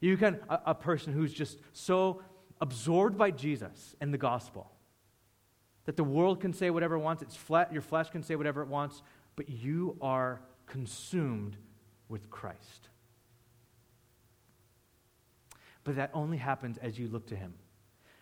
You 0.00 0.16
become 0.16 0.38
a, 0.48 0.60
a 0.66 0.74
person 0.74 1.12
who's 1.12 1.32
just 1.32 1.58
so 1.72 2.22
absorbed 2.60 3.16
by 3.16 3.30
Jesus 3.30 3.96
and 4.00 4.12
the 4.12 4.18
gospel 4.18 4.70
that 5.88 5.96
the 5.96 6.04
world 6.04 6.40
can 6.40 6.52
say 6.52 6.68
whatever 6.68 6.96
it 6.96 7.00
wants, 7.00 7.22
its 7.22 7.34
flat, 7.34 7.72
your 7.72 7.80
flesh 7.80 8.10
can 8.10 8.22
say 8.22 8.36
whatever 8.36 8.60
it 8.60 8.68
wants, 8.68 9.02
but 9.36 9.48
you 9.48 9.96
are 10.02 10.40
consumed 10.66 11.56
with 12.10 12.28
Christ. 12.28 12.88
But 15.84 15.96
that 15.96 16.10
only 16.12 16.36
happens 16.36 16.76
as 16.76 16.98
you 16.98 17.08
look 17.08 17.26
to 17.28 17.36
him. 17.36 17.54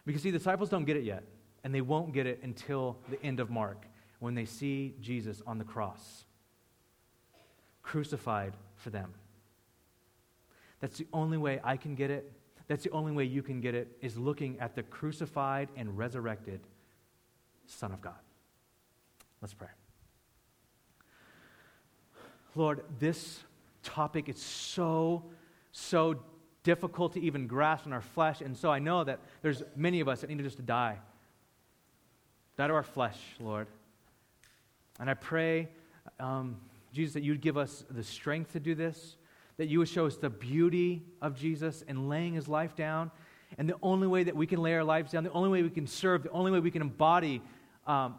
Because, 0.05 0.22
see, 0.22 0.30
the 0.30 0.39
disciples 0.39 0.68
don't 0.68 0.84
get 0.84 0.97
it 0.97 1.03
yet, 1.03 1.24
and 1.64 1.74
they 1.74 1.80
won't 1.80 2.12
get 2.12 2.26
it 2.26 2.39
until 2.45 2.99
the 3.11 3.20
end 3.20 3.41
of 3.41 3.51
Mark 3.51 3.87
when 4.20 4.37
they 4.37 4.45
see 4.45 4.95
Jesus 5.01 5.43
on 5.45 5.59
the 5.59 5.64
cross, 5.64 6.24
crucified 7.82 8.57
for 8.76 8.91
them. 8.91 9.12
That's 10.78 10.99
the 10.99 11.09
only 11.12 11.39
way 11.39 11.61
I 11.64 11.76
can 11.76 11.97
get 11.97 12.12
it. 12.12 12.30
That's 12.68 12.82
the 12.82 12.90
only 12.90 13.12
way 13.12 13.24
you 13.24 13.42
can 13.42 13.60
get 13.60 13.74
it, 13.74 13.96
is 14.00 14.16
looking 14.16 14.58
at 14.58 14.74
the 14.74 14.82
crucified 14.82 15.68
and 15.76 15.96
resurrected 15.96 16.60
Son 17.66 17.92
of 17.92 18.00
God. 18.00 18.14
Let's 19.40 19.54
pray. 19.54 19.68
Lord, 22.54 22.82
this 22.98 23.44
topic 23.82 24.28
is 24.28 24.40
so, 24.40 25.24
so 25.72 26.16
difficult 26.62 27.12
to 27.12 27.20
even 27.20 27.46
grasp 27.46 27.86
in 27.86 27.92
our 27.92 28.00
flesh. 28.00 28.40
And 28.40 28.56
so 28.56 28.70
I 28.70 28.78
know 28.80 29.04
that 29.04 29.20
there's 29.42 29.62
many 29.76 30.00
of 30.00 30.08
us 30.08 30.22
that 30.22 30.30
need 30.30 30.38
to 30.38 30.44
just 30.44 30.64
die. 30.66 30.98
Die 32.56 32.66
to 32.66 32.72
our 32.72 32.82
flesh, 32.82 33.18
Lord. 33.38 33.68
And 34.98 35.10
I 35.10 35.14
pray, 35.14 35.68
um, 36.18 36.56
Jesus, 36.92 37.14
that 37.14 37.22
you'd 37.22 37.42
give 37.42 37.56
us 37.56 37.84
the 37.90 38.02
strength 38.02 38.52
to 38.54 38.60
do 38.60 38.74
this, 38.74 39.16
that 39.59 39.68
you 39.68 39.78
would 39.78 39.88
show 39.88 40.07
us 40.07 40.16
the 40.16 40.30
beauty 40.30 41.02
of 41.22 41.36
Jesus 41.36 41.82
in 41.82 42.09
laying 42.09 42.34
his 42.34 42.48
life 42.48 42.74
down. 42.76 43.11
And 43.59 43.68
the 43.68 43.76
only 43.82 44.07
way 44.07 44.24
that 44.24 44.36
we 44.36 44.46
can 44.46 44.61
lay 44.61 44.74
our 44.74 44.84
lives 44.84 45.12
down, 45.12 45.24
the 45.24 45.32
only 45.32 45.48
way 45.48 45.62
we 45.62 45.70
can 45.70 45.86
serve, 45.86 46.22
the 46.22 46.30
only 46.30 46.50
way 46.50 46.61
we 46.61 46.70
can 46.70 46.82
embody 46.82 47.40
um, 47.86 48.16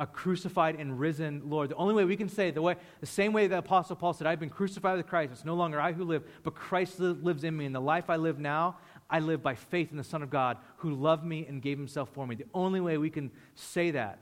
a 0.00 0.06
crucified 0.06 0.76
and 0.76 0.98
risen 0.98 1.42
Lord. 1.44 1.68
The 1.68 1.76
only 1.76 1.92
way 1.94 2.06
we 2.06 2.16
can 2.16 2.28
say 2.30 2.50
the 2.50 2.62
way 2.62 2.76
the 3.00 3.06
same 3.06 3.34
way 3.34 3.46
the 3.46 3.58
apostle 3.58 3.94
Paul 3.94 4.14
said, 4.14 4.26
I've 4.26 4.40
been 4.40 4.48
crucified 4.48 4.96
with 4.96 5.06
Christ. 5.06 5.32
It's 5.32 5.44
no 5.44 5.54
longer 5.54 5.78
I 5.78 5.92
who 5.92 6.04
live, 6.04 6.24
but 6.42 6.54
Christ 6.54 6.98
lives 6.98 7.44
in 7.44 7.54
me. 7.54 7.66
And 7.66 7.74
the 7.74 7.80
life 7.80 8.08
I 8.08 8.16
live 8.16 8.38
now, 8.38 8.78
I 9.10 9.20
live 9.20 9.42
by 9.42 9.54
faith 9.54 9.90
in 9.90 9.98
the 9.98 10.04
Son 10.04 10.22
of 10.22 10.30
God 10.30 10.56
who 10.78 10.94
loved 10.94 11.24
me 11.24 11.44
and 11.46 11.60
gave 11.60 11.76
himself 11.76 12.08
for 12.14 12.26
me. 12.26 12.34
The 12.34 12.46
only 12.54 12.80
way 12.80 12.96
we 12.96 13.10
can 13.10 13.30
say 13.54 13.90
that 13.90 14.20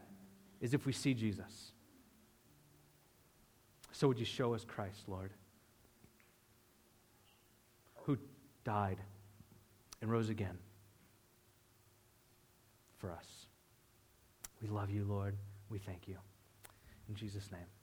is 0.59 0.73
if 0.73 0.85
we 0.85 0.91
see 0.91 1.13
Jesus. 1.13 1.71
So 3.93 4.09
would 4.09 4.19
you 4.19 4.25
show 4.25 4.53
us 4.53 4.65
Christ, 4.65 5.03
Lord, 5.07 5.31
who 8.03 8.17
died 8.63 8.97
and 10.01 10.11
rose 10.11 10.29
again 10.29 10.57
for 12.97 13.11
us. 13.11 13.47
We 14.61 14.67
love 14.67 14.89
you, 14.89 15.05
Lord. 15.05 15.35
We 15.69 15.79
thank 15.79 16.07
you. 16.07 16.17
In 17.07 17.15
Jesus' 17.15 17.51
name. 17.51 17.78